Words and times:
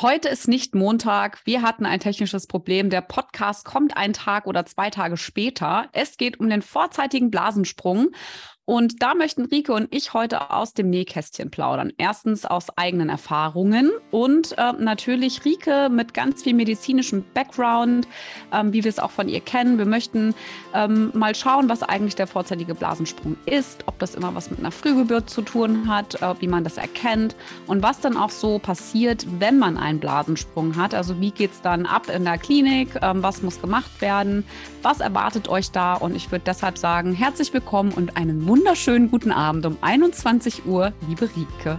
Heute 0.00 0.28
ist 0.28 0.46
nicht 0.46 0.76
Montag. 0.76 1.44
Wir 1.44 1.62
hatten 1.62 1.84
ein 1.84 1.98
technisches 1.98 2.46
Problem. 2.46 2.88
Der 2.88 3.00
Podcast 3.00 3.64
kommt 3.64 3.96
einen 3.96 4.12
Tag 4.12 4.46
oder 4.46 4.64
zwei 4.64 4.90
Tage 4.90 5.16
später. 5.16 5.88
Es 5.92 6.16
geht 6.16 6.38
um 6.38 6.48
den 6.48 6.62
vorzeitigen 6.62 7.32
Blasensprung. 7.32 8.10
Und 8.68 9.02
da 9.02 9.14
möchten 9.14 9.46
Rike 9.46 9.72
und 9.72 9.88
ich 9.94 10.12
heute 10.12 10.50
aus 10.50 10.74
dem 10.74 10.90
Nähkästchen 10.90 11.50
plaudern. 11.50 11.90
Erstens 11.96 12.44
aus 12.44 12.66
eigenen 12.76 13.08
Erfahrungen 13.08 13.90
und 14.10 14.58
äh, 14.58 14.74
natürlich 14.78 15.42
Rike 15.46 15.88
mit 15.90 16.12
ganz 16.12 16.42
viel 16.42 16.52
medizinischem 16.52 17.24
Background, 17.32 18.06
ähm, 18.52 18.74
wie 18.74 18.84
wir 18.84 18.90
es 18.90 18.98
auch 18.98 19.10
von 19.10 19.30
ihr 19.30 19.40
kennen. 19.40 19.78
Wir 19.78 19.86
möchten 19.86 20.34
ähm, 20.74 21.10
mal 21.14 21.34
schauen, 21.34 21.70
was 21.70 21.82
eigentlich 21.82 22.14
der 22.14 22.26
vorzeitige 22.26 22.74
Blasensprung 22.74 23.38
ist, 23.46 23.84
ob 23.86 23.98
das 24.00 24.14
immer 24.14 24.34
was 24.34 24.50
mit 24.50 24.58
einer 24.58 24.70
Frühgeburt 24.70 25.30
zu 25.30 25.40
tun 25.40 25.88
hat, 25.88 26.20
äh, 26.20 26.34
wie 26.40 26.48
man 26.48 26.62
das 26.62 26.76
erkennt 26.76 27.36
und 27.68 27.82
was 27.82 28.00
dann 28.00 28.18
auch 28.18 28.28
so 28.28 28.58
passiert, 28.58 29.24
wenn 29.38 29.58
man 29.58 29.78
einen 29.78 29.98
Blasensprung 29.98 30.76
hat. 30.76 30.92
Also 30.92 31.18
wie 31.22 31.30
geht 31.30 31.52
es 31.52 31.62
dann 31.62 31.86
ab 31.86 32.10
in 32.14 32.26
der 32.26 32.36
Klinik, 32.36 32.90
ähm, 33.00 33.22
was 33.22 33.40
muss 33.40 33.62
gemacht 33.62 34.02
werden, 34.02 34.44
was 34.82 35.00
erwartet 35.00 35.48
euch 35.48 35.70
da 35.70 35.94
und 35.94 36.14
ich 36.14 36.30
würde 36.30 36.44
deshalb 36.44 36.76
sagen, 36.76 37.14
herzlich 37.14 37.54
willkommen 37.54 37.92
und 37.92 38.18
einen 38.18 38.42
wunderschönen 38.42 38.57
wunderschönen 38.58 39.08
guten 39.08 39.30
Abend 39.30 39.64
um 39.66 39.78
21 39.82 40.66
Uhr, 40.66 40.92
liebe 41.06 41.30
Rike. 41.36 41.78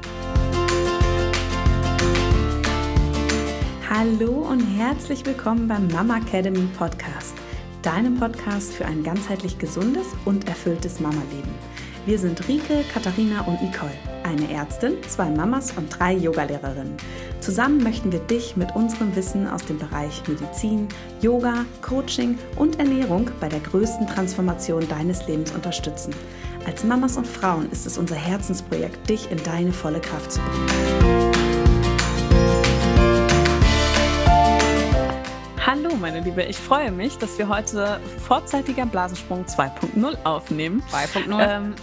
Hallo 3.89 4.47
und 4.49 4.61
herzlich 4.61 5.25
willkommen 5.25 5.67
beim 5.67 5.89
Mama 5.89 6.19
Academy 6.19 6.65
Podcast, 6.77 7.35
deinem 7.81 8.15
Podcast 8.17 8.71
für 8.71 8.85
ein 8.85 9.03
ganzheitlich 9.03 9.57
gesundes 9.57 10.07
und 10.23 10.47
erfülltes 10.47 11.01
Mama-Leben. 11.01 11.53
Wir 12.05 12.17
sind 12.17 12.47
Rike, 12.47 12.85
Katharina 12.93 13.41
und 13.41 13.61
Nicole, 13.61 13.91
eine 14.23 14.49
Ärztin, 14.49 14.93
zwei 15.05 15.29
Mamas 15.29 15.73
und 15.73 15.89
drei 15.89 16.13
Yogalehrerinnen. 16.13 16.95
Zusammen 17.41 17.83
möchten 17.83 18.13
wir 18.13 18.19
dich 18.19 18.55
mit 18.55 18.73
unserem 18.73 19.13
Wissen 19.17 19.47
aus 19.47 19.65
dem 19.65 19.77
Bereich 19.79 20.23
Medizin, 20.29 20.87
Yoga, 21.21 21.65
Coaching 21.81 22.39
und 22.55 22.79
Ernährung 22.79 23.29
bei 23.41 23.49
der 23.49 23.59
größten 23.59 24.07
Transformation 24.07 24.87
deines 24.87 25.27
Lebens 25.27 25.51
unterstützen– 25.51 26.15
als 26.69 26.83
Mamas 26.83 27.17
und 27.17 27.25
Frauen 27.25 27.67
ist 27.71 27.87
es 27.87 27.97
unser 27.97 28.15
Herzensprojekt, 28.15 29.09
dich 29.09 29.31
in 29.31 29.41
deine 29.43 29.73
volle 29.73 29.99
Kraft 29.99 30.33
zu 30.33 30.39
bringen. 30.39 30.67
Hallo 35.65 35.95
meine 35.95 36.19
Liebe, 36.19 36.43
ich 36.43 36.57
freue 36.57 36.91
mich, 36.91 37.17
dass 37.17 37.39
wir 37.39 37.49
heute 37.49 37.99
vorzeitiger 38.19 38.85
Blasensprung 38.85 39.45
2.0 39.45 40.23
aufnehmen. 40.25 40.83
2.0. 40.91 41.39
Ähm, 41.41 41.75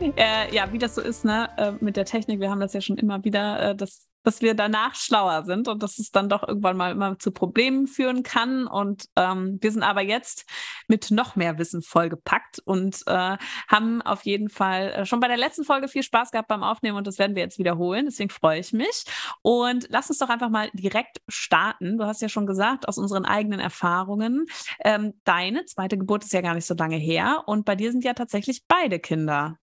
äh, 0.16 0.52
ja, 0.52 0.72
wie 0.72 0.78
das 0.78 0.96
so 0.96 1.00
ist, 1.00 1.24
ne, 1.24 1.50
äh, 1.56 1.70
mit 1.78 1.96
der 1.96 2.06
Technik, 2.06 2.40
wir 2.40 2.50
haben 2.50 2.58
das 2.58 2.72
ja 2.72 2.80
schon 2.80 2.98
immer 2.98 3.22
wieder, 3.22 3.70
äh, 3.70 3.76
dass 3.76 4.09
dass 4.22 4.42
wir 4.42 4.54
danach 4.54 4.94
schlauer 4.94 5.44
sind 5.44 5.68
und 5.68 5.82
dass 5.82 5.98
es 5.98 6.10
dann 6.10 6.28
doch 6.28 6.46
irgendwann 6.46 6.76
mal 6.76 6.92
immer 6.92 7.18
zu 7.18 7.30
Problemen 7.30 7.86
führen 7.86 8.22
kann. 8.22 8.66
Und 8.66 9.06
ähm, 9.16 9.58
wir 9.60 9.72
sind 9.72 9.82
aber 9.82 10.02
jetzt 10.02 10.48
mit 10.88 11.10
noch 11.10 11.36
mehr 11.36 11.58
Wissen 11.58 11.82
vollgepackt 11.82 12.60
und 12.64 13.02
äh, 13.06 13.36
haben 13.68 14.02
auf 14.02 14.24
jeden 14.24 14.48
Fall 14.48 14.92
äh, 14.92 15.06
schon 15.06 15.20
bei 15.20 15.28
der 15.28 15.36
letzten 15.36 15.64
Folge 15.64 15.88
viel 15.88 16.02
Spaß 16.02 16.30
gehabt 16.30 16.48
beim 16.48 16.62
Aufnehmen 16.62 16.96
und 16.96 17.06
das 17.06 17.18
werden 17.18 17.34
wir 17.36 17.42
jetzt 17.42 17.58
wiederholen. 17.58 18.06
Deswegen 18.06 18.30
freue 18.30 18.60
ich 18.60 18.72
mich. 18.72 19.04
Und 19.42 19.86
lass 19.90 20.10
uns 20.10 20.18
doch 20.18 20.28
einfach 20.28 20.50
mal 20.50 20.70
direkt 20.74 21.18
starten. 21.28 21.98
Du 21.98 22.04
hast 22.04 22.22
ja 22.22 22.28
schon 22.28 22.46
gesagt, 22.46 22.88
aus 22.88 22.98
unseren 22.98 23.24
eigenen 23.24 23.60
Erfahrungen, 23.60 24.46
ähm, 24.84 25.14
deine 25.24 25.64
zweite 25.64 25.96
Geburt 25.96 26.24
ist 26.24 26.32
ja 26.32 26.40
gar 26.40 26.54
nicht 26.54 26.66
so 26.66 26.74
lange 26.74 26.96
her 26.96 27.44
und 27.46 27.64
bei 27.64 27.76
dir 27.76 27.92
sind 27.92 28.04
ja 28.04 28.14
tatsächlich 28.14 28.64
beide 28.66 28.98
Kinder 28.98 29.58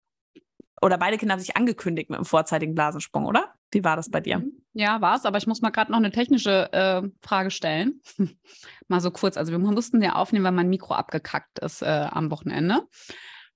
oder 0.82 0.98
beide 0.98 1.18
Kinder 1.18 1.34
haben 1.34 1.40
sich 1.40 1.56
angekündigt 1.56 2.10
mit 2.10 2.18
einem 2.18 2.26
vorzeitigen 2.26 2.76
Blasensprung, 2.76 3.26
oder? 3.26 3.54
Wie 3.72 3.84
war 3.84 3.96
das 3.96 4.10
bei 4.10 4.20
dir? 4.20 4.40
Mhm. 4.40 4.62
Ja, 4.74 5.02
war 5.02 5.16
es, 5.16 5.26
aber 5.26 5.38
ich 5.38 5.48
muss 5.48 5.62
mal 5.62 5.70
gerade 5.70 5.92
noch 5.92 5.98
eine 5.98 6.12
technische 6.12 6.72
äh, 6.74 7.02
Frage 7.22 7.52
stellen. 7.52 8.02
mal 8.88 9.00
so 9.00 9.12
kurz. 9.12 9.38
Also 9.38 9.52
wir 9.52 9.60
mussten 9.60 10.02
ja 10.02 10.16
aufnehmen, 10.16 10.46
weil 10.46 10.52
mein 10.52 10.70
Mikro 10.70 10.94
abgekackt 10.94 11.60
ist 11.60 11.82
äh, 11.82 12.08
am 12.12 12.30
Wochenende. 12.30 12.88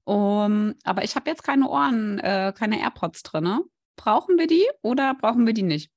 Um, 0.06 0.74
aber 0.86 1.04
ich 1.04 1.16
habe 1.16 1.30
jetzt 1.30 1.44
keine 1.44 1.70
Ohren, 1.70 2.20
äh, 2.20 2.54
keine 2.58 2.80
AirPods 2.80 3.22
drin. 3.24 3.44
Ne? 3.44 3.62
Brauchen 3.96 4.40
wir 4.40 4.48
die 4.48 4.66
oder 4.82 5.14
brauchen 5.14 5.46
wir 5.46 5.54
die 5.54 5.62
nicht? 5.64 5.92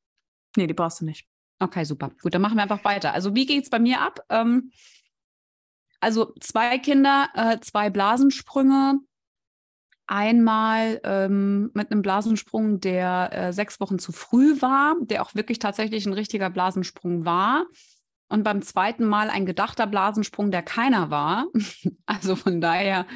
Nee, 0.56 0.66
die 0.66 0.75
brauchst 0.75 1.00
du 1.00 1.05
nicht. 1.05 1.27
Okay, 1.61 1.84
super. 1.84 2.11
Gut, 2.21 2.34
dann 2.34 2.43
machen 2.43 2.56
wir 2.56 2.62
einfach 2.62 2.84
weiter. 2.84 3.15
Also 3.15 3.34
wie 3.34 3.47
geht 3.47 3.65
es 3.65 3.71
bei 3.71 3.78
mir 3.78 4.00
ab? 4.00 4.21
Ähm, 4.28 4.72
also 6.00 6.34
zwei 6.41 6.78
Kinder, 6.78 7.28
äh, 7.34 7.61
zwei 7.61 7.88
Blasensprünge, 7.88 8.99
Einmal 10.15 11.00
ähm, 11.05 11.71
mit 11.73 11.91
einem 11.91 12.03
Blasensprung, 12.03 12.81
der 12.81 13.31
äh, 13.33 13.53
sechs 13.55 13.81
Wochen 13.81 13.99
zu 13.99 14.12
früh 14.12 14.61
war, 14.61 14.95
der 15.00 15.23
auch 15.23 15.34
wirklich 15.34 15.59
tatsächlich 15.59 16.05
ein 16.05 16.12
richtiger 16.12 16.50
Blasensprung 16.50 17.25
war. 17.25 17.65
Und 18.28 18.43
beim 18.43 18.61
zweiten 18.61 19.06
Mal 19.06 19.31
ein 19.31 19.47
gedachter 19.47 19.87
Blasensprung, 19.87 20.50
der 20.50 20.61
keiner 20.61 21.09
war. 21.09 21.47
also 22.05 22.37
von 22.37 22.61
daher 22.61 23.06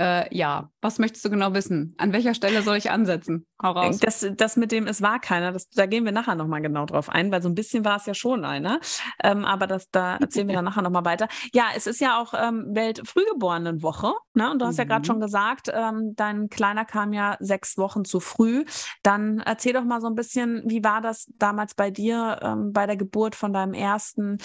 äh, 0.00 0.34
ja, 0.34 0.70
was 0.80 0.98
möchtest 0.98 1.24
du 1.26 1.30
genau 1.30 1.52
wissen? 1.52 1.94
An 1.98 2.14
welcher 2.14 2.32
Stelle 2.32 2.62
soll 2.62 2.76
ich 2.76 2.90
ansetzen? 2.90 3.46
Hau 3.62 3.72
raus. 3.72 3.98
Das, 3.98 4.26
das 4.34 4.56
mit 4.56 4.72
dem, 4.72 4.86
es 4.86 5.02
war 5.02 5.20
keiner, 5.20 5.52
das, 5.52 5.68
da 5.68 5.84
gehen 5.84 6.06
wir 6.06 6.12
nachher 6.12 6.34
nochmal 6.34 6.62
genau 6.62 6.86
drauf 6.86 7.10
ein, 7.10 7.30
weil 7.30 7.42
so 7.42 7.50
ein 7.50 7.54
bisschen 7.54 7.84
war 7.84 7.96
es 7.96 8.06
ja 8.06 8.14
schon 8.14 8.46
einer. 8.46 8.80
Ähm, 9.22 9.44
aber 9.44 9.66
das, 9.66 9.90
da 9.90 10.16
erzählen 10.16 10.48
wir 10.48 10.54
dann 10.54 10.64
nachher 10.64 10.80
nochmal 10.80 11.04
weiter. 11.04 11.28
Ja, 11.52 11.66
es 11.76 11.86
ist 11.86 12.00
ja 12.00 12.18
auch 12.18 12.32
ähm, 12.34 12.74
Weltfrühgeborenenwoche. 12.74 14.14
Ne? 14.32 14.50
Und 14.50 14.60
du 14.60 14.66
hast 14.66 14.76
mhm. 14.76 14.78
ja 14.78 14.84
gerade 14.84 15.04
schon 15.04 15.20
gesagt, 15.20 15.70
ähm, 15.72 16.14
dein 16.16 16.48
Kleiner 16.48 16.86
kam 16.86 17.12
ja 17.12 17.36
sechs 17.40 17.76
Wochen 17.76 18.06
zu 18.06 18.20
früh. 18.20 18.64
Dann 19.02 19.40
erzähl 19.40 19.74
doch 19.74 19.84
mal 19.84 20.00
so 20.00 20.06
ein 20.06 20.14
bisschen, 20.14 20.62
wie 20.64 20.82
war 20.82 21.02
das 21.02 21.30
damals 21.36 21.74
bei 21.74 21.90
dir 21.90 22.40
ähm, 22.42 22.72
bei 22.72 22.86
der 22.86 22.96
Geburt 22.96 23.36
von 23.36 23.52
deinem 23.52 23.74
ersten? 23.74 24.38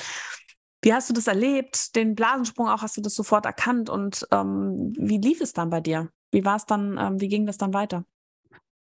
Wie 0.85 0.93
hast 0.93 1.09
du 1.09 1.15
das 1.15 1.25
erlebt? 1.25 1.95
Den 1.95 2.13
Blasensprung 2.13 2.67
auch, 2.67 2.83
hast 2.83 2.95
du 2.95 3.01
das 3.01 3.15
sofort 3.15 3.47
erkannt? 3.47 3.89
Und 3.89 4.27
ähm, 4.31 4.93
wie 4.95 5.17
lief 5.17 5.41
es 5.41 5.51
dann 5.51 5.71
bei 5.71 5.81
dir? 5.81 6.09
Wie 6.31 6.45
war 6.45 6.57
es 6.57 6.67
dann, 6.67 6.99
ähm, 6.99 7.19
wie 7.19 7.27
ging 7.27 7.47
das 7.47 7.57
dann 7.57 7.73
weiter? 7.73 8.05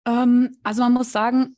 Ähm, 0.07 0.59
also 0.62 0.83
man 0.83 0.93
muss 0.93 1.11
sagen, 1.11 1.57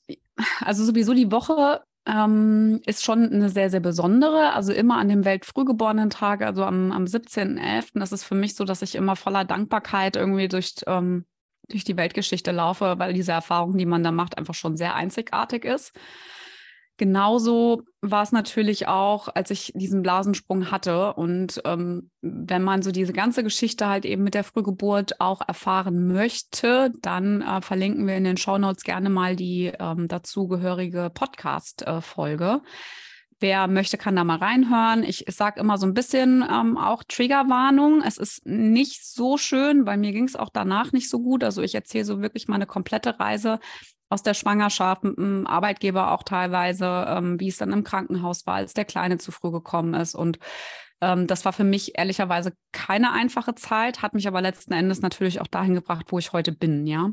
also 0.60 0.84
sowieso 0.84 1.12
die 1.12 1.32
Woche 1.32 1.82
ähm, 2.06 2.80
ist 2.86 3.02
schon 3.02 3.32
eine 3.32 3.50
sehr, 3.50 3.68
sehr 3.68 3.80
besondere. 3.80 4.52
Also 4.52 4.72
immer 4.72 4.98
an 4.98 5.08
dem 5.08 5.24
Weltfrühgeborenen 5.24 6.08
Tag, 6.08 6.42
also 6.42 6.62
am, 6.62 6.92
am 6.92 7.06
17.11., 7.06 7.98
das 7.98 8.12
ist 8.12 8.22
für 8.22 8.36
mich 8.36 8.54
so, 8.54 8.62
dass 8.62 8.82
ich 8.82 8.94
immer 8.94 9.16
voller 9.16 9.44
Dankbarkeit 9.44 10.14
irgendwie 10.14 10.46
durch, 10.46 10.76
ähm, 10.86 11.26
durch 11.68 11.82
die 11.82 11.96
Weltgeschichte 11.96 12.52
laufe, 12.52 12.94
weil 13.00 13.12
diese 13.12 13.32
Erfahrung, 13.32 13.76
die 13.76 13.86
man 13.86 14.04
da 14.04 14.12
macht, 14.12 14.38
einfach 14.38 14.54
schon 14.54 14.76
sehr 14.76 14.94
einzigartig 14.94 15.64
ist. 15.64 15.92
Genauso 16.98 17.82
war 18.00 18.24
es 18.24 18.32
natürlich 18.32 18.88
auch, 18.88 19.28
als 19.32 19.52
ich 19.52 19.72
diesen 19.76 20.02
Blasensprung 20.02 20.72
hatte. 20.72 21.14
Und 21.14 21.62
ähm, 21.64 22.10
wenn 22.20 22.64
man 22.64 22.82
so 22.82 22.90
diese 22.90 23.12
ganze 23.12 23.44
Geschichte 23.44 23.86
halt 23.86 24.04
eben 24.04 24.24
mit 24.24 24.34
der 24.34 24.42
Frühgeburt 24.42 25.20
auch 25.20 25.40
erfahren 25.46 26.08
möchte, 26.08 26.90
dann 27.00 27.40
äh, 27.40 27.62
verlinken 27.62 28.06
wir 28.08 28.16
in 28.16 28.24
den 28.24 28.36
Show 28.36 28.58
Notes 28.58 28.82
gerne 28.82 29.10
mal 29.10 29.36
die 29.36 29.72
ähm, 29.78 30.08
dazugehörige 30.08 31.10
Podcast-Folge. 31.14 32.60
Äh, 32.64 32.68
Wer 33.40 33.68
möchte, 33.68 33.98
kann 33.98 34.16
da 34.16 34.24
mal 34.24 34.38
reinhören. 34.38 35.04
Ich, 35.04 35.24
sage 35.28 35.60
immer 35.60 35.78
so 35.78 35.86
ein 35.86 35.94
bisschen 35.94 36.44
ähm, 36.50 36.76
auch 36.76 37.04
Triggerwarnung. 37.04 38.02
Es 38.02 38.18
ist 38.18 38.44
nicht 38.44 39.06
so 39.06 39.38
schön, 39.38 39.86
weil 39.86 39.96
mir 39.96 40.12
ging 40.12 40.24
es 40.24 40.34
auch 40.34 40.50
danach 40.52 40.92
nicht 40.92 41.08
so 41.08 41.20
gut. 41.20 41.44
Also 41.44 41.62
ich 41.62 41.74
erzähle 41.74 42.04
so 42.04 42.20
wirklich 42.20 42.48
meine 42.48 42.66
komplette 42.66 43.20
Reise 43.20 43.60
aus 44.08 44.22
der 44.22 44.34
Schwangerschaft 44.34 45.04
mit 45.04 45.18
dem 45.18 45.46
Arbeitgeber 45.46 46.12
auch 46.12 46.24
teilweise, 46.24 47.06
ähm, 47.08 47.38
wie 47.38 47.48
es 47.48 47.58
dann 47.58 47.72
im 47.72 47.84
Krankenhaus 47.84 48.46
war, 48.46 48.54
als 48.56 48.74
der 48.74 48.84
Kleine 48.84 49.18
zu 49.18 49.30
früh 49.30 49.52
gekommen 49.52 49.94
ist. 49.94 50.14
Und 50.14 50.38
ähm, 51.00 51.26
das 51.26 51.44
war 51.44 51.52
für 51.52 51.64
mich 51.64 51.98
ehrlicherweise 51.98 52.52
keine 52.72 53.12
einfache 53.12 53.54
Zeit, 53.54 54.02
hat 54.02 54.14
mich 54.14 54.26
aber 54.26 54.40
letzten 54.40 54.72
Endes 54.72 55.00
natürlich 55.00 55.40
auch 55.40 55.46
dahin 55.46 55.74
gebracht, 55.74 56.06
wo 56.08 56.18
ich 56.18 56.32
heute 56.32 56.52
bin. 56.52 56.86
Ja, 56.86 57.10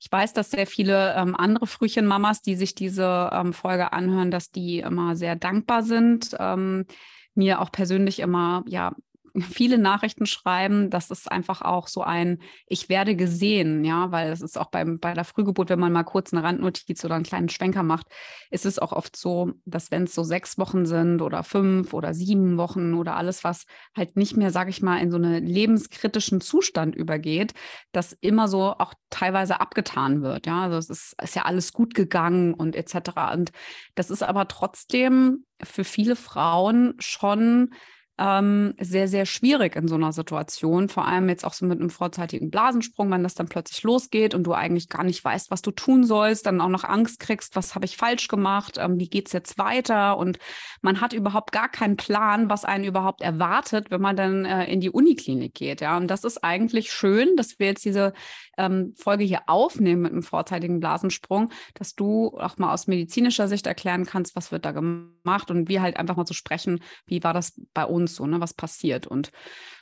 ich 0.00 0.10
weiß, 0.10 0.32
dass 0.32 0.50
sehr 0.50 0.66
viele 0.66 1.14
ähm, 1.14 1.34
andere 1.34 1.66
Frühchenmamas, 1.66 2.42
die 2.42 2.56
sich 2.56 2.74
diese 2.74 3.30
ähm, 3.32 3.52
Folge 3.52 3.92
anhören, 3.92 4.30
dass 4.30 4.50
die 4.50 4.80
immer 4.80 5.16
sehr 5.16 5.36
dankbar 5.36 5.82
sind. 5.82 6.36
Ähm, 6.38 6.86
mir 7.34 7.60
auch 7.60 7.72
persönlich 7.72 8.20
immer 8.20 8.62
ja 8.66 8.94
viele 9.40 9.78
Nachrichten 9.78 10.26
schreiben, 10.26 10.90
das 10.90 11.10
ist 11.10 11.30
einfach 11.30 11.60
auch 11.60 11.88
so 11.88 12.02
ein, 12.02 12.40
ich 12.66 12.88
werde 12.88 13.16
gesehen, 13.16 13.84
ja, 13.84 14.12
weil 14.12 14.30
es 14.30 14.40
ist 14.40 14.56
auch 14.58 14.70
beim, 14.70 15.00
bei 15.00 15.12
der 15.12 15.24
Frühgeburt, 15.24 15.70
wenn 15.70 15.80
man 15.80 15.92
mal 15.92 16.04
kurz 16.04 16.32
eine 16.32 16.44
Randnotiz 16.44 17.04
oder 17.04 17.16
einen 17.16 17.24
kleinen 17.24 17.48
Schwenker 17.48 17.82
macht, 17.82 18.06
ist 18.50 18.64
es 18.64 18.78
auch 18.78 18.92
oft 18.92 19.16
so, 19.16 19.52
dass 19.64 19.90
wenn 19.90 20.04
es 20.04 20.14
so 20.14 20.22
sechs 20.22 20.56
Wochen 20.56 20.86
sind 20.86 21.20
oder 21.20 21.42
fünf 21.42 21.94
oder 21.94 22.14
sieben 22.14 22.56
Wochen 22.58 22.94
oder 22.94 23.16
alles, 23.16 23.42
was 23.42 23.66
halt 23.96 24.16
nicht 24.16 24.36
mehr, 24.36 24.52
sage 24.52 24.70
ich 24.70 24.82
mal, 24.82 24.98
in 24.98 25.10
so 25.10 25.16
einen 25.16 25.44
lebenskritischen 25.44 26.40
Zustand 26.40 26.94
übergeht, 26.94 27.54
dass 27.90 28.12
immer 28.12 28.46
so 28.46 28.74
auch 28.78 28.94
teilweise 29.10 29.60
abgetan 29.60 30.22
wird, 30.22 30.46
ja, 30.46 30.62
also 30.62 30.78
es 30.78 30.90
ist, 30.90 31.16
ist 31.20 31.34
ja 31.34 31.42
alles 31.42 31.72
gut 31.72 31.94
gegangen 31.94 32.54
und 32.54 32.76
etc. 32.76 33.32
Und 33.32 33.50
das 33.96 34.10
ist 34.10 34.22
aber 34.22 34.46
trotzdem 34.46 35.44
für 35.62 35.84
viele 35.84 36.14
Frauen 36.14 36.94
schon 36.98 37.70
ähm, 38.16 38.74
sehr, 38.78 39.08
sehr 39.08 39.26
schwierig 39.26 39.74
in 39.74 39.88
so 39.88 39.96
einer 39.96 40.12
Situation. 40.12 40.88
Vor 40.88 41.06
allem 41.06 41.28
jetzt 41.28 41.44
auch 41.44 41.52
so 41.52 41.66
mit 41.66 41.80
einem 41.80 41.90
vorzeitigen 41.90 42.48
Blasensprung, 42.48 43.10
wenn 43.10 43.24
das 43.24 43.34
dann 43.34 43.48
plötzlich 43.48 43.82
losgeht 43.82 44.34
und 44.34 44.44
du 44.44 44.52
eigentlich 44.52 44.88
gar 44.88 45.02
nicht 45.02 45.24
weißt, 45.24 45.50
was 45.50 45.62
du 45.62 45.72
tun 45.72 46.04
sollst, 46.04 46.46
dann 46.46 46.60
auch 46.60 46.68
noch 46.68 46.84
Angst 46.84 47.18
kriegst, 47.18 47.56
was 47.56 47.74
habe 47.74 47.86
ich 47.86 47.96
falsch 47.96 48.28
gemacht, 48.28 48.78
ähm, 48.78 49.00
wie 49.00 49.08
geht 49.08 49.26
es 49.26 49.32
jetzt 49.32 49.58
weiter? 49.58 50.16
Und 50.16 50.38
man 50.80 51.00
hat 51.00 51.12
überhaupt 51.12 51.50
gar 51.50 51.68
keinen 51.68 51.96
Plan, 51.96 52.48
was 52.48 52.64
einen 52.64 52.84
überhaupt 52.84 53.20
erwartet, 53.20 53.90
wenn 53.90 54.00
man 54.00 54.16
dann 54.16 54.44
äh, 54.44 54.66
in 54.72 54.80
die 54.80 54.90
Uniklinik 54.90 55.54
geht. 55.54 55.80
Ja, 55.80 55.96
und 55.96 56.06
das 56.06 56.22
ist 56.22 56.44
eigentlich 56.44 56.92
schön, 56.92 57.34
dass 57.36 57.58
wir 57.58 57.66
jetzt 57.66 57.84
diese 57.84 58.12
ähm, 58.56 58.94
Folge 58.96 59.24
hier 59.24 59.42
aufnehmen 59.48 60.02
mit 60.02 60.12
einem 60.12 60.22
vorzeitigen 60.22 60.78
Blasensprung, 60.78 61.50
dass 61.74 61.96
du 61.96 62.28
auch 62.38 62.58
mal 62.58 62.72
aus 62.72 62.86
medizinischer 62.86 63.48
Sicht 63.48 63.66
erklären 63.66 64.04
kannst, 64.06 64.36
was 64.36 64.52
wird 64.52 64.64
da 64.64 64.70
gemacht 64.70 65.50
und 65.50 65.68
wir 65.68 65.82
halt 65.82 65.96
einfach 65.96 66.14
mal 66.14 66.24
zu 66.24 66.32
so 66.32 66.38
sprechen, 66.38 66.80
wie 67.06 67.24
war 67.24 67.32
das 67.32 67.60
bei 67.72 67.84
uns 67.84 68.03
so, 68.10 68.26
ne, 68.26 68.40
was 68.40 68.54
passiert. 68.54 69.06
Und 69.06 69.30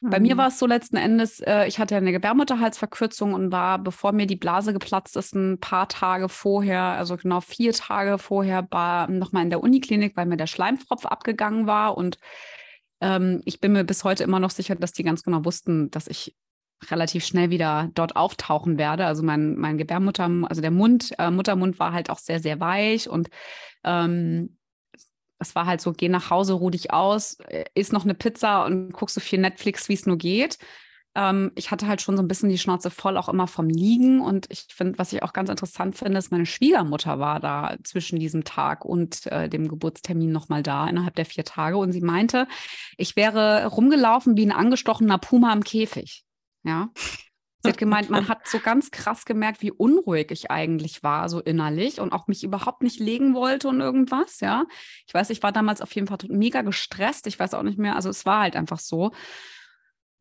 mhm. 0.00 0.10
bei 0.10 0.20
mir 0.20 0.34
mhm. 0.34 0.38
war 0.38 0.48
es 0.48 0.58
so 0.58 0.66
letzten 0.66 0.96
Endes, 0.96 1.40
äh, 1.40 1.66
ich 1.66 1.78
hatte 1.78 1.96
eine 1.96 2.12
Gebärmutterhalsverkürzung 2.12 3.34
und 3.34 3.52
war, 3.52 3.78
bevor 3.78 4.12
mir 4.12 4.26
die 4.26 4.36
Blase 4.36 4.72
geplatzt 4.72 5.16
ist, 5.16 5.34
ein 5.34 5.58
paar 5.58 5.88
Tage 5.88 6.28
vorher, 6.28 6.82
also 6.82 7.16
genau 7.16 7.40
vier 7.40 7.72
Tage 7.72 8.18
vorher, 8.18 8.66
war 8.70 9.08
nochmal 9.08 9.44
in 9.44 9.50
der 9.50 9.62
Uniklinik, 9.62 10.16
weil 10.16 10.26
mir 10.26 10.36
der 10.36 10.46
Schleimfropf 10.46 11.06
abgegangen 11.06 11.66
war 11.66 11.96
und 11.96 12.18
ähm, 13.00 13.42
ich 13.44 13.60
bin 13.60 13.72
mir 13.72 13.84
bis 13.84 14.04
heute 14.04 14.22
immer 14.22 14.40
noch 14.40 14.50
sicher, 14.50 14.76
dass 14.76 14.92
die 14.92 15.02
ganz 15.02 15.24
genau 15.24 15.44
wussten, 15.44 15.90
dass 15.90 16.06
ich 16.06 16.36
relativ 16.90 17.24
schnell 17.24 17.50
wieder 17.50 17.90
dort 17.94 18.16
auftauchen 18.16 18.78
werde. 18.78 19.06
Also 19.06 19.22
mein, 19.22 19.56
mein 19.56 19.78
Gebärmutter, 19.78 20.30
also 20.48 20.60
der 20.60 20.70
Mund, 20.70 21.12
äh, 21.18 21.30
Muttermund 21.30 21.78
war 21.78 21.92
halt 21.92 22.10
auch 22.10 22.18
sehr, 22.18 22.40
sehr 22.40 22.60
weich 22.60 23.08
und 23.08 23.28
ähm, 23.84 24.56
es 25.42 25.54
war 25.54 25.66
halt 25.66 25.80
so, 25.80 25.92
geh 25.92 26.08
nach 26.08 26.30
Hause, 26.30 26.54
ruh 26.54 26.70
dich 26.70 26.92
aus, 26.92 27.38
äh, 27.48 27.64
isst 27.74 27.92
noch 27.92 28.04
eine 28.04 28.14
Pizza 28.14 28.64
und 28.64 28.92
guck 28.92 29.10
so 29.10 29.20
viel 29.20 29.40
Netflix, 29.40 29.88
wie 29.88 29.94
es 29.94 30.06
nur 30.06 30.16
geht. 30.16 30.58
Ähm, 31.14 31.52
ich 31.56 31.70
hatte 31.70 31.86
halt 31.86 32.00
schon 32.00 32.16
so 32.16 32.22
ein 32.22 32.28
bisschen 32.28 32.48
die 32.48 32.58
Schnauze 32.58 32.90
voll, 32.90 33.16
auch 33.16 33.28
immer 33.28 33.46
vom 33.46 33.68
Liegen. 33.68 34.20
Und 34.20 34.46
ich 34.50 34.66
finde, 34.70 34.98
was 34.98 35.12
ich 35.12 35.22
auch 35.22 35.32
ganz 35.32 35.50
interessant 35.50 35.96
finde, 35.96 36.18
ist, 36.18 36.30
meine 36.32 36.46
Schwiegermutter 36.46 37.18
war 37.18 37.40
da 37.40 37.76
zwischen 37.84 38.18
diesem 38.18 38.44
Tag 38.44 38.84
und 38.84 39.26
äh, 39.26 39.48
dem 39.48 39.68
Geburtstermin 39.68 40.32
nochmal 40.32 40.62
da, 40.62 40.88
innerhalb 40.88 41.14
der 41.16 41.26
vier 41.26 41.44
Tage. 41.44 41.76
Und 41.76 41.92
sie 41.92 42.00
meinte, 42.00 42.46
ich 42.96 43.16
wäre 43.16 43.66
rumgelaufen 43.66 44.36
wie 44.36 44.46
ein 44.46 44.52
angestochener 44.52 45.18
Puma 45.18 45.52
im 45.52 45.64
Käfig. 45.64 46.24
Ja. 46.64 46.90
Sie 47.62 47.68
hat 47.68 47.78
gemeint, 47.78 48.10
man 48.10 48.26
hat 48.28 48.48
so 48.48 48.58
ganz 48.58 48.90
krass 48.90 49.24
gemerkt, 49.24 49.62
wie 49.62 49.70
unruhig 49.70 50.32
ich 50.32 50.50
eigentlich 50.50 51.04
war, 51.04 51.28
so 51.28 51.40
innerlich 51.40 52.00
und 52.00 52.12
auch 52.12 52.26
mich 52.26 52.42
überhaupt 52.42 52.82
nicht 52.82 52.98
legen 52.98 53.34
wollte 53.34 53.68
und 53.68 53.80
irgendwas, 53.80 54.40
ja. 54.40 54.64
Ich 55.06 55.14
weiß, 55.14 55.30
ich 55.30 55.42
war 55.44 55.52
damals 55.52 55.80
auf 55.80 55.94
jeden 55.94 56.08
Fall 56.08 56.18
mega 56.28 56.62
gestresst. 56.62 57.28
Ich 57.28 57.38
weiß 57.38 57.54
auch 57.54 57.62
nicht 57.62 57.78
mehr, 57.78 57.94
also 57.94 58.10
es 58.10 58.26
war 58.26 58.40
halt 58.40 58.56
einfach 58.56 58.80
so. 58.80 59.12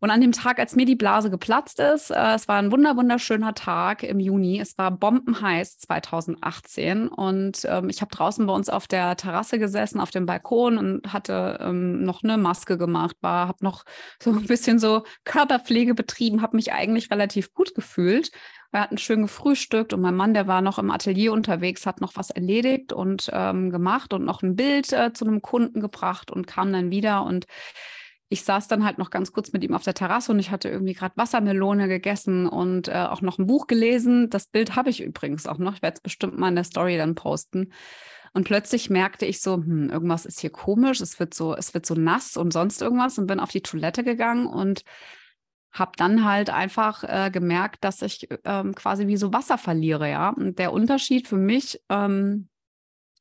Und 0.04 0.10
an 0.10 0.20
dem 0.20 0.32
Tag, 0.32 0.58
als 0.58 0.76
mir 0.76 0.88
die 0.88 0.96
Blase 0.96 1.30
geplatzt 1.30 1.80
ist, 1.80 2.10
äh, 2.10 2.34
es 2.34 2.48
war 2.48 2.58
ein 2.58 2.72
wunder 2.72 2.98
wunderschöner 2.98 3.54
Tag 3.54 4.02
im 4.02 4.20
Juni. 4.20 4.60
Es 4.60 4.76
war 4.80 4.90
bombenheiß 4.90 5.78
2018 5.78 7.08
und 7.08 7.68
ähm, 7.70 7.88
ich 7.88 8.02
habe 8.02 8.10
draußen 8.10 8.48
bei 8.48 8.54
uns 8.54 8.68
auf 8.68 8.88
der 8.88 9.16
Terrasse 9.16 9.60
gesessen, 9.60 10.00
auf 10.00 10.10
dem 10.10 10.26
Balkon 10.26 10.80
und 10.80 11.14
hatte 11.14 11.60
ähm, 11.62 12.04
noch 12.04 12.24
eine 12.24 12.40
Maske 12.40 12.80
gemacht, 12.80 13.16
war, 13.22 13.48
habe 13.48 13.64
noch 13.64 13.84
so 14.20 14.32
ein 14.32 14.48
bisschen 14.48 14.80
so 14.80 15.04
Körperpflege 15.24 15.94
betrieben, 15.94 16.42
habe 16.42 16.56
mich 16.56 16.74
eigentlich 16.74 17.12
relativ 17.12 17.54
gut 17.54 17.76
gefühlt. 17.76 18.32
Wir 18.72 18.82
hatten 18.82 18.98
schön 18.98 19.22
gefrühstückt 19.22 19.94
und 19.94 20.02
mein 20.02 20.16
Mann, 20.16 20.34
der 20.34 20.48
war 20.48 20.64
noch 20.64 20.80
im 20.80 20.90
Atelier 20.90 21.32
unterwegs, 21.32 21.86
hat 21.86 22.02
noch 22.02 22.16
was 22.16 22.32
erledigt 22.32 22.92
und 22.92 23.30
ähm, 23.32 23.70
gemacht 23.70 24.14
und 24.14 24.26
noch 24.26 24.42
ein 24.42 24.56
Bild 24.56 24.92
äh, 24.94 25.14
zu 25.14 25.26
einem 25.26 25.44
Kunden 25.44 25.80
gebracht 25.80 26.32
und 26.32 26.48
kam 26.48 26.74
dann 26.74 26.90
wieder 26.90 27.24
und 27.24 27.46
ich 28.32 28.46
saß 28.46 28.70
dann 28.70 28.86
halt 28.86 28.98
noch 28.98 29.10
ganz 29.10 29.34
kurz 29.34 29.52
mit 29.52 29.62
ihm 29.62 29.76
auf 29.76 29.84
der 29.84 29.94
Terrasse 29.94 30.32
und 30.32 30.40
ich 30.40 30.52
hatte 30.52 30.70
irgendwie 30.70 30.94
gerade 30.94 31.18
Wassermelone 31.18 31.90
gegessen 31.90 32.48
und 32.48 32.88
äh, 32.88 32.94
auch 32.94 33.22
noch 33.22 33.38
ein 33.38 33.46
Buch 33.46 33.68
gelesen. 33.68 34.30
Das 34.30 34.48
Bild 34.48 34.78
habe 34.78 34.90
ich 34.90 35.04
übrigens 35.04 35.48
auch 35.48 35.58
noch. 35.58 35.76
Ich 35.76 35.82
werde 35.82 35.96
es 35.96 36.02
bestimmt 36.02 36.40
mal 36.40 36.48
in 36.48 36.56
der 36.56 36.64
Story 36.64 36.96
dann 36.96 37.14
posten. 37.14 37.74
Und 38.32 38.46
plötzlich 38.46 38.90
merkte 38.90 39.26
ich 39.26 39.42
so, 39.42 39.56
hm, 39.56 39.90
irgendwas 39.90 40.26
ist 40.26 40.40
hier 40.40 40.50
komisch, 40.50 41.02
es 41.02 41.20
wird 41.20 41.34
so, 41.34 41.54
es 41.54 41.74
wird 41.74 41.86
so 41.86 41.94
nass 41.94 42.38
und 42.38 42.54
sonst 42.54 42.82
irgendwas 42.82 43.18
und 43.18 43.28
bin 43.28 43.42
auf 43.42 43.52
die 43.52 43.64
Toilette 43.64 44.06
gegangen 44.06 44.48
und 44.48 44.86
habe 45.74 45.92
dann 45.98 46.24
halt 46.24 46.50
einfach 46.50 47.04
äh, 47.04 47.32
gemerkt, 47.32 47.84
dass 47.84 48.02
ich 48.02 48.30
ähm, 48.46 48.74
quasi 48.76 49.08
wie 49.08 49.18
so 49.18 49.34
Wasser 49.34 49.58
verliere, 49.58 50.10
ja. 50.10 50.30
Und 50.30 50.58
der 50.58 50.72
Unterschied 50.72 51.28
für 51.28 51.36
mich 51.36 51.82
ähm, 51.90 52.48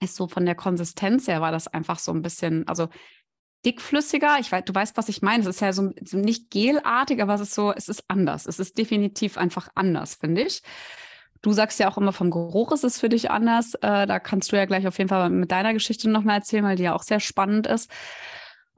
ist 0.00 0.14
so 0.14 0.28
von 0.28 0.46
der 0.46 0.54
Konsistenz 0.54 1.26
her 1.26 1.40
war 1.40 1.50
das 1.50 1.66
einfach 1.66 1.98
so 1.98 2.12
ein 2.12 2.22
bisschen, 2.22 2.68
also 2.68 2.88
dickflüssiger. 3.64 4.38
Ich 4.40 4.50
weiß, 4.50 4.64
du 4.64 4.74
weißt, 4.74 4.96
was 4.96 5.08
ich 5.08 5.22
meine. 5.22 5.42
Es 5.42 5.46
ist 5.46 5.60
ja 5.60 5.72
so, 5.72 5.92
so 6.04 6.16
nicht 6.16 6.50
gelartig, 6.50 7.22
aber 7.22 7.34
es 7.34 7.40
ist 7.40 7.54
so, 7.54 7.72
es 7.72 7.88
ist 7.88 8.04
anders. 8.08 8.46
Es 8.46 8.58
ist 8.58 8.78
definitiv 8.78 9.36
einfach 9.36 9.68
anders, 9.74 10.14
finde 10.14 10.42
ich. 10.42 10.62
Du 11.42 11.52
sagst 11.52 11.80
ja 11.80 11.88
auch 11.90 11.96
immer, 11.96 12.12
vom 12.12 12.30
Geruch 12.30 12.72
ist 12.72 12.84
es 12.84 13.00
für 13.00 13.08
dich 13.08 13.30
anders. 13.30 13.74
Äh, 13.74 14.06
da 14.06 14.18
kannst 14.18 14.52
du 14.52 14.56
ja 14.56 14.66
gleich 14.66 14.86
auf 14.86 14.98
jeden 14.98 15.08
Fall 15.08 15.30
mit 15.30 15.50
deiner 15.50 15.72
Geschichte 15.72 16.10
nochmal 16.10 16.36
erzählen, 16.36 16.64
weil 16.64 16.76
die 16.76 16.82
ja 16.82 16.94
auch 16.94 17.02
sehr 17.02 17.20
spannend 17.20 17.66
ist. 17.66 17.90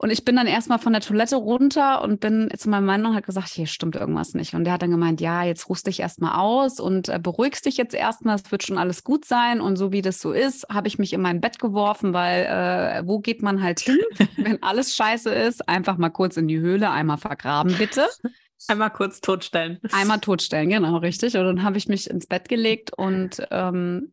Und 0.03 0.09
ich 0.09 0.25
bin 0.25 0.35
dann 0.35 0.47
erstmal 0.47 0.79
von 0.79 0.91
der 0.91 1.01
Toilette 1.01 1.37
runter 1.37 2.01
und 2.01 2.19
bin 2.19 2.51
zu 2.57 2.69
meinem 2.69 2.83
Mann 2.83 3.05
und 3.05 3.15
hat 3.15 3.25
gesagt, 3.25 3.47
hier 3.47 3.67
stimmt 3.67 3.95
irgendwas 3.95 4.33
nicht. 4.33 4.53
Und 4.53 4.65
der 4.65 4.73
hat 4.73 4.81
dann 4.81 4.91
gemeint, 4.91 5.21
ja, 5.21 5.45
jetzt 5.45 5.69
ruhst 5.69 5.87
dich 5.87 6.01
erstmal 6.01 6.37
aus 6.41 6.81
und 6.81 7.07
äh, 7.07 7.19
beruhigst 7.23 7.65
dich 7.65 7.77
jetzt 7.77 7.95
erstmal, 7.95 8.35
es 8.35 8.51
wird 8.51 8.63
schon 8.63 8.77
alles 8.77 9.05
gut 9.05 9.23
sein. 9.23 9.61
Und 9.61 9.77
so 9.77 9.93
wie 9.93 10.01
das 10.01 10.19
so 10.19 10.33
ist, 10.33 10.67
habe 10.69 10.89
ich 10.89 10.99
mich 10.99 11.13
in 11.13 11.21
mein 11.21 11.39
Bett 11.39 11.57
geworfen, 11.57 12.11
weil 12.11 12.43
äh, 12.43 13.07
wo 13.07 13.19
geht 13.19 13.41
man 13.41 13.63
halt 13.63 13.79
hin, 13.79 13.97
wenn 14.35 14.61
alles 14.61 14.93
scheiße 14.93 15.33
ist? 15.33 15.69
Einfach 15.69 15.97
mal 15.97 16.09
kurz 16.09 16.35
in 16.35 16.49
die 16.49 16.59
Höhle, 16.59 16.91
einmal 16.91 17.17
vergraben, 17.17 17.73
bitte. 17.77 18.05
Einmal 18.67 18.91
kurz 18.91 19.21
totstellen. 19.21 19.79
Einmal 19.93 20.19
totstellen, 20.19 20.69
genau, 20.69 20.97
richtig. 20.97 21.37
Und 21.37 21.45
dann 21.45 21.63
habe 21.63 21.77
ich 21.77 21.87
mich 21.87 22.09
ins 22.09 22.27
Bett 22.27 22.49
gelegt 22.49 22.91
und 22.93 23.41
ähm, 23.51 24.11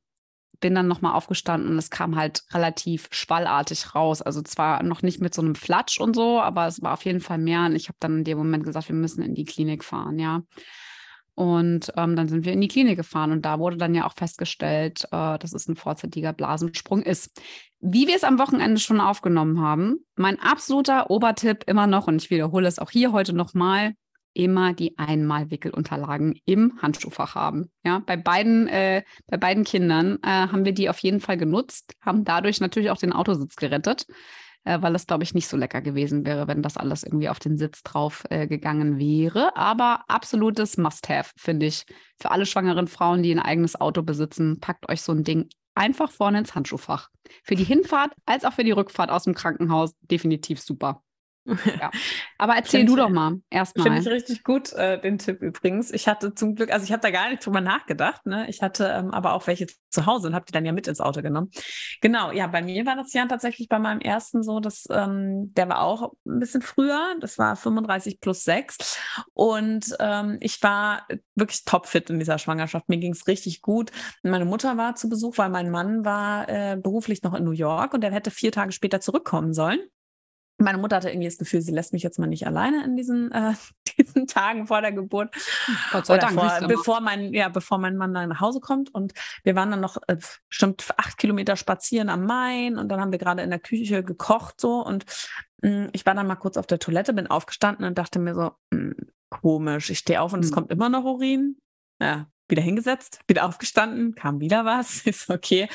bin 0.61 0.75
dann 0.75 0.87
nochmal 0.87 1.15
aufgestanden 1.15 1.71
und 1.71 1.79
es 1.79 1.91
kam 1.91 2.17
halt 2.17 2.43
relativ 2.53 3.09
schwallartig 3.11 3.95
raus. 3.95 4.23
Also 4.23 4.43
zwar 4.43 4.83
noch 4.83 5.03
nicht 5.03 5.21
mit 5.21 5.35
so 5.35 5.43
einem 5.43 5.55
Flatsch 5.55 5.99
und 5.99 6.15
so, 6.15 6.41
aber 6.41 6.67
es 6.67 6.83
war 6.83 6.93
auf 6.93 7.05
jeden 7.05 7.21
Fall 7.21 7.39
mehr. 7.39 7.65
Und 7.65 7.75
ich 7.75 7.89
habe 7.89 7.97
dann 8.01 8.19
in 8.19 8.25
dem 8.25 8.39
Moment 8.39 8.65
gesagt, 8.65 8.89
wir 8.89 8.97
müssen 8.97 9.23
in 9.23 9.35
die 9.35 9.45
Klinik 9.45 9.85
fahren, 9.85 10.19
ja. 10.19 10.43
Und 11.35 11.93
ähm, 11.97 12.17
dann 12.17 12.29
sind 12.29 12.45
wir 12.45 12.53
in 12.53 12.61
die 12.61 12.69
Klinik 12.69 12.99
gefahren 12.99 13.33
und 13.33 13.47
da 13.47 13.59
wurde 13.59 13.79
dann 13.79 13.95
ja 13.95 14.07
auch 14.07 14.13
festgestellt, 14.15 15.05
äh, 15.11 15.39
dass 15.39 15.55
es 15.55 15.69
ein 15.69 15.77
vorzeitiger 15.77 16.35
Blasensprung 16.35 17.03
ist. 17.03 17.41
Wie 17.81 18.07
wir 18.07 18.17
es 18.17 18.25
am 18.25 18.39
Wochenende 18.39 18.79
schon 18.79 19.01
aufgenommen 19.01 19.61
haben, 19.61 20.05
mein 20.17 20.39
absoluter 20.39 21.11
Obertipp 21.11 21.65
immer 21.67 21.87
noch, 21.87 22.09
und 22.09 22.23
ich 22.23 22.31
wiederhole 22.31 22.69
es 22.69 22.79
auch 22.79 22.91
hier 22.91 23.13
heute 23.13 23.33
nochmal, 23.33 23.95
immer 24.35 24.73
die 24.73 24.97
Einmalwickelunterlagen 24.99 26.39
im 26.45 26.81
Handschuhfach 26.81 27.35
haben. 27.35 27.71
Ja, 27.85 28.01
bei 28.05 28.17
beiden, 28.17 28.69
äh, 28.69 29.03
bei 29.27 29.37
beiden 29.37 29.65
Kindern 29.65 30.19
äh, 30.23 30.29
haben 30.29 30.65
wir 30.65 30.73
die 30.73 30.89
auf 30.89 30.99
jeden 30.99 31.21
Fall 31.21 31.37
genutzt, 31.37 31.95
haben 32.01 32.25
dadurch 32.25 32.61
natürlich 32.61 32.91
auch 32.91 32.99
den 32.99 33.13
Autositz 33.13 33.57
gerettet, 33.57 34.07
äh, 34.65 34.81
weil 34.81 34.95
es, 34.95 35.07
glaube 35.07 35.25
ich, 35.25 35.35
nicht 35.35 35.49
so 35.49 35.57
lecker 35.57 35.81
gewesen 35.81 36.25
wäre, 36.25 36.47
wenn 36.47 36.63
das 36.63 36.77
alles 36.77 37.03
irgendwie 37.03 37.29
auf 37.29 37.39
den 37.39 37.59
Sitz 37.59 37.83
drauf 37.83 38.25
äh, 38.31 38.47
gegangen 38.47 38.99
wäre. 38.99 39.57
Aber 39.57 40.05
absolutes 40.09 40.77
Must-Have, 40.77 41.31
finde 41.37 41.67
ich, 41.67 41.85
für 42.21 42.31
alle 42.31 42.47
schwangeren 42.47 42.87
Frauen, 42.87 43.23
die 43.23 43.33
ein 43.33 43.41
eigenes 43.41 43.81
Auto 43.81 44.03
besitzen. 44.03 44.61
Packt 44.61 44.89
euch 44.89 45.03
so 45.03 45.13
ein 45.13 45.25
Ding 45.25 45.49
einfach 45.75 46.11
vorne 46.11 46.39
ins 46.39 46.55
Handschuhfach. 46.55 47.09
Für 47.43 47.55
die 47.55 47.65
Hinfahrt 47.65 48.13
als 48.27 48.45
auch 48.45 48.53
für 48.53 48.65
die 48.65 48.73
Rückfahrt 48.73 49.11
aus 49.11 49.25
dem 49.25 49.35
Krankenhaus 49.35 49.93
definitiv 50.03 50.61
super. 50.61 51.03
Ja. 51.45 51.91
Aber 52.39 52.55
erzähl 52.57 52.81
Find 52.81 52.91
du 52.91 52.97
doch 52.97 53.09
mal 53.09 53.41
erstmal. 53.51 53.85
Finde 53.85 54.01
ich 54.01 54.09
richtig 54.09 54.45
gut, 54.45 54.73
äh, 54.73 55.01
den 55.01 55.19
Tipp 55.19 55.43
übrigens. 55.43 55.91
Ich 55.91 56.09
hatte 56.09 56.35
zum 56.35 56.55
Glück, 56.55 56.73
also 56.73 56.85
ich 56.85 56.93
habe 56.93 57.01
da 57.01 57.11
gar 57.11 57.31
nicht 57.31 57.45
drüber 57.45 57.61
nachgedacht, 57.61 58.27
ne? 58.27 58.49
Ich 58.49 58.63
hatte 58.63 58.87
ähm, 58.87 59.11
aber 59.11 59.35
auch 59.35 59.47
welche 59.47 59.67
zu 59.89 60.07
Hause 60.07 60.29
und 60.29 60.35
habe 60.35 60.45
die 60.47 60.53
dann 60.53 60.65
ja 60.65 60.73
mit 60.73 60.87
ins 60.87 61.01
Auto 61.01 61.23
genommen. 61.23 61.51
Genau, 62.01 62.31
ja, 62.31 62.47
bei 62.47 62.63
mir 62.63 62.85
war 62.87 62.97
das 62.97 63.13
ja 63.13 63.27
tatsächlich 63.27 63.69
bei 63.69 63.79
meinem 63.79 64.01
ersten 64.01 64.43
so, 64.43 64.61
dass 64.61 64.87
ähm, 64.91 65.53
der 65.55 65.69
war 65.69 65.83
auch 65.83 66.13
ein 66.27 66.39
bisschen 66.39 66.63
früher, 66.63 67.17
das 67.21 67.39
war 67.39 67.57
35 67.57 68.21
plus 68.21 68.45
6. 68.45 68.99
Und 69.33 69.97
ähm, 69.99 70.39
ich 70.41 70.63
war 70.63 71.07
wirklich 71.35 71.65
topfit 71.65 72.11
in 72.11 72.19
dieser 72.19 72.39
Schwangerschaft. 72.39 72.89
Mir 72.89 72.99
ging 72.99 73.13
es 73.13 73.27
richtig 73.27 73.63
gut. 73.63 73.91
Meine 74.23 74.45
Mutter 74.45 74.77
war 74.77 74.95
zu 74.95 75.09
Besuch, 75.09 75.39
weil 75.39 75.51
mein 75.51 75.71
Mann 75.71 76.05
war 76.05 76.49
äh, 76.49 76.77
beruflich 76.77 77.23
noch 77.23 77.35
in 77.35 77.45
New 77.45 77.51
York 77.51 77.95
und 77.95 78.03
der 78.03 78.13
hätte 78.13 78.31
vier 78.31 78.53
Tage 78.53 78.73
später 78.73 79.01
zurückkommen 79.01 79.53
sollen 79.53 79.81
meine 80.61 80.79
Mutter 80.79 80.97
hatte 80.97 81.11
irgendwie 81.11 81.29
das 81.29 81.39
Gefühl, 81.39 81.63
sie 81.63 81.73
lässt 81.73 81.93
mich 81.93 82.03
jetzt 82.03 82.19
mal 82.19 82.27
nicht 82.27 82.47
alleine 82.47 82.85
in 82.85 82.97
diesen, 82.97 83.33
äh, 83.33 83.55
diesen 83.99 84.27
Tagen 84.27 84.67
vor 84.67 84.81
der 84.81 84.93
Geburt. 84.93 85.35
Gott 85.93 86.07
sei 86.07 86.19
Dank. 86.19 86.35
Vor, 86.35 86.69
bevor, 86.69 87.01
mein, 87.01 87.33
ja, 87.33 87.49
bevor 87.49 87.79
mein 87.79 87.97
Mann 87.97 88.15
dann 88.15 88.29
nach 88.29 88.41
Hause 88.41 88.61
kommt. 88.61 88.95
Und 88.95 89.13
wir 89.43 89.55
waren 89.55 89.71
dann 89.71 89.81
noch 89.81 89.97
äh, 90.07 90.17
bestimmt 90.49 90.87
acht 90.97 91.19
Kilometer 91.19 91.57
spazieren 91.57 92.09
am 92.09 92.25
Main 92.25 92.79
und 92.79 92.89
dann 92.89 93.01
haben 93.01 93.13
wir 93.13 93.19
gerade 93.19 93.43
in 93.43 93.51
der 93.51 93.59
Küche 93.59 94.05
gekocht 94.05 94.61
so. 94.61 94.85
Und 94.85 95.05
mh, 95.63 95.71
mm, 95.71 95.89
ich 95.93 96.07
war 96.07 96.15
dann 96.15 96.27
mal 96.27 96.37
kurz 96.37 96.57
auf 96.57 96.67
der 96.67 96.79
Toilette, 96.79 97.13
bin 97.13 97.27
aufgestanden 97.27 97.85
und 97.87 97.99
dachte 97.99 98.19
mir 98.19 98.35
so, 98.35 98.53
mh, 98.71 98.79
hm, 98.79 98.95
komisch, 99.31 99.91
ich 99.91 99.99
stehe 99.99 100.21
auf 100.21 100.33
und 100.33 100.45
es 100.45 100.51
mhm. 100.51 100.55
kommt 100.55 100.71
immer 100.71 100.89
noch 100.89 101.05
Urin. 101.05 101.57
Ja, 102.01 102.27
wieder 102.51 102.63
hingesetzt, 102.63 103.21
wieder 103.27 103.47
aufgestanden, 103.47 104.15
kam 104.15 104.41
wieder 104.41 104.65
was, 104.65 105.01
ist 105.07 105.31
okay. 105.31 105.69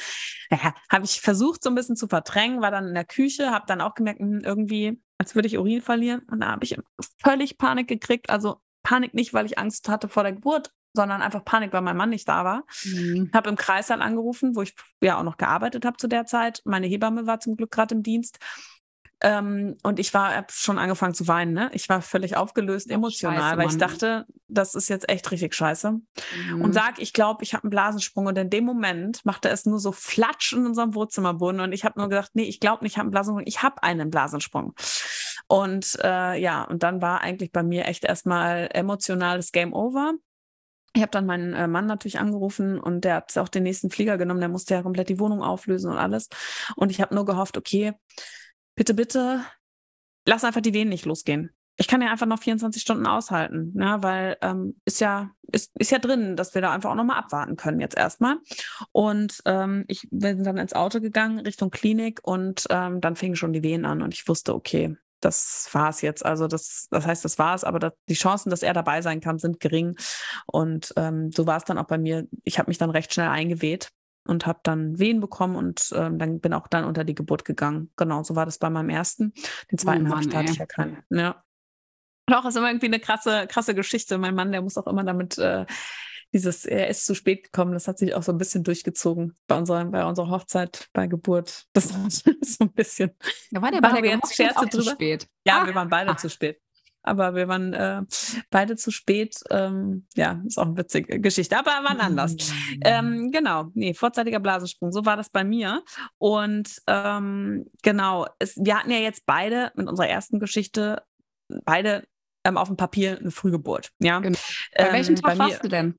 Naja, 0.50 0.74
habe 0.90 1.06
ich 1.06 1.22
versucht 1.22 1.64
so 1.64 1.70
ein 1.70 1.76
bisschen 1.76 1.96
zu 1.96 2.08
verdrängen, 2.08 2.62
war 2.62 2.72
dann 2.72 2.88
in 2.88 2.94
der 2.94 3.06
Küche, 3.06 3.52
habe 3.52 3.66
dann 3.68 3.82
auch 3.82 3.96
gemerkt, 3.96 4.20
hm, 4.20 4.42
irgendwie 4.44 5.00
als 5.18 5.36
würde 5.36 5.48
ich 5.48 5.58
Urin 5.58 5.82
verlieren. 5.82 6.22
Und 6.30 6.42
da 6.42 6.48
habe 6.52 6.64
ich 6.64 6.78
völlig 7.24 7.58
Panik 7.58 7.88
gekriegt. 7.88 8.30
Also 8.30 8.58
Panik 8.84 9.14
nicht, 9.14 9.34
weil 9.34 9.46
ich 9.46 9.58
Angst 9.58 9.88
hatte 9.90 10.10
vor 10.10 10.24
der 10.24 10.34
Geburt, 10.34 10.72
sondern 10.94 11.22
einfach 11.22 11.44
Panik, 11.44 11.74
weil 11.74 11.82
mein 11.82 11.98
Mann 11.98 12.10
nicht 12.10 12.28
da 12.28 12.44
war. 12.44 12.64
Mhm. 12.84 13.32
Habe 13.34 13.50
im 13.50 13.56
Kreissaal 13.56 14.02
angerufen, 14.02 14.56
wo 14.56 14.62
ich 14.62 14.76
ja 15.02 15.18
auch 15.18 15.24
noch 15.24 15.38
gearbeitet 15.38 15.86
habe 15.86 15.98
zu 15.98 16.08
der 16.08 16.26
Zeit. 16.26 16.62
Meine 16.66 16.88
Hebamme 16.88 17.26
war 17.28 17.40
zum 17.40 17.56
Glück 17.56 17.72
gerade 17.72 17.96
im 17.96 18.04
Dienst. 18.04 18.40
Ähm, 19.22 19.78
und 19.84 20.00
ich 20.00 20.14
war 20.14 20.46
schon 20.52 20.78
angefangen 20.78 21.14
zu 21.14 21.28
weinen. 21.28 21.54
Ne? 21.54 21.70
Ich 21.74 21.88
war 21.88 22.02
völlig 22.02 22.36
aufgelöst, 22.36 22.92
emotional, 22.92 23.40
scheiße, 23.40 23.58
weil 23.58 23.68
ich 23.68 23.78
dachte, 23.78 24.26
das 24.48 24.76
ist 24.76 24.90
jetzt 24.90 25.10
echt 25.10 25.32
richtig 25.32 25.54
scheiße. 25.54 25.92
Mhm. 25.92 26.62
Und 26.62 26.74
sag, 26.74 27.00
ich 27.00 27.14
glaube, 27.14 27.44
ich 27.44 27.54
habe 27.54 27.64
einen 27.64 27.70
Blasensprung. 27.70 28.26
Und 28.26 28.38
in 28.38 28.50
dem 28.50 28.66
Moment 28.66 29.26
machte 29.26 29.50
es 29.50 29.66
nur 29.66 29.80
so 29.80 29.92
Flatsch 29.92 30.54
in 30.54 30.66
unserem 30.66 30.96
Wohnzimmerboden. 30.96 31.62
Und 31.62 31.72
ich 31.72 31.86
habe 31.86 32.00
nur 32.00 32.10
gesagt, 32.10 32.32
nee, 32.34 32.44
ich 32.44 32.60
glaube 32.60 32.84
nicht, 32.84 32.94
ich 32.94 32.98
habe 32.98 33.06
einen 33.06 33.12
Blasensprung. 33.12 33.44
Ich 33.46 33.64
habe 33.64 33.84
einen 33.84 34.10
Blasensprung. 34.10 34.74
Und 35.48 35.98
äh, 36.04 36.40
ja, 36.40 36.64
und 36.64 36.84
dann 36.84 37.02
war 37.02 37.22
eigentlich 37.22 37.52
bei 37.52 37.64
mir 37.64 37.86
echt 37.86 38.04
erstmal 38.04 38.70
emotionales 38.74 39.52
Game 39.52 39.74
Over. 39.74 40.14
Ich 40.94 41.02
habe 41.02 41.12
dann 41.12 41.26
meinen 41.26 41.54
äh, 41.54 41.68
Mann 41.68 41.86
natürlich 41.88 42.20
angerufen 42.20 42.80
und 42.80 43.02
der 43.02 43.16
hat 43.16 43.38
auch 43.38 43.50
den 43.50 43.64
nächsten 43.64 43.90
Flieger 43.90 44.18
genommen. 44.18 44.40
Der 44.40 44.50
musste 44.50 44.76
ja 44.76 44.82
komplett 44.82 45.10
die 45.10 45.20
Wohnung 45.20 45.44
auflösen 45.44 45.92
und 45.92 45.98
alles. 45.98 46.30
Und 46.76 46.90
ich 46.90 47.02
habe 47.02 47.14
nur 47.14 47.26
gehofft, 47.26 47.58
okay, 47.58 47.94
bitte, 48.76 48.94
bitte, 48.94 49.42
lass 50.26 50.44
einfach 50.44 50.62
die 50.62 50.74
Wehen 50.74 50.90
nicht 50.90 51.06
losgehen. 51.06 51.52
Ich 51.78 51.88
kann 51.88 52.02
ja 52.02 52.10
einfach 52.10 52.26
noch 52.26 52.40
24 52.40 52.82
Stunden 52.82 53.06
aushalten, 53.06 53.74
ne, 53.76 53.98
weil 54.00 54.38
ähm, 54.42 54.80
ist 54.86 55.02
ja 55.02 55.32
ist, 55.52 55.72
ist 55.78 55.92
ja 55.92 56.00
drin, 56.00 56.36
dass 56.36 56.56
wir 56.56 56.62
da 56.62 56.72
einfach 56.72 56.92
auch 56.92 56.96
nochmal 56.96 57.20
abwarten 57.20 57.58
können 57.58 57.82
jetzt 57.82 57.98
erstmal. 57.98 58.38
Und 58.92 59.42
ähm, 59.46 59.84
ich 59.88 60.08
bin 60.10 60.44
dann 60.44 60.58
ins 60.58 60.74
Auto 60.74 61.02
gegangen 61.02 61.40
Richtung 61.40 61.72
Klinik 61.72 62.22
und 62.24 62.66
ähm, 62.70 63.02
dann 63.02 63.16
fingen 63.16 63.36
schon 63.36 63.54
die 63.54 63.64
Wehen 63.64 63.86
an 63.86 64.02
und 64.02 64.14
ich 64.14 64.28
wusste, 64.28 64.56
okay, 64.56 64.96
das 65.20 65.68
war 65.74 65.90
es 65.90 66.02
jetzt. 66.02 66.26
Also 66.26 66.48
das, 66.48 66.88
das 66.92 67.06
heißt, 67.06 67.26
das 67.26 67.40
war 67.40 67.56
es, 67.56 67.64
aber 67.64 67.80
das, 67.80 67.94
die 68.08 68.14
Chancen, 68.14 68.50
dass 68.50 68.64
er 68.64 68.74
dabei 68.74 69.02
sein 69.02 69.22
kann, 69.22 69.40
sind 69.40 69.60
gering. 69.60 69.96
Und 70.46 70.94
ähm, 70.98 71.32
so 71.32 71.48
war 71.48 71.58
es 71.58 71.64
dann 71.64 71.78
auch 71.78 71.88
bei 71.88 71.98
mir. 71.98 72.28
Ich 72.44 72.60
habe 72.60 72.70
mich 72.70 72.78
dann 72.78 72.90
recht 72.90 73.14
schnell 73.14 73.30
eingeweht 73.30 73.90
und 74.28 74.46
habe 74.46 74.60
dann 74.64 75.00
Wehen 75.00 75.20
bekommen 75.20 75.56
und 75.56 75.92
ähm, 75.96 76.20
dann 76.20 76.40
bin 76.40 76.54
auch 76.54 76.68
dann 76.68 76.84
unter 76.86 77.04
die 77.04 77.16
Geburt 77.16 77.46
gegangen. 77.46 77.92
Genau, 77.96 78.24
so 78.24 78.36
war 78.36 78.46
das 78.46 78.58
bei 78.58 78.70
meinem 78.70 78.90
ersten. 78.90 79.34
Den 79.72 79.78
zweiten 79.78 80.12
oh 80.12 80.16
hatte 80.16 80.52
ich 80.52 80.58
ja 80.58 80.66
keinen. 80.66 81.04
Ja. 81.10 81.44
Doch, 82.28 82.46
ist 82.46 82.58
immer 82.58 82.70
irgendwie 82.70 82.88
eine 82.88 83.00
krasse, 83.00 83.46
krasse 83.48 83.76
Geschichte. 83.76 84.18
Mein 84.18 84.36
Mann, 84.36 84.52
der 84.52 84.62
muss 84.62 84.78
auch 84.78 84.88
immer 84.88 85.04
damit 85.04 85.38
äh, 85.38 85.66
dieses, 86.34 86.66
er 86.66 86.90
ist 86.90 87.06
zu 87.06 87.14
spät 87.14 87.44
gekommen, 87.44 87.74
das 87.74 87.88
hat 87.88 88.00
sich 88.00 88.14
auch 88.14 88.24
so 88.24 88.32
ein 88.32 88.38
bisschen 88.38 88.64
durchgezogen 88.64 89.36
bei 89.48 89.58
unserer, 89.58 89.86
bei 89.86 90.04
unserer 90.04 90.30
Hochzeit, 90.30 90.90
bei 90.92 91.08
Geburt. 91.08 91.66
Das 91.74 91.94
war 91.94 92.10
so 92.10 92.66
ein 92.66 92.74
bisschen. 92.74 93.12
Ja, 93.52 93.62
war 93.62 93.72
der 93.72 93.82
bei 93.82 94.02
der 94.02 94.12
jetzt 94.12 94.36
Scherze 94.36 94.68
zu 94.70 94.82
spät? 94.82 95.28
Ja, 95.46 95.62
ah. 95.62 95.68
wir 95.68 95.76
waren 95.76 95.90
beide 95.90 96.12
ah. 96.12 96.18
zu 96.18 96.30
spät 96.30 96.60
aber 97.06 97.36
wir 97.36 97.48
waren 97.48 97.74
äh, 97.74 98.02
beide 98.50 98.76
zu 98.76 98.92
spät. 98.92 99.40
Ähm, 99.50 100.08
ja, 100.16 100.42
ist 100.46 100.58
auch 100.58 100.66
eine 100.66 100.78
witzige 100.78 101.20
Geschichte, 101.20 101.58
aber 101.58 101.72
waren 101.72 102.00
anders. 102.00 102.36
Mhm. 102.36 102.80
Ähm, 102.84 103.32
genau, 103.32 103.72
nee, 103.74 103.94
vorzeitiger 103.94 104.40
Blasensprung, 104.40 104.92
so 104.92 105.06
war 105.06 105.18
das 105.18 105.30
bei 105.30 105.44
mir. 105.44 105.84
Und 106.18 106.82
ähm, 106.88 107.66
genau, 107.84 108.28
es, 108.40 108.58
wir 108.58 108.80
hatten 108.80 108.92
ja 108.92 109.00
jetzt 109.00 109.26
beide 109.26 109.72
mit 109.76 109.88
unserer 109.88 110.08
ersten 110.08 110.40
Geschichte, 110.40 111.04
beide 111.64 112.08
ähm, 112.44 112.58
auf 112.58 112.68
dem 112.68 112.78
Papier 112.78 113.18
eine 113.20 113.32
Frühgeburt. 113.32 113.92
Ja? 114.00 114.20
Genau. 114.20 114.38
Bei 114.78 114.94
welchem 114.94 115.16
ähm, 115.16 115.22
Tag 115.22 115.40
warst 115.40 115.64
du 115.64 115.68
denn? 115.68 115.96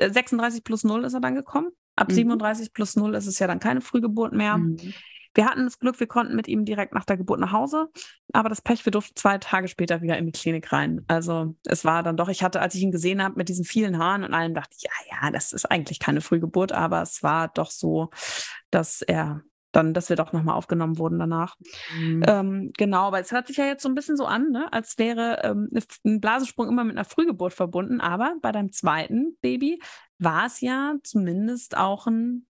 36 0.00 0.64
plus 0.64 0.84
0 0.84 1.04
ist 1.04 1.14
er 1.14 1.20
dann 1.20 1.34
gekommen. 1.34 1.70
Ab 1.96 2.08
mhm. 2.08 2.14
37 2.14 2.72
plus 2.72 2.96
0 2.96 3.14
ist 3.14 3.26
es 3.26 3.38
ja 3.38 3.46
dann 3.46 3.60
keine 3.60 3.80
Frühgeburt 3.80 4.32
mehr. 4.32 4.56
Mhm. 4.58 4.94
Wir 5.36 5.46
hatten 5.46 5.64
das 5.64 5.78
Glück, 5.78 6.00
wir 6.00 6.06
konnten 6.06 6.34
mit 6.34 6.48
ihm 6.48 6.64
direkt 6.64 6.94
nach 6.94 7.04
der 7.04 7.18
Geburt 7.18 7.40
nach 7.40 7.52
Hause, 7.52 7.88
aber 8.32 8.48
das 8.48 8.62
Pech, 8.62 8.84
wir 8.86 8.90
durften 8.90 9.16
zwei 9.16 9.36
Tage 9.36 9.68
später 9.68 10.00
wieder 10.00 10.16
in 10.16 10.26
die 10.26 10.32
Klinik 10.32 10.72
rein. 10.72 11.04
Also 11.08 11.54
es 11.66 11.84
war 11.84 12.02
dann 12.02 12.16
doch, 12.16 12.28
ich 12.30 12.42
hatte, 12.42 12.60
als 12.60 12.74
ich 12.74 12.82
ihn 12.82 12.90
gesehen 12.90 13.22
habe 13.22 13.36
mit 13.36 13.50
diesen 13.50 13.64
vielen 13.64 13.98
Haaren 13.98 14.24
und 14.24 14.32
allem, 14.32 14.54
dachte 14.54 14.74
ich, 14.78 14.84
ja, 14.84 15.20
ja, 15.22 15.30
das 15.30 15.52
ist 15.52 15.70
eigentlich 15.70 16.00
keine 16.00 16.22
Frühgeburt, 16.22 16.72
aber 16.72 17.02
es 17.02 17.22
war 17.22 17.48
doch 17.48 17.70
so, 17.70 18.10
dass 18.70 19.02
er 19.02 19.42
dann, 19.72 19.92
dass 19.92 20.08
wir 20.08 20.16
doch 20.16 20.32
nochmal 20.32 20.54
aufgenommen 20.54 20.96
wurden 20.96 21.18
danach. 21.18 21.56
Mhm. 21.94 22.22
Ähm, 22.26 22.72
genau, 22.78 23.08
aber 23.08 23.20
es 23.20 23.30
hört 23.30 23.46
sich 23.46 23.58
ja 23.58 23.66
jetzt 23.66 23.82
so 23.82 23.90
ein 23.90 23.94
bisschen 23.94 24.16
so 24.16 24.24
an, 24.24 24.50
ne? 24.50 24.72
als 24.72 24.96
wäre 24.96 25.42
ähm, 25.44 25.68
ein 26.04 26.20
Blasensprung 26.20 26.68
immer 26.68 26.82
mit 26.82 26.96
einer 26.96 27.04
Frühgeburt 27.04 27.52
verbunden. 27.52 28.00
Aber 28.00 28.36
bei 28.40 28.52
deinem 28.52 28.72
zweiten 28.72 29.36
Baby 29.42 29.82
war 30.18 30.46
es 30.46 30.62
ja 30.62 30.94
zumindest 31.02 31.76
auch 31.76 32.06
ein 32.06 32.46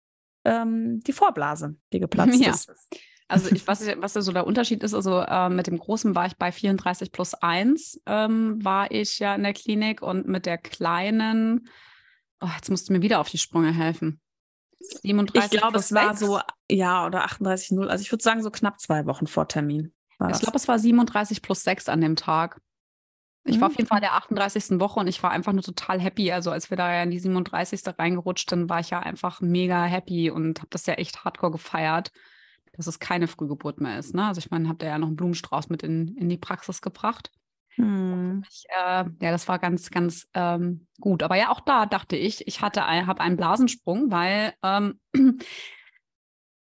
ähm, 0.45 0.99
die 1.01 1.13
Vorblase, 1.13 1.75
die 1.91 1.99
geplatzt 1.99 2.39
ja. 2.39 2.51
ist. 2.51 2.71
Also 3.27 3.49
ich, 3.51 3.65
was, 3.67 3.85
was 3.97 4.13
so 4.13 4.31
der 4.31 4.45
Unterschied 4.45 4.83
ist, 4.83 4.93
also 4.93 5.19
äh, 5.19 5.49
mit 5.49 5.67
dem 5.67 5.77
Großen 5.77 6.13
war 6.13 6.27
ich 6.27 6.37
bei 6.37 6.51
34 6.51 7.11
plus 7.11 7.33
1, 7.33 8.01
ähm, 8.05 8.63
war 8.63 8.91
ich 8.91 9.19
ja 9.19 9.33
in 9.33 9.43
der 9.43 9.53
Klinik 9.53 10.01
und 10.01 10.27
mit 10.27 10.45
der 10.45 10.57
Kleinen, 10.57 11.67
oh, 12.41 12.49
jetzt 12.55 12.69
musst 12.69 12.89
du 12.89 12.93
mir 12.93 13.01
wieder 13.01 13.19
auf 13.19 13.29
die 13.29 13.37
Sprünge 13.37 13.73
helfen. 13.73 14.19
37 14.79 15.53
ich 15.53 15.59
glaube, 15.59 15.79
es 15.79 15.89
6. 15.89 16.01
war 16.01 16.15
so, 16.15 16.39
ja, 16.69 17.05
oder 17.05 17.25
38,0. 17.25 17.87
Also 17.87 18.01
ich 18.01 18.11
würde 18.11 18.23
sagen, 18.23 18.43
so 18.43 18.51
knapp 18.51 18.79
zwei 18.79 19.05
Wochen 19.05 19.27
vor 19.27 19.47
Termin. 19.47 19.93
ich 20.29 20.39
glaube, 20.39 20.57
es 20.57 20.67
war 20.67 20.77
37 20.77 21.41
plus 21.41 21.63
6 21.63 21.89
an 21.89 22.01
dem 22.01 22.15
Tag. 22.15 22.59
Ich 23.45 23.59
war 23.59 23.67
auf 23.67 23.75
jeden 23.75 23.87
Fall 23.87 23.97
in 23.97 24.03
der 24.03 24.13
38. 24.13 24.79
Woche 24.79 24.99
und 25.01 25.07
ich 25.07 25.21
war 25.21 25.31
einfach 25.31 25.51
nur 25.51 25.63
total 25.63 25.99
happy. 25.99 26.31
Also 26.31 26.51
als 26.51 26.69
wir 26.69 26.77
da 26.77 26.93
ja 26.93 27.03
in 27.03 27.11
die 27.11 27.19
37. 27.19 27.81
reingerutscht 27.99 28.49
sind, 28.49 28.69
war 28.69 28.79
ich 28.79 28.91
ja 28.91 28.99
einfach 28.99 29.41
mega 29.41 29.83
happy 29.83 30.31
und 30.31 30.59
habe 30.59 30.69
das 30.69 30.85
ja 30.85 30.93
echt 30.93 31.25
hardcore 31.25 31.51
gefeiert, 31.51 32.11
dass 32.71 32.87
es 32.87 32.99
keine 32.99 33.27
Frühgeburt 33.27 33.81
mehr 33.81 33.99
ist. 33.99 34.15
Ne? 34.15 34.25
Also 34.25 34.39
ich 34.39 34.49
meine, 34.49 34.69
habt 34.69 34.81
ihr 34.81 34.89
ja 34.89 34.97
noch 34.97 35.07
einen 35.07 35.17
Blumenstrauß 35.17 35.69
mit 35.69 35.83
in, 35.83 36.15
in 36.15 36.29
die 36.29 36.37
Praxis 36.37 36.81
gebracht. 36.81 37.31
Hm. 37.75 38.45
Ich, 38.49 38.65
äh, 38.69 39.03
ja, 39.03 39.31
das 39.31 39.47
war 39.47 39.59
ganz, 39.59 39.91
ganz 39.91 40.27
ähm, 40.33 40.87
gut. 41.01 41.21
Aber 41.21 41.35
ja, 41.35 41.49
auch 41.49 41.61
da 41.61 41.85
dachte 41.85 42.15
ich, 42.15 42.47
ich 42.47 42.61
hatte, 42.61 42.85
habe 42.85 43.21
einen 43.21 43.35
Blasensprung, 43.35 44.09
weil 44.09 44.53
ähm, 44.63 44.99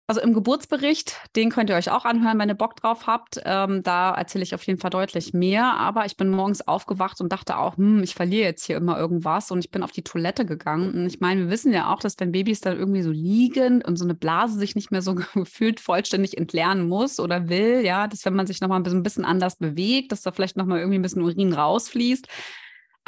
Also 0.10 0.22
im 0.22 0.34
Geburtsbericht, 0.34 1.18
den 1.36 1.52
könnt 1.52 1.70
ihr 1.70 1.76
euch 1.76 1.92
auch 1.92 2.04
anhören, 2.04 2.40
wenn 2.40 2.50
ihr 2.50 2.56
Bock 2.56 2.76
drauf 2.76 3.06
habt. 3.06 3.40
Ähm, 3.46 3.84
da 3.84 4.12
erzähle 4.16 4.44
ich 4.44 4.56
auf 4.56 4.64
jeden 4.64 4.80
Fall 4.80 4.90
deutlich 4.90 5.36
mehr. 5.36 5.66
Aber 5.76 6.08
ich 6.08 6.18
bin 6.18 6.32
morgens 6.32 6.68
aufgewacht 6.68 7.22
und 7.22 7.32
dachte 7.32 7.60
auch, 7.60 7.78
hm, 7.78 8.02
ich 8.02 8.16
verliere 8.16 8.46
jetzt 8.46 8.66
hier 8.66 8.78
immer 8.78 8.98
irgendwas. 8.98 9.52
Und 9.52 9.60
ich 9.60 9.70
bin 9.70 9.84
auf 9.84 9.92
die 9.92 10.02
Toilette 10.02 10.48
gegangen. 10.48 10.96
Und 10.96 11.06
ich 11.06 11.20
meine, 11.20 11.42
wir 11.42 11.52
wissen 11.52 11.72
ja 11.74 11.94
auch, 11.94 12.00
dass 12.00 12.20
wenn 12.20 12.32
Babys 12.32 12.60
dann 12.60 12.76
irgendwie 12.76 13.04
so 13.04 13.12
liegen 13.12 13.84
und 13.84 13.98
so 13.98 14.04
eine 14.04 14.16
Blase 14.16 14.58
sich 14.58 14.74
nicht 14.74 14.90
mehr 14.90 15.04
so 15.04 15.14
gefühlt 15.36 15.80
vollständig 15.80 16.40
entleeren 16.40 16.88
muss 16.88 17.20
oder 17.20 17.48
will, 17.48 17.86
ja, 17.86 18.08
dass 18.08 18.26
wenn 18.26 18.34
man 18.34 18.48
sich 18.48 18.62
nochmal 18.62 18.82
ein 18.84 19.04
bisschen 19.04 19.26
anders 19.26 19.58
bewegt, 19.58 20.12
dass 20.12 20.24
da 20.24 20.32
vielleicht 20.32 20.58
nochmal 20.58 20.80
irgendwie 20.80 20.98
ein 20.98 21.04
bisschen 21.04 21.22
Urin 21.22 21.54
rausfließt. 21.54 22.28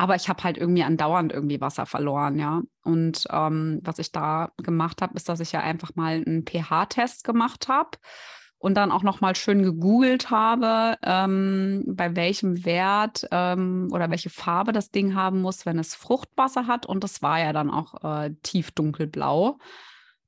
Aber 0.02 0.16
ich 0.16 0.30
habe 0.30 0.44
halt 0.44 0.58
irgendwie 0.58 0.82
andauernd 0.82 1.32
irgendwie 1.32 1.62
Wasser 1.62 1.86
verloren, 1.86 2.40
ja. 2.40 2.64
Und 2.84 3.28
ähm, 3.30 3.82
was 3.84 4.00
ich 4.00 4.12
da 4.12 4.50
gemacht 4.58 5.00
habe, 5.00 5.14
ist, 5.14 5.30
dass 5.30 5.40
ich 5.40 5.52
ja 5.52 5.60
einfach 5.60 5.94
mal 5.94 6.16
einen 6.16 6.44
pH-Test 6.44 7.24
gemacht 7.24 7.68
habe 7.68 8.00
und 8.58 8.74
dann 8.78 8.92
auch 8.92 9.04
noch 9.04 9.22
mal 9.22 9.36
schön 9.36 9.62
gegoogelt 9.62 10.32
habe, 10.32 10.98
ähm, 11.04 11.84
bei 11.86 12.16
welchem 12.16 12.66
Wert 12.66 13.28
ähm, 13.30 13.90
oder 13.92 14.10
welche 14.10 14.32
Farbe 14.32 14.72
das 14.72 14.90
Ding 14.90 15.14
haben 15.14 15.40
muss, 15.40 15.68
wenn 15.68 15.78
es 15.78 15.94
Fruchtwasser 15.94 16.66
hat. 16.66 16.88
Und 16.88 17.04
das 17.04 17.22
war 17.22 17.38
ja 17.38 17.54
dann 17.54 17.70
auch 17.70 18.04
äh, 18.04 18.34
tief 18.42 18.72
dunkelblau. 18.72 19.60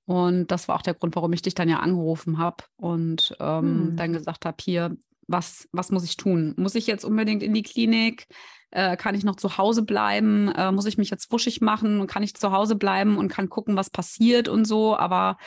Und 0.05 0.51
das 0.51 0.67
war 0.67 0.75
auch 0.75 0.83
der 0.83 0.93
Grund, 0.93 1.15
warum 1.15 1.33
ich 1.33 1.41
dich 1.41 1.55
dann 1.55 1.67
ja 1.67 1.79
angerufen 1.79 2.37
habe 2.37 2.63
und 2.75 3.35
ähm, 3.39 3.87
hm. 3.87 3.97
dann 3.97 4.13
gesagt 4.13 4.45
habe, 4.45 4.57
hier, 4.61 4.95
was, 5.25 5.67
was 5.71 5.89
muss 5.89 6.03
ich 6.03 6.15
tun? 6.15 6.53
Muss 6.57 6.75
ich 6.75 6.85
jetzt 6.85 7.05
unbedingt 7.05 7.41
in 7.41 7.55
die 7.55 7.63
Klinik? 7.63 8.27
Äh, 8.73 8.97
kann 8.97 9.13
ich 9.13 9.23
noch 9.23 9.35
zu 9.35 9.59
Hause 9.59 9.83
bleiben? 9.83 10.51
Äh, 10.51 10.71
muss 10.71 10.87
ich 10.87 10.97
mich 10.97 11.11
jetzt 11.11 11.31
wuschig 11.31 11.61
machen 11.61 12.01
und 12.01 12.07
kann 12.07 12.23
ich 12.23 12.33
zu 12.33 12.51
Hause 12.51 12.75
bleiben 12.75 13.17
und 13.17 13.27
kann 13.27 13.47
gucken, 13.47 13.75
was 13.75 13.91
passiert 13.91 14.47
und 14.47 14.65
so? 14.65 14.97
Aber 14.97 15.37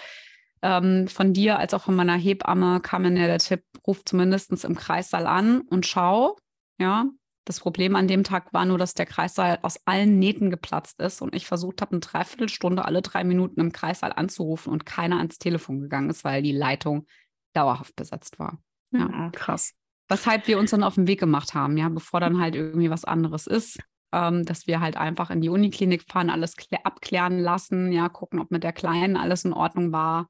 ähm, 0.63 1.09
von 1.09 1.33
dir 1.33 1.59
als 1.59 1.75
auch 1.75 1.83
von 1.83 1.97
meiner 1.97 2.15
Hebamme 2.15 2.81
kam 2.81 3.03
mir 3.03 3.11
der 3.11 3.39
Tipp, 3.39 3.65
ruf 3.85 4.05
zumindest 4.05 4.65
im 4.65 4.77
Kreissaal 4.77 5.27
an 5.27 5.63
und 5.63 5.87
schau. 5.87 6.37
Ja, 6.79 7.07
das 7.45 7.59
Problem 7.59 7.97
an 7.97 8.07
dem 8.07 8.23
Tag 8.23 8.53
war 8.53 8.65
nur, 8.65 8.79
dass 8.79 8.95
der 8.95 9.07
Kreissaal 9.07 9.59
aus 9.63 9.81
allen 9.87 10.21
Nähten 10.21 10.49
geplatzt 10.49 11.01
ist 11.01 11.21
und 11.21 11.35
ich 11.35 11.49
versucht 11.49 11.83
habe, 11.83 11.93
eine 11.93 12.01
Dreiviertelstunde 12.01 12.85
alle 12.85 13.03
drei 13.03 13.25
Minuten 13.25 13.59
im 13.59 13.73
Kreissaal 13.73 14.13
anzurufen 14.13 14.73
und 14.73 14.87
keiner 14.87 15.19
ans 15.19 15.39
Telefon 15.39 15.81
gegangen 15.81 16.11
ist, 16.11 16.23
weil 16.23 16.43
die 16.43 16.53
Leitung 16.53 17.07
dauerhaft 17.55 17.97
besetzt 17.97 18.39
war. 18.39 18.63
Ja, 18.93 19.11
ja 19.11 19.31
krass 19.31 19.75
weshalb 20.09 20.47
wir 20.47 20.59
uns 20.59 20.71
dann 20.71 20.83
auf 20.83 20.95
den 20.95 21.07
Weg 21.07 21.21
gemacht 21.21 21.55
haben, 21.55 21.77
ja, 21.77 21.89
bevor 21.89 22.21
dann 22.21 22.41
halt 22.41 22.55
irgendwie 22.55 22.91
was 22.91 23.05
anderes 23.05 23.47
ist, 23.47 23.79
ähm, 24.13 24.45
dass 24.45 24.67
wir 24.67 24.81
halt 24.81 24.97
einfach 24.97 25.31
in 25.31 25.41
die 25.41 25.49
Uniklinik 25.49 26.05
fahren, 26.11 26.31
alles 26.31 26.55
abklären 26.85 27.39
lassen, 27.39 27.93
ja, 27.93 28.09
gucken, 28.09 28.41
ob 28.41 28.51
mit 28.51 28.63
der 28.63 28.73
Kleinen 28.73 29.17
alles 29.17 29.45
in 29.45 29.53
Ordnung 29.53 29.93
war. 29.93 30.29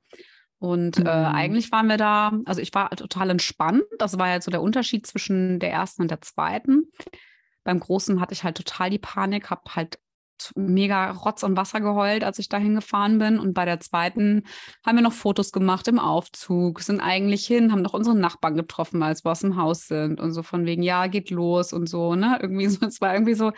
Und 0.58 0.98
äh, 0.98 1.00
mhm. 1.02 1.06
eigentlich 1.06 1.70
waren 1.70 1.88
wir 1.88 1.98
da, 1.98 2.32
also 2.46 2.60
ich 2.60 2.72
war 2.74 2.90
total 2.90 3.30
entspannt. 3.30 3.84
Das 3.98 4.18
war 4.18 4.28
halt 4.28 4.42
so 4.42 4.50
der 4.50 4.62
Unterschied 4.62 5.06
zwischen 5.06 5.58
der 5.58 5.70
ersten 5.70 6.02
und 6.02 6.10
der 6.10 6.22
zweiten. 6.22 6.90
Beim 7.62 7.78
Großen 7.78 8.20
hatte 8.20 8.32
ich 8.32 8.42
halt 8.42 8.56
total 8.56 8.90
die 8.90 8.98
Panik, 8.98 9.50
habe 9.50 9.62
halt 9.74 9.98
mega 10.54 11.10
Rotz 11.10 11.42
und 11.42 11.56
Wasser 11.56 11.80
geheult, 11.80 12.24
als 12.24 12.38
ich 12.38 12.48
dahin 12.48 12.74
gefahren 12.74 13.18
bin. 13.18 13.38
Und 13.38 13.54
bei 13.54 13.64
der 13.64 13.80
zweiten 13.80 14.44
haben 14.84 14.96
wir 14.96 15.02
noch 15.02 15.12
Fotos 15.12 15.52
gemacht 15.52 15.88
im 15.88 15.98
Aufzug, 15.98 16.80
sind 16.80 17.00
eigentlich 17.00 17.46
hin, 17.46 17.72
haben 17.72 17.82
noch 17.82 17.94
unsere 17.94 18.16
Nachbarn 18.16 18.56
getroffen, 18.56 19.02
als 19.02 19.24
wir 19.24 19.32
aus 19.32 19.40
dem 19.40 19.56
Haus 19.56 19.86
sind 19.86 20.20
und 20.20 20.32
so 20.32 20.42
von 20.42 20.66
wegen, 20.66 20.82
ja, 20.82 21.06
geht 21.06 21.30
los 21.30 21.72
und 21.72 21.88
so, 21.88 22.14
ne? 22.14 22.38
Irgendwie 22.40 22.66
so, 22.66 22.86
es 22.86 23.00
war 23.00 23.12
irgendwie 23.14 23.34
so, 23.34 23.52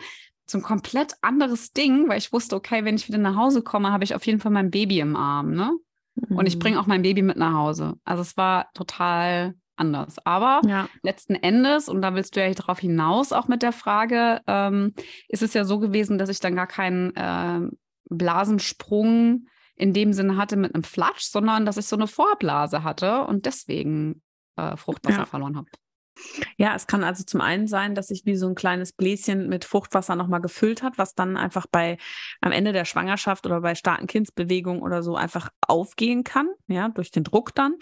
so 0.49 0.57
ein 0.57 0.63
komplett 0.63 1.13
anderes 1.21 1.73
Ding, 1.73 2.09
weil 2.09 2.17
ich 2.17 2.33
wusste, 2.33 2.55
okay, 2.55 2.83
wenn 2.85 2.95
ich 2.95 3.07
wieder 3.07 3.19
nach 3.19 3.35
Hause 3.35 3.61
komme, 3.61 3.91
habe 3.91 4.03
ich 4.03 4.15
auf 4.15 4.25
jeden 4.25 4.39
Fall 4.39 4.51
mein 4.51 4.71
Baby 4.71 4.99
im 4.99 5.15
Arm, 5.15 5.51
ne? 5.51 5.71
Mhm. 6.15 6.37
Und 6.37 6.45
ich 6.47 6.59
bringe 6.59 6.77
mhm. 6.77 6.81
auch 6.81 6.87
mein 6.87 7.01
Baby 7.01 7.21
mit 7.21 7.37
nach 7.37 7.53
Hause. 7.53 7.95
Also 8.03 8.21
es 8.21 8.37
war 8.37 8.69
total 8.73 9.55
anders. 9.79 10.17
Aber 10.25 10.61
ja. 10.65 10.87
letzten 11.03 11.35
Endes, 11.35 11.89
und 11.89 12.01
da 12.01 12.13
willst 12.15 12.35
du 12.35 12.41
ja 12.41 12.53
darauf 12.53 12.79
hinaus, 12.79 13.31
auch 13.31 13.47
mit 13.47 13.61
der 13.61 13.71
Frage, 13.71 14.41
ähm, 14.47 14.93
ist 15.27 15.43
es 15.43 15.53
ja 15.53 15.63
so 15.65 15.79
gewesen, 15.79 16.17
dass 16.17 16.29
ich 16.29 16.39
dann 16.39 16.55
gar 16.55 16.67
keinen 16.67 17.15
äh, 17.15 17.61
Blasensprung 18.09 19.47
in 19.75 19.93
dem 19.93 20.13
Sinne 20.13 20.35
hatte 20.37 20.57
mit 20.57 20.75
einem 20.75 20.83
Flatsch, 20.83 21.23
sondern 21.23 21.65
dass 21.65 21.77
ich 21.77 21.85
so 21.85 21.95
eine 21.95 22.07
Vorblase 22.07 22.83
hatte 22.83 23.23
und 23.23 23.45
deswegen 23.45 24.21
äh, 24.57 24.75
Fruchtwasser 24.75 25.19
ja. 25.19 25.25
verloren 25.25 25.55
habe. 25.55 25.69
Ja, 26.57 26.75
es 26.75 26.87
kann 26.87 27.03
also 27.03 27.23
zum 27.23 27.41
einen 27.41 27.67
sein, 27.67 27.95
dass 27.95 28.07
sich 28.07 28.25
wie 28.25 28.35
so 28.35 28.47
ein 28.47 28.55
kleines 28.55 28.93
Bläschen 28.93 29.47
mit 29.47 29.65
Fruchtwasser 29.65 30.15
nochmal 30.15 30.41
gefüllt 30.41 30.83
hat, 30.83 30.97
was 30.97 31.15
dann 31.15 31.37
einfach 31.37 31.67
bei 31.67 31.97
am 32.41 32.51
Ende 32.51 32.73
der 32.73 32.85
Schwangerschaft 32.85 33.45
oder 33.45 33.61
bei 33.61 33.75
starken 33.75 34.07
Kindsbewegungen 34.07 34.81
oder 34.81 35.03
so 35.03 35.15
einfach 35.15 35.49
aufgehen 35.61 36.23
kann, 36.23 36.49
ja, 36.67 36.89
durch 36.89 37.11
den 37.11 37.23
Druck 37.23 37.55
dann. 37.55 37.75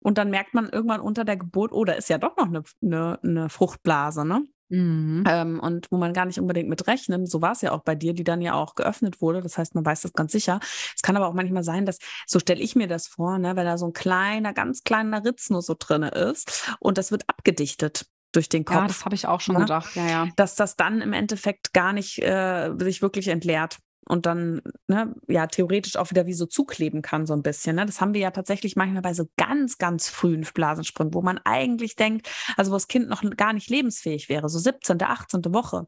Und 0.00 0.18
dann 0.18 0.30
merkt 0.30 0.54
man 0.54 0.68
irgendwann 0.68 1.00
unter 1.00 1.24
der 1.24 1.36
Geburt, 1.36 1.72
oh, 1.72 1.84
da 1.84 1.92
ist 1.92 2.08
ja 2.08 2.18
doch 2.18 2.36
noch 2.36 2.48
eine, 2.48 2.62
eine, 2.82 3.18
eine 3.22 3.48
Fruchtblase, 3.48 4.24
ne? 4.24 4.44
Mhm. 4.72 5.24
Ähm, 5.28 5.60
und 5.60 5.92
wo 5.92 5.98
man 5.98 6.14
gar 6.14 6.24
nicht 6.24 6.40
unbedingt 6.40 6.70
mit 6.70 6.86
rechnet. 6.86 7.28
So 7.28 7.42
war 7.42 7.52
es 7.52 7.60
ja 7.60 7.72
auch 7.72 7.82
bei 7.82 7.94
dir, 7.94 8.14
die 8.14 8.24
dann 8.24 8.40
ja 8.40 8.54
auch 8.54 8.74
geöffnet 8.74 9.20
wurde. 9.20 9.42
Das 9.42 9.58
heißt, 9.58 9.74
man 9.74 9.84
weiß 9.84 10.00
das 10.00 10.14
ganz 10.14 10.32
sicher. 10.32 10.60
Es 10.96 11.02
kann 11.02 11.14
aber 11.14 11.28
auch 11.28 11.34
manchmal 11.34 11.62
sein, 11.62 11.84
dass, 11.84 11.98
so 12.26 12.38
stelle 12.38 12.62
ich 12.62 12.74
mir 12.74 12.88
das 12.88 13.06
vor, 13.06 13.38
ne, 13.38 13.54
wenn 13.54 13.66
da 13.66 13.76
so 13.76 13.86
ein 13.86 13.92
kleiner, 13.92 14.54
ganz 14.54 14.82
kleiner 14.82 15.24
Ritz 15.26 15.50
nur 15.50 15.60
so 15.60 15.76
drin 15.78 16.02
ist 16.02 16.74
und 16.80 16.96
das 16.96 17.10
wird 17.10 17.28
abgedichtet 17.28 18.06
durch 18.32 18.48
den 18.48 18.64
Kopf. 18.64 18.76
Ja, 18.76 18.86
das 18.86 19.04
habe 19.04 19.14
ich 19.14 19.26
auch 19.26 19.42
schon 19.42 19.56
ne? 19.56 19.60
gedacht, 19.60 19.94
ja, 19.94 20.06
ja. 20.06 20.28
Dass 20.36 20.54
das 20.54 20.76
dann 20.76 21.02
im 21.02 21.12
Endeffekt 21.12 21.74
gar 21.74 21.92
nicht 21.92 22.22
äh, 22.22 22.70
sich 22.78 23.02
wirklich 23.02 23.28
entleert 23.28 23.78
und 24.12 24.26
dann 24.26 24.60
ne, 24.88 25.14
ja 25.26 25.46
theoretisch 25.46 25.96
auch 25.96 26.10
wieder 26.10 26.26
wie 26.26 26.34
so 26.34 26.44
zukleben 26.44 27.00
kann, 27.00 27.24
so 27.24 27.32
ein 27.32 27.42
bisschen. 27.42 27.76
Ne? 27.76 27.86
Das 27.86 28.02
haben 28.02 28.12
wir 28.12 28.20
ja 28.20 28.30
tatsächlich 28.30 28.76
manchmal 28.76 29.00
bei 29.00 29.14
so 29.14 29.24
ganz, 29.38 29.78
ganz 29.78 30.10
frühen 30.10 30.46
Blasensprüngen, 30.52 31.14
wo 31.14 31.22
man 31.22 31.38
eigentlich 31.44 31.96
denkt, 31.96 32.28
also 32.58 32.72
wo 32.72 32.74
das 32.74 32.88
Kind 32.88 33.08
noch 33.08 33.22
gar 33.38 33.54
nicht 33.54 33.70
lebensfähig 33.70 34.28
wäre, 34.28 34.50
so 34.50 34.58
17., 34.58 35.02
18. 35.02 35.42
Woche, 35.54 35.86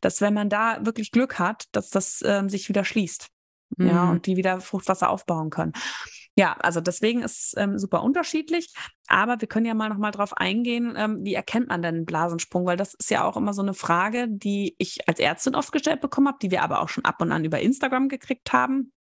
dass 0.00 0.20
wenn 0.20 0.34
man 0.34 0.48
da 0.48 0.84
wirklich 0.84 1.12
Glück 1.12 1.38
hat, 1.38 1.66
dass 1.70 1.90
das 1.90 2.24
ähm, 2.26 2.48
sich 2.48 2.68
wieder 2.68 2.84
schließt. 2.84 3.28
Mhm. 3.76 3.86
Ja, 3.86 4.10
und 4.10 4.26
die 4.26 4.36
wieder 4.36 4.60
Fruchtwasser 4.60 5.08
aufbauen 5.08 5.50
können. 5.50 5.72
Ja, 6.36 6.56
also 6.60 6.80
deswegen 6.80 7.22
ist 7.22 7.38
es 7.38 7.54
ähm, 7.56 7.78
super 7.78 8.02
unterschiedlich. 8.02 8.72
Aber 9.08 9.40
wir 9.40 9.48
können 9.48 9.66
ja 9.66 9.74
mal 9.74 9.88
noch 9.88 9.98
mal 9.98 10.12
drauf 10.12 10.36
eingehen, 10.36 10.94
ähm, 10.96 11.24
wie 11.24 11.34
erkennt 11.34 11.68
man 11.68 11.82
denn 11.82 11.96
einen 11.96 12.06
Blasensprung? 12.06 12.66
Weil 12.66 12.76
das 12.76 12.94
ist 12.94 13.10
ja 13.10 13.24
auch 13.24 13.36
immer 13.36 13.52
so 13.52 13.62
eine 13.62 13.74
Frage, 13.74 14.26
die 14.28 14.76
ich 14.78 15.08
als 15.08 15.18
Ärztin 15.18 15.54
oft 15.54 15.72
gestellt 15.72 16.00
bekommen 16.00 16.28
habe, 16.28 16.38
die 16.40 16.50
wir 16.50 16.62
aber 16.62 16.80
auch 16.80 16.88
schon 16.88 17.04
ab 17.04 17.20
und 17.20 17.32
an 17.32 17.44
über 17.44 17.60
Instagram 17.60 18.08
gekriegt 18.08 18.52
haben 18.52 18.92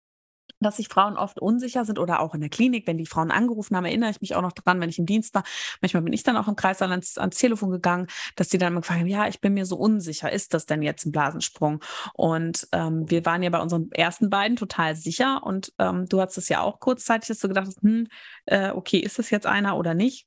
dass 0.60 0.76
sich 0.76 0.88
Frauen 0.88 1.16
oft 1.16 1.40
unsicher 1.40 1.84
sind 1.84 1.98
oder 1.98 2.20
auch 2.20 2.34
in 2.34 2.40
der 2.40 2.50
Klinik, 2.50 2.86
wenn 2.86 2.98
die 2.98 3.06
Frauen 3.06 3.30
angerufen 3.30 3.76
haben, 3.76 3.84
erinnere 3.84 4.10
ich 4.10 4.20
mich 4.20 4.34
auch 4.34 4.42
noch 4.42 4.52
dran, 4.52 4.80
wenn 4.80 4.90
ich 4.90 4.98
im 4.98 5.06
Dienst 5.06 5.34
war. 5.34 5.44
Manchmal 5.80 6.02
bin 6.02 6.12
ich 6.12 6.22
dann 6.22 6.36
auch 6.36 6.48
im 6.48 6.56
Kreis 6.56 6.82
ans, 6.82 7.18
ans 7.18 7.38
Telefon 7.38 7.70
gegangen, 7.70 8.06
dass 8.36 8.48
die 8.48 8.58
dann 8.58 8.72
immer 8.72 8.80
gefragt 8.80 9.00
haben, 9.00 9.06
ja, 9.06 9.28
ich 9.28 9.40
bin 9.40 9.54
mir 9.54 9.66
so 9.66 9.76
unsicher, 9.76 10.32
ist 10.32 10.54
das 10.54 10.66
denn 10.66 10.82
jetzt 10.82 11.06
ein 11.06 11.12
Blasensprung? 11.12 11.82
Und 12.14 12.68
ähm, 12.72 13.08
wir 13.08 13.24
waren 13.24 13.42
ja 13.42 13.50
bei 13.50 13.60
unseren 13.60 13.90
ersten 13.92 14.30
beiden 14.30 14.56
total 14.56 14.96
sicher 14.96 15.42
und 15.44 15.72
ähm, 15.78 16.06
du 16.08 16.20
hast 16.20 16.36
es 16.38 16.48
ja 16.48 16.60
auch 16.60 16.80
kurzzeitig, 16.80 17.28
dass 17.28 17.38
du 17.38 17.48
gedacht 17.48 17.66
hast, 17.66 17.82
hm, 17.82 18.08
äh, 18.46 18.70
okay, 18.70 18.98
ist 18.98 19.18
das 19.18 19.30
jetzt 19.30 19.46
einer 19.46 19.76
oder 19.76 19.94
nicht? 19.94 20.26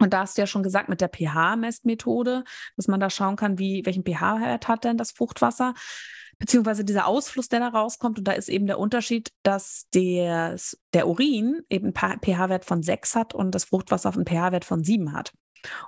Und 0.00 0.14
da 0.14 0.20
hast 0.20 0.36
du 0.36 0.42
ja 0.42 0.46
schon 0.46 0.62
gesagt 0.62 0.88
mit 0.88 1.02
der 1.02 1.10
pH-Messmethode, 1.10 2.44
dass 2.76 2.88
man 2.88 3.00
da 3.00 3.10
schauen 3.10 3.36
kann, 3.36 3.58
wie, 3.58 3.84
welchen 3.84 4.02
pH-Wert 4.02 4.66
hat 4.66 4.84
denn 4.84 4.96
das 4.96 5.12
Fruchtwasser 5.12 5.74
beziehungsweise 6.40 6.84
dieser 6.84 7.06
Ausfluss, 7.06 7.48
der 7.48 7.60
da 7.60 7.68
rauskommt. 7.68 8.18
Und 8.18 8.26
da 8.26 8.32
ist 8.32 8.48
eben 8.48 8.66
der 8.66 8.80
Unterschied, 8.80 9.30
dass 9.44 9.86
der, 9.94 10.56
der 10.92 11.06
Urin 11.06 11.62
eben 11.68 11.94
einen 11.94 12.20
pH-Wert 12.20 12.64
von 12.64 12.82
6 12.82 13.14
hat 13.14 13.34
und 13.34 13.54
das 13.54 13.64
Fruchtwasser 13.66 14.12
einen 14.12 14.26
pH-Wert 14.26 14.64
von 14.64 14.82
7 14.82 15.12
hat. 15.12 15.32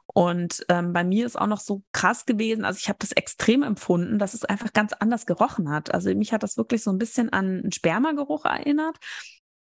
Und 0.06 0.64
ähm, 0.68 0.92
bei 0.92 1.02
mir 1.02 1.24
ist 1.24 1.40
auch 1.40 1.46
noch 1.46 1.60
so 1.60 1.82
krass 1.92 2.26
gewesen, 2.26 2.66
also 2.66 2.78
ich 2.78 2.88
habe 2.90 2.98
das 3.00 3.12
extrem 3.12 3.62
empfunden, 3.62 4.18
dass 4.18 4.34
es 4.34 4.44
einfach 4.44 4.74
ganz 4.74 4.92
anders 4.92 5.24
gerochen 5.24 5.70
hat. 5.70 5.94
Also 5.94 6.14
mich 6.14 6.34
hat 6.34 6.42
das 6.42 6.58
wirklich 6.58 6.82
so 6.82 6.90
ein 6.90 6.98
bisschen 6.98 7.32
an 7.32 7.62
einen 7.62 7.72
Spermageruch 7.72 8.44
erinnert. 8.44 8.98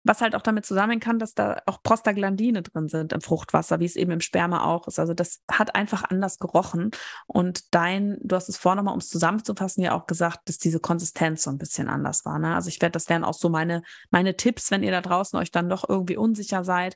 Was 0.08 0.22
halt 0.22 0.36
auch 0.36 0.42
damit 0.42 0.66
zusammenhängen 0.66 1.02
kann, 1.02 1.20
dass 1.20 1.34
da 1.34 1.62
auch 1.66 1.84
Prostaglandine 1.84 2.62
drin 2.62 2.88
sind 2.88 3.12
im 3.12 3.22
Fruchtwasser, 3.22 3.80
wie 3.80 3.86
es 3.86 3.96
eben 3.96 4.12
im 4.12 4.22
Sperma 4.22 4.64
auch 4.64 4.88
ist. 4.88 5.00
Also 5.00 5.14
das 5.14 5.42
hat 5.52 5.76
einfach 5.76 6.04
anders 6.04 6.40
gerochen. 6.40 6.92
Und 7.26 7.74
dein, 7.74 8.18
du 8.22 8.36
hast 8.36 8.48
es 8.48 8.58
vorher 8.58 8.78
nochmal, 8.78 8.94
um 8.94 9.00
es 9.00 9.10
zusammenzufassen, 9.10 9.84
ja 9.84 9.94
auch 9.94 10.08
gesagt, 10.08 10.48
dass 10.48 10.58
diese 10.58 10.80
Konsistenz 10.80 11.44
so 11.44 11.50
ein 11.50 11.58
bisschen 11.58 11.90
anders 11.90 12.24
war. 12.26 12.40
Ne? 12.40 12.56
Also 12.56 12.70
ich 12.70 12.82
werde, 12.82 12.94
das 12.94 13.10
wären 13.10 13.26
auch 13.26 13.34
so 13.34 13.50
meine, 13.50 13.84
meine 14.10 14.38
Tipps, 14.38 14.72
wenn 14.72 14.84
ihr 14.84 14.92
da 14.92 15.02
draußen 15.02 15.38
euch 15.38 15.52
dann 15.52 15.68
doch 15.68 15.88
irgendwie 15.88 16.18
unsicher 16.18 16.64
seid. 16.64 16.96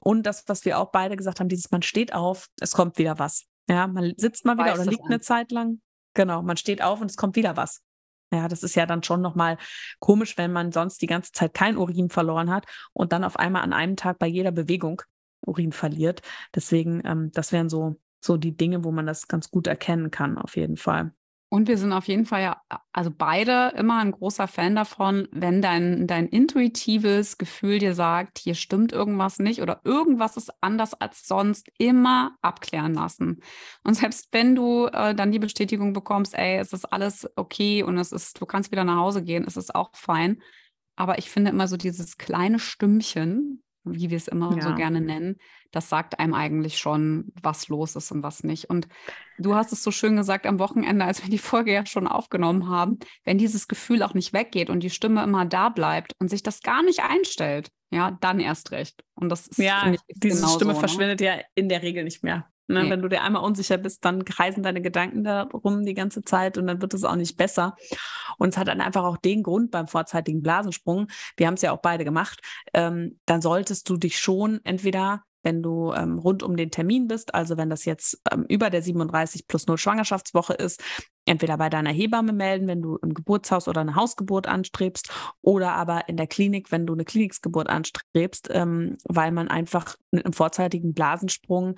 Und 0.00 0.24
das, 0.24 0.44
was 0.46 0.64
wir 0.64 0.78
auch 0.78 0.90
beide 0.90 1.16
gesagt 1.16 1.40
haben, 1.40 1.48
dieses, 1.48 1.70
man 1.70 1.82
steht 1.82 2.12
auf, 2.12 2.48
es 2.60 2.72
kommt 2.72 2.98
wieder 2.98 3.18
was. 3.18 3.46
Ja, 3.68 3.86
man 3.86 4.12
sitzt 4.16 4.44
mal 4.44 4.58
wieder 4.58 4.74
oder 4.74 4.84
liegt 4.84 5.04
eine 5.04 5.20
Zeit 5.20 5.52
lang. 5.52 5.80
Genau, 6.14 6.42
man 6.42 6.56
steht 6.56 6.82
auf 6.82 7.00
und 7.00 7.10
es 7.10 7.16
kommt 7.16 7.36
wieder 7.36 7.56
was. 7.56 7.82
Ja, 8.32 8.48
das 8.48 8.62
ist 8.62 8.74
ja 8.74 8.86
dann 8.86 9.02
schon 9.02 9.20
nochmal 9.20 9.58
komisch, 9.98 10.38
wenn 10.38 10.52
man 10.52 10.72
sonst 10.72 11.02
die 11.02 11.06
ganze 11.06 11.32
Zeit 11.32 11.52
kein 11.54 11.76
Urin 11.76 12.08
verloren 12.08 12.50
hat 12.50 12.66
und 12.94 13.12
dann 13.12 13.24
auf 13.24 13.38
einmal 13.38 13.62
an 13.62 13.72
einem 13.74 13.96
Tag 13.96 14.18
bei 14.18 14.26
jeder 14.26 14.52
Bewegung 14.52 15.02
Urin 15.46 15.72
verliert. 15.72 16.22
Deswegen, 16.54 17.02
ähm, 17.04 17.30
das 17.32 17.52
wären 17.52 17.68
so, 17.68 18.00
so 18.20 18.36
die 18.38 18.56
Dinge, 18.56 18.84
wo 18.84 18.90
man 18.92 19.06
das 19.06 19.28
ganz 19.28 19.50
gut 19.50 19.66
erkennen 19.66 20.10
kann, 20.10 20.38
auf 20.38 20.56
jeden 20.56 20.76
Fall. 20.78 21.12
Und 21.52 21.68
wir 21.68 21.76
sind 21.76 21.92
auf 21.92 22.08
jeden 22.08 22.24
Fall 22.24 22.40
ja, 22.40 22.62
also 22.94 23.10
beide 23.10 23.74
immer 23.76 23.98
ein 23.98 24.12
großer 24.12 24.48
Fan 24.48 24.74
davon, 24.74 25.28
wenn 25.32 25.60
dein, 25.60 26.06
dein 26.06 26.26
intuitives 26.26 27.36
Gefühl 27.36 27.78
dir 27.78 27.94
sagt, 27.94 28.38
hier 28.38 28.54
stimmt 28.54 28.90
irgendwas 28.90 29.38
nicht 29.38 29.60
oder 29.60 29.82
irgendwas 29.84 30.38
ist 30.38 30.50
anders 30.62 30.94
als 30.94 31.28
sonst, 31.28 31.68
immer 31.76 32.38
abklären 32.40 32.94
lassen. 32.94 33.42
Und 33.84 33.92
selbst 33.98 34.28
wenn 34.32 34.54
du 34.54 34.86
äh, 34.86 35.14
dann 35.14 35.30
die 35.30 35.38
Bestätigung 35.38 35.92
bekommst, 35.92 36.34
ey, 36.34 36.56
es 36.56 36.72
ist 36.72 36.86
alles 36.86 37.28
okay 37.36 37.82
und 37.82 37.98
es 37.98 38.12
ist, 38.12 38.40
du 38.40 38.46
kannst 38.46 38.72
wieder 38.72 38.84
nach 38.84 38.96
Hause 38.96 39.22
gehen, 39.22 39.44
es 39.46 39.58
ist 39.58 39.74
auch 39.74 39.90
fein. 39.94 40.40
Aber 40.96 41.18
ich 41.18 41.28
finde 41.28 41.50
immer 41.50 41.68
so 41.68 41.76
dieses 41.76 42.16
kleine 42.16 42.60
Stimmchen, 42.60 43.61
wie 43.84 44.10
wir 44.10 44.16
es 44.16 44.28
immer 44.28 44.54
ja. 44.56 44.62
so 44.62 44.74
gerne 44.74 45.00
nennen, 45.00 45.36
das 45.70 45.88
sagt 45.88 46.18
einem 46.18 46.34
eigentlich 46.34 46.78
schon, 46.78 47.32
was 47.42 47.68
los 47.68 47.96
ist 47.96 48.12
und 48.12 48.22
was 48.22 48.44
nicht. 48.44 48.70
Und 48.70 48.88
du 49.38 49.54
hast 49.54 49.72
es 49.72 49.82
so 49.82 49.90
schön 49.90 50.16
gesagt 50.16 50.46
am 50.46 50.58
Wochenende, 50.58 51.04
als 51.04 51.22
wir 51.22 51.30
die 51.30 51.38
Folge 51.38 51.72
ja 51.72 51.86
schon 51.86 52.06
aufgenommen 52.06 52.68
haben, 52.68 52.98
wenn 53.24 53.38
dieses 53.38 53.68
Gefühl 53.68 54.02
auch 54.02 54.14
nicht 54.14 54.32
weggeht 54.32 54.70
und 54.70 54.80
die 54.80 54.90
Stimme 54.90 55.22
immer 55.22 55.44
da 55.46 55.68
bleibt 55.68 56.14
und 56.18 56.28
sich 56.28 56.42
das 56.42 56.62
gar 56.62 56.82
nicht 56.82 57.02
einstellt, 57.02 57.70
ja, 57.90 58.16
dann 58.20 58.40
erst 58.40 58.70
recht. 58.70 59.02
Und 59.14 59.28
das 59.28 59.46
ist 59.48 59.58
ja, 59.58 59.92
diese 60.14 60.48
Stimme 60.48 60.72
so, 60.72 60.80
ne? 60.80 60.80
verschwindet 60.80 61.20
ja 61.20 61.38
in 61.54 61.68
der 61.68 61.82
Regel 61.82 62.04
nicht 62.04 62.22
mehr. 62.22 62.46
Ne? 62.72 62.84
Nee. 62.84 62.90
Wenn 62.90 63.02
du 63.02 63.08
dir 63.08 63.22
einmal 63.22 63.42
unsicher 63.42 63.78
bist, 63.78 64.04
dann 64.04 64.24
kreisen 64.24 64.62
deine 64.62 64.82
Gedanken 64.82 65.24
darum 65.24 65.84
die 65.84 65.94
ganze 65.94 66.22
Zeit 66.22 66.58
und 66.58 66.66
dann 66.66 66.80
wird 66.82 66.94
es 66.94 67.04
auch 67.04 67.16
nicht 67.16 67.36
besser. 67.36 67.76
Und 68.38 68.50
es 68.50 68.56
hat 68.56 68.68
dann 68.68 68.80
einfach 68.80 69.04
auch 69.04 69.16
den 69.16 69.42
Grund 69.42 69.70
beim 69.70 69.86
vorzeitigen 69.86 70.42
Blasensprung, 70.42 71.08
wir 71.36 71.46
haben 71.46 71.54
es 71.54 71.62
ja 71.62 71.72
auch 71.72 71.80
beide 71.80 72.04
gemacht, 72.04 72.40
ähm, 72.74 73.18
dann 73.26 73.42
solltest 73.42 73.88
du 73.88 73.96
dich 73.96 74.18
schon 74.18 74.60
entweder 74.64 75.22
wenn 75.42 75.62
du 75.62 75.92
ähm, 75.92 76.18
rund 76.18 76.42
um 76.42 76.56
den 76.56 76.70
Termin 76.70 77.08
bist, 77.08 77.34
also 77.34 77.56
wenn 77.56 77.68
das 77.68 77.84
jetzt 77.84 78.20
ähm, 78.30 78.44
über 78.48 78.70
der 78.70 78.82
37 78.82 79.46
plus 79.46 79.66
0 79.66 79.76
Schwangerschaftswoche 79.76 80.54
ist, 80.54 80.82
entweder 81.24 81.56
bei 81.56 81.68
deiner 81.68 81.90
Hebamme 81.90 82.32
melden, 82.32 82.66
wenn 82.66 82.82
du 82.82 82.96
im 82.96 83.14
Geburtshaus 83.14 83.68
oder 83.68 83.80
eine 83.80 83.94
Hausgeburt 83.94 84.46
anstrebst, 84.46 85.12
oder 85.40 85.72
aber 85.72 86.08
in 86.08 86.16
der 86.16 86.26
Klinik, 86.26 86.72
wenn 86.72 86.86
du 86.86 86.92
eine 86.92 87.04
Kliniksgeburt 87.04 87.68
anstrebst, 87.68 88.48
ähm, 88.52 88.96
weil 89.04 89.32
man 89.32 89.48
einfach 89.48 89.96
mit 90.10 90.24
einem 90.24 90.32
vorzeitigen 90.32 90.94
Blasensprung, 90.94 91.76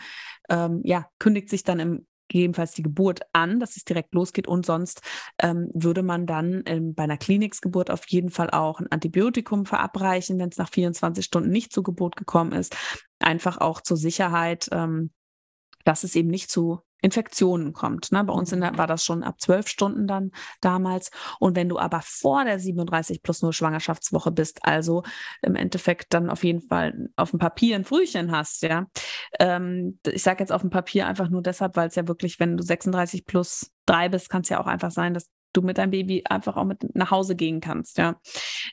ähm, 0.48 0.80
ja, 0.84 1.06
kündigt 1.18 1.50
sich 1.50 1.62
dann 1.62 1.80
im 1.80 2.06
gegebenenfalls 2.28 2.72
die 2.72 2.82
Geburt 2.82 3.20
an, 3.32 3.60
dass 3.60 3.76
es 3.76 3.84
direkt 3.84 4.14
losgeht. 4.14 4.48
Und 4.48 4.66
sonst 4.66 5.02
ähm, 5.38 5.70
würde 5.74 6.02
man 6.02 6.26
dann 6.26 6.62
ähm, 6.66 6.94
bei 6.94 7.04
einer 7.04 7.16
Kliniksgeburt 7.16 7.90
auf 7.90 8.08
jeden 8.08 8.30
Fall 8.30 8.50
auch 8.50 8.80
ein 8.80 8.90
Antibiotikum 8.90 9.66
verabreichen, 9.66 10.38
wenn 10.38 10.48
es 10.48 10.56
nach 10.56 10.70
24 10.70 11.24
Stunden 11.24 11.50
nicht 11.50 11.72
zur 11.72 11.84
Geburt 11.84 12.16
gekommen 12.16 12.52
ist, 12.52 12.76
einfach 13.18 13.58
auch 13.58 13.80
zur 13.80 13.96
Sicherheit, 13.96 14.68
ähm, 14.72 15.12
dass 15.84 16.02
es 16.02 16.16
eben 16.16 16.28
nicht 16.28 16.50
zu 16.50 16.80
Infektionen 17.04 17.74
kommt. 17.74 18.12
Ne? 18.12 18.24
Bei 18.24 18.32
uns 18.32 18.48
der, 18.48 18.72
mhm. 18.72 18.78
war 18.78 18.86
das 18.86 19.04
schon 19.04 19.22
ab 19.22 19.38
zwölf 19.38 19.68
Stunden 19.68 20.06
dann 20.06 20.30
damals. 20.62 21.10
Und 21.38 21.54
wenn 21.54 21.68
du 21.68 21.78
aber 21.78 22.00
vor 22.02 22.44
der 22.44 22.58
37 22.58 23.22
plus 23.22 23.42
0 23.42 23.52
Schwangerschaftswoche 23.52 24.32
bist, 24.32 24.60
also 24.62 25.02
im 25.42 25.54
Endeffekt 25.54 26.14
dann 26.14 26.30
auf 26.30 26.44
jeden 26.44 26.62
Fall 26.62 27.10
auf 27.16 27.30
dem 27.30 27.38
Papier 27.38 27.76
ein 27.76 27.84
Frühchen 27.84 28.32
hast, 28.32 28.62
ja. 28.62 28.86
Ähm, 29.38 29.98
ich 30.06 30.22
sage 30.22 30.40
jetzt 30.40 30.50
auf 30.50 30.62
dem 30.62 30.70
Papier 30.70 31.06
einfach 31.06 31.28
nur 31.28 31.42
deshalb, 31.42 31.76
weil 31.76 31.88
es 31.88 31.94
ja 31.94 32.08
wirklich, 32.08 32.40
wenn 32.40 32.56
du 32.56 32.64
36 32.64 33.26
plus 33.26 33.70
drei 33.84 34.08
bist, 34.08 34.30
kann 34.30 34.40
es 34.40 34.48
ja 34.48 34.58
auch 34.58 34.66
einfach 34.66 34.90
sein, 34.90 35.12
dass 35.12 35.28
du 35.52 35.60
mit 35.60 35.76
deinem 35.76 35.90
Baby 35.90 36.24
einfach 36.24 36.56
auch 36.56 36.64
mit 36.64 36.96
nach 36.96 37.10
Hause 37.10 37.36
gehen 37.36 37.60
kannst, 37.60 37.98
ja. 37.98 38.18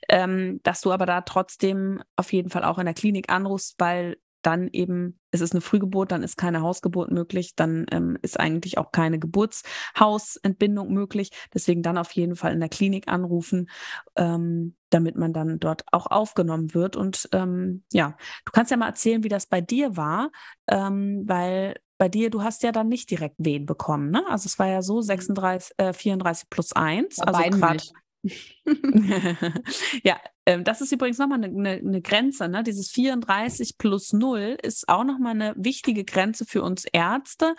Ähm, 0.07 0.61
dass 0.63 0.79
du 0.79 0.93
aber 0.93 1.05
da 1.05 1.19
trotzdem 1.19 2.01
auf 2.15 2.31
jeden 2.31 2.49
Fall 2.49 2.63
auch 2.63 2.79
in 2.79 2.85
der 2.85 2.93
Klinik 2.93 3.29
anrufst, 3.29 3.75
weil 3.77 4.15
dann 4.41 4.69
eben, 4.71 5.19
es 5.31 5.41
ist 5.41 5.53
eine 5.53 5.61
Frühgeburt, 5.61 6.11
dann 6.11 6.23
ist 6.23 6.37
keine 6.37 6.61
Hausgeburt 6.61 7.11
möglich, 7.11 7.55
dann 7.55 7.85
ähm, 7.91 8.17
ist 8.21 8.39
eigentlich 8.39 8.77
auch 8.77 8.91
keine 8.91 9.19
Geburtshausentbindung 9.19 10.91
möglich. 10.93 11.31
Deswegen 11.53 11.83
dann 11.83 11.97
auf 11.97 12.11
jeden 12.11 12.35
Fall 12.35 12.53
in 12.53 12.59
der 12.59 12.69
Klinik 12.69 13.07
anrufen, 13.07 13.69
ähm, 14.15 14.75
damit 14.89 15.15
man 15.15 15.33
dann 15.33 15.59
dort 15.59 15.83
auch 15.91 16.07
aufgenommen 16.07 16.73
wird. 16.73 16.95
Und 16.95 17.29
ähm, 17.31 17.83
ja, 17.91 18.17
du 18.45 18.51
kannst 18.51 18.71
ja 18.71 18.77
mal 18.77 18.87
erzählen, 18.87 19.23
wie 19.23 19.29
das 19.29 19.47
bei 19.47 19.61
dir 19.61 19.95
war, 19.97 20.31
ähm, 20.67 21.23
weil 21.25 21.75
bei 21.97 22.09
dir, 22.09 22.31
du 22.31 22.41
hast 22.41 22.63
ja 22.63 22.71
dann 22.71 22.89
nicht 22.89 23.11
direkt 23.11 23.35
Wehen 23.37 23.67
bekommen, 23.67 24.09
ne? 24.09 24.23
Also 24.27 24.47
es 24.47 24.57
war 24.57 24.67
ja 24.67 24.81
so 24.81 25.01
36, 25.01 25.75
äh, 25.77 25.93
34 25.93 26.49
plus 26.49 26.73
1. 26.73 27.17
Bei 27.17 27.25
also 27.25 27.59
gerade. 27.59 27.83
ja, 30.03 30.19
ähm, 30.45 30.63
das 30.63 30.81
ist 30.81 30.91
übrigens 30.91 31.19
nochmal 31.19 31.43
eine, 31.43 31.47
eine, 31.55 31.69
eine 31.79 32.01
Grenze. 32.01 32.47
Ne? 32.49 32.63
Dieses 32.63 32.89
34 32.91 33.77
plus 33.77 34.11
0 34.13 34.57
ist 34.61 34.89
auch 34.89 35.03
nochmal 35.03 35.33
eine 35.33 35.53
wichtige 35.55 36.03
Grenze 36.03 36.45
für 36.45 36.63
uns 36.63 36.85
Ärzte, 36.85 37.55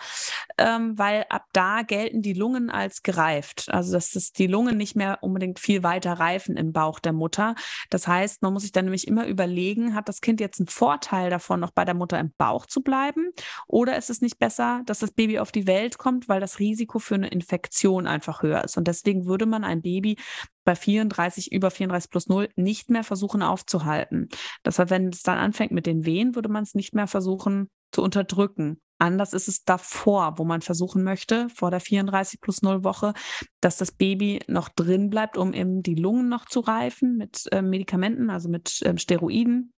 ähm, 0.57 0.97
weil 0.97 1.25
ab 1.29 1.45
da 1.53 1.83
gelten 1.83 2.21
die 2.21 2.33
Lungen 2.33 2.69
als 2.69 3.01
gereift. 3.01 3.69
Also, 3.69 3.93
dass 3.93 4.11
das 4.11 4.31
die 4.31 4.47
Lungen 4.47 4.77
nicht 4.77 4.95
mehr 4.95 5.19
unbedingt 5.21 5.59
viel 5.59 5.83
weiter 5.83 6.13
reifen 6.13 6.57
im 6.57 6.73
Bauch 6.73 6.99
der 6.99 7.13
Mutter. 7.13 7.55
Das 7.89 8.07
heißt, 8.07 8.41
man 8.41 8.51
muss 8.51 8.63
sich 8.63 8.73
dann 8.73 8.85
nämlich 8.85 9.07
immer 9.07 9.27
überlegen, 9.27 9.95
hat 9.95 10.09
das 10.09 10.19
Kind 10.19 10.41
jetzt 10.41 10.59
einen 10.59 10.67
Vorteil 10.67 11.29
davon, 11.29 11.61
noch 11.61 11.71
bei 11.71 11.85
der 11.85 11.95
Mutter 11.95 12.19
im 12.19 12.33
Bauch 12.37 12.65
zu 12.65 12.81
bleiben? 12.81 13.31
Oder 13.67 13.97
ist 13.97 14.09
es 14.09 14.21
nicht 14.21 14.39
besser, 14.39 14.81
dass 14.85 14.99
das 14.99 15.11
Baby 15.11 15.39
auf 15.39 15.51
die 15.51 15.67
Welt 15.67 15.97
kommt, 15.97 16.27
weil 16.27 16.41
das 16.41 16.59
Risiko 16.59 16.99
für 16.99 17.15
eine 17.15 17.29
Infektion 17.29 18.07
einfach 18.07 18.43
höher 18.43 18.63
ist? 18.63 18.77
Und 18.77 18.87
deswegen 18.89 19.25
würde 19.25 19.45
man 19.45 19.63
ein 19.63 19.81
Baby 19.81 20.17
bei 20.63 20.75
34, 20.75 21.51
über 21.51 21.71
34 21.71 22.09
plus 22.09 22.27
0 22.27 22.49
nicht 22.55 22.89
mehr 22.89 23.03
versuchen 23.03 23.41
aufzuhalten. 23.41 24.29
Deshalb, 24.65 24.89
wenn 24.89 25.09
es 25.09 25.23
dann 25.23 25.37
anfängt 25.37 25.71
mit 25.71 25.85
den 25.85 26.05
Wehen, 26.05 26.35
würde 26.35 26.49
man 26.49 26.63
es 26.63 26.75
nicht 26.75 26.93
mehr 26.93 27.07
versuchen 27.07 27.69
zu 27.91 28.01
unterdrücken. 28.01 28.81
Anders 28.99 29.33
ist 29.33 29.47
es 29.47 29.65
davor, 29.65 30.37
wo 30.37 30.45
man 30.45 30.61
versuchen 30.61 31.03
möchte, 31.03 31.49
vor 31.49 31.71
der 31.71 31.81
34 31.81 32.39
plus 32.39 32.61
0 32.61 32.83
Woche, 32.83 33.13
dass 33.59 33.77
das 33.77 33.91
Baby 33.91 34.39
noch 34.47 34.69
drin 34.69 35.09
bleibt, 35.09 35.37
um 35.37 35.53
eben 35.53 35.83
die 35.83 35.95
Lungen 35.95 36.29
noch 36.29 36.45
zu 36.45 36.61
reifen 36.61 37.17
mit 37.17 37.51
äh, 37.51 37.61
Medikamenten, 37.61 38.29
also 38.29 38.47
mit 38.47 38.81
äh, 38.83 38.97
Steroiden, 38.97 39.73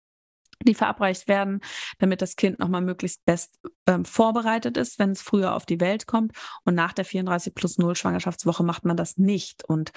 die 0.63 0.75
verabreicht 0.75 1.27
werden, 1.27 1.61
damit 1.97 2.21
das 2.21 2.35
Kind 2.35 2.59
nochmal 2.59 2.81
möglichst 2.81 3.25
best 3.25 3.59
ähm, 3.87 4.05
vorbereitet 4.05 4.77
ist, 4.77 4.99
wenn 4.99 5.11
es 5.11 5.21
früher 5.21 5.55
auf 5.55 5.65
die 5.65 5.79
Welt 5.79 6.07
kommt. 6.07 6.33
Und 6.63 6.75
nach 6.75 6.93
der 6.93 7.05
34 7.05 7.55
plus 7.55 7.77
0 7.77 7.95
Schwangerschaftswoche 7.95 8.63
macht 8.63 8.85
man 8.85 8.97
das 8.97 9.17
nicht. 9.17 9.63
Und 9.65 9.91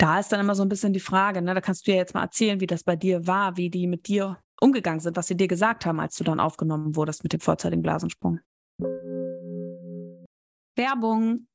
da 0.00 0.18
ist 0.18 0.32
dann 0.32 0.40
immer 0.40 0.54
so 0.54 0.62
ein 0.62 0.68
bisschen 0.70 0.94
die 0.94 1.00
Frage, 1.00 1.42
ne? 1.42 1.52
da 1.52 1.60
kannst 1.60 1.86
du 1.86 1.90
ja 1.90 1.98
jetzt 1.98 2.14
mal 2.14 2.22
erzählen, 2.22 2.58
wie 2.60 2.66
das 2.66 2.84
bei 2.84 2.96
dir 2.96 3.26
war, 3.26 3.58
wie 3.58 3.68
die 3.68 3.86
mit 3.86 4.08
dir 4.08 4.38
umgegangen 4.58 5.00
sind, 5.00 5.14
was 5.16 5.26
sie 5.26 5.36
dir 5.36 5.46
gesagt 5.46 5.84
haben, 5.84 6.00
als 6.00 6.16
du 6.16 6.24
dann 6.24 6.40
aufgenommen 6.40 6.96
wurdest 6.96 7.22
mit 7.22 7.34
dem 7.34 7.40
vorzeitigen 7.40 7.82
Blasensprung. 7.82 8.40
Werbung. 10.74 11.46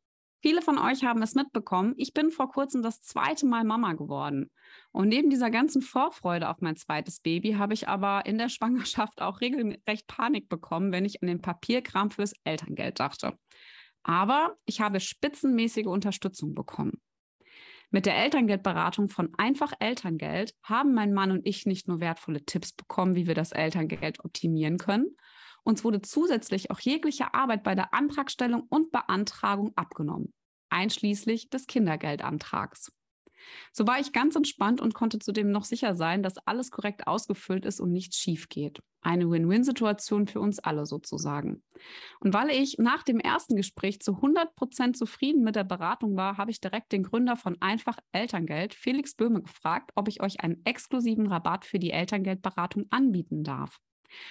Viele 0.43 0.61
von 0.61 0.77
euch 0.77 1.03
haben 1.03 1.23
es 1.23 1.33
mitbekommen. 1.33 1.95
Ich 1.97 2.13
bin 2.13 2.29
vor 2.29 2.51
kurzem 2.51 2.83
das 2.83 3.01
zweite 3.01 3.47
Mal 3.47 3.63
Mama 3.63 3.93
geworden. 3.93 4.51
Und 4.91 5.07
neben 5.07 5.31
dieser 5.31 5.49
ganzen 5.49 5.81
Vorfreude 5.81 6.47
auf 6.47 6.57
mein 6.61 6.75
zweites 6.75 7.21
Baby 7.21 7.53
habe 7.53 7.73
ich 7.73 7.87
aber 7.87 8.27
in 8.27 8.37
der 8.37 8.49
Schwangerschaft 8.49 9.23
auch 9.23 9.41
regelrecht 9.41 10.05
Panik 10.05 10.49
bekommen, 10.49 10.91
wenn 10.91 11.03
ich 11.05 11.23
an 11.23 11.27
den 11.29 11.41
Papierkram 11.41 12.11
fürs 12.11 12.33
Elterngeld 12.43 12.99
dachte. 12.99 13.33
Aber 14.03 14.55
ich 14.65 14.81
habe 14.81 14.99
spitzenmäßige 14.99 15.87
Unterstützung 15.87 16.53
bekommen. 16.53 17.01
Mit 17.95 18.05
der 18.05 18.17
Elterngeldberatung 18.17 19.07
von 19.07 19.33
Einfach 19.37 19.71
Elterngeld 19.79 20.53
haben 20.63 20.93
mein 20.93 21.13
Mann 21.13 21.31
und 21.31 21.47
ich 21.47 21.65
nicht 21.65 21.87
nur 21.87 22.01
wertvolle 22.01 22.43
Tipps 22.43 22.73
bekommen, 22.73 23.15
wie 23.15 23.25
wir 23.25 23.35
das 23.35 23.53
Elterngeld 23.53 24.19
optimieren 24.19 24.77
können. 24.77 25.15
Uns 25.63 25.85
wurde 25.85 26.01
zusätzlich 26.01 26.71
auch 26.71 26.81
jegliche 26.81 27.33
Arbeit 27.33 27.63
bei 27.63 27.73
der 27.73 27.93
Antragstellung 27.93 28.63
und 28.67 28.91
Beantragung 28.91 29.71
abgenommen, 29.77 30.33
einschließlich 30.69 31.49
des 31.49 31.67
Kindergeldantrags. 31.67 32.91
So 33.71 33.87
war 33.87 33.99
ich 33.99 34.11
ganz 34.11 34.35
entspannt 34.35 34.81
und 34.81 34.93
konnte 34.93 35.19
zudem 35.19 35.51
noch 35.51 35.63
sicher 35.63 35.95
sein, 35.95 36.23
dass 36.23 36.37
alles 36.37 36.71
korrekt 36.71 37.07
ausgefüllt 37.07 37.65
ist 37.65 37.79
und 37.79 37.91
nichts 37.91 38.17
schief 38.17 38.49
geht. 38.49 38.81
Eine 39.01 39.29
Win-Win-Situation 39.29 40.27
für 40.27 40.39
uns 40.39 40.59
alle 40.59 40.85
sozusagen. 40.85 41.63
Und 42.19 42.33
weil 42.33 42.49
ich 42.49 42.77
nach 42.79 43.03
dem 43.03 43.19
ersten 43.19 43.55
Gespräch 43.55 43.99
zu 43.99 44.15
100 44.15 44.55
Prozent 44.55 44.97
zufrieden 44.97 45.43
mit 45.43 45.55
der 45.55 45.63
Beratung 45.63 46.15
war, 46.15 46.37
habe 46.37 46.51
ich 46.51 46.59
direkt 46.59 46.91
den 46.91 47.03
Gründer 47.03 47.35
von 47.35 47.57
Einfach 47.61 47.97
Elterngeld, 48.11 48.73
Felix 48.73 49.15
Böhme, 49.15 49.41
gefragt, 49.41 49.91
ob 49.95 50.07
ich 50.07 50.21
euch 50.21 50.41
einen 50.41 50.65
exklusiven 50.65 51.27
Rabatt 51.27 51.65
für 51.65 51.79
die 51.79 51.91
Elterngeldberatung 51.91 52.85
anbieten 52.89 53.43
darf. 53.43 53.79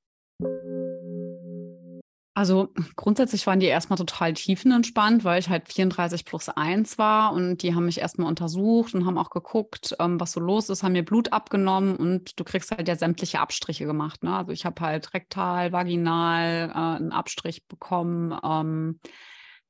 Also 2.36 2.68
grundsätzlich 2.96 3.46
waren 3.46 3.60
die 3.60 3.66
erstmal 3.66 3.96
total 3.96 4.34
tiefenentspannt, 4.34 5.24
weil 5.24 5.40
ich 5.40 5.48
halt 5.48 5.72
34 5.72 6.26
plus 6.26 6.50
1 6.50 6.98
war 6.98 7.32
und 7.32 7.62
die 7.62 7.74
haben 7.74 7.86
mich 7.86 7.98
erstmal 7.98 8.28
untersucht 8.28 8.92
und 8.92 9.06
haben 9.06 9.16
auch 9.16 9.30
geguckt, 9.30 9.96
ähm, 10.00 10.20
was 10.20 10.32
so 10.32 10.40
los 10.40 10.68
ist, 10.68 10.82
haben 10.82 10.92
mir 10.92 11.02
Blut 11.02 11.32
abgenommen 11.32 11.96
und 11.96 12.38
du 12.38 12.44
kriegst 12.44 12.72
halt 12.72 12.88
ja 12.88 12.94
sämtliche 12.94 13.40
Abstriche 13.40 13.86
gemacht. 13.86 14.22
Ne? 14.22 14.36
Also 14.36 14.52
ich 14.52 14.66
habe 14.66 14.78
halt 14.82 15.14
rektal, 15.14 15.72
vaginal 15.72 16.68
äh, 16.68 16.74
einen 16.74 17.12
Abstrich 17.12 17.66
bekommen. 17.68 18.38
Ähm, 18.44 19.00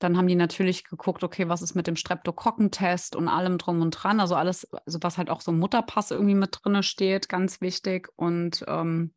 dann 0.01 0.17
haben 0.17 0.27
die 0.27 0.35
natürlich 0.35 0.83
geguckt, 0.83 1.23
okay, 1.23 1.49
was 1.49 1.63
ist 1.63 1.77
mit 1.77 1.87
dem 1.87 1.95
Streptokokkentest 1.95 3.15
und 3.15 3.29
allem 3.29 3.59
drum 3.59 3.81
und 3.81 3.93
dran. 3.93 4.19
Also 4.19 4.35
alles, 4.35 4.67
also 4.85 4.99
was 5.03 5.19
halt 5.19 5.31
auch 5.31 5.41
so 5.41 5.53
Mutterpass 5.53 6.11
irgendwie 6.11 6.35
mit 6.35 6.59
drin 6.65 6.83
steht, 6.83 7.29
ganz 7.29 7.61
wichtig. 7.61 8.09
Und 8.17 8.65
ähm, 8.67 9.13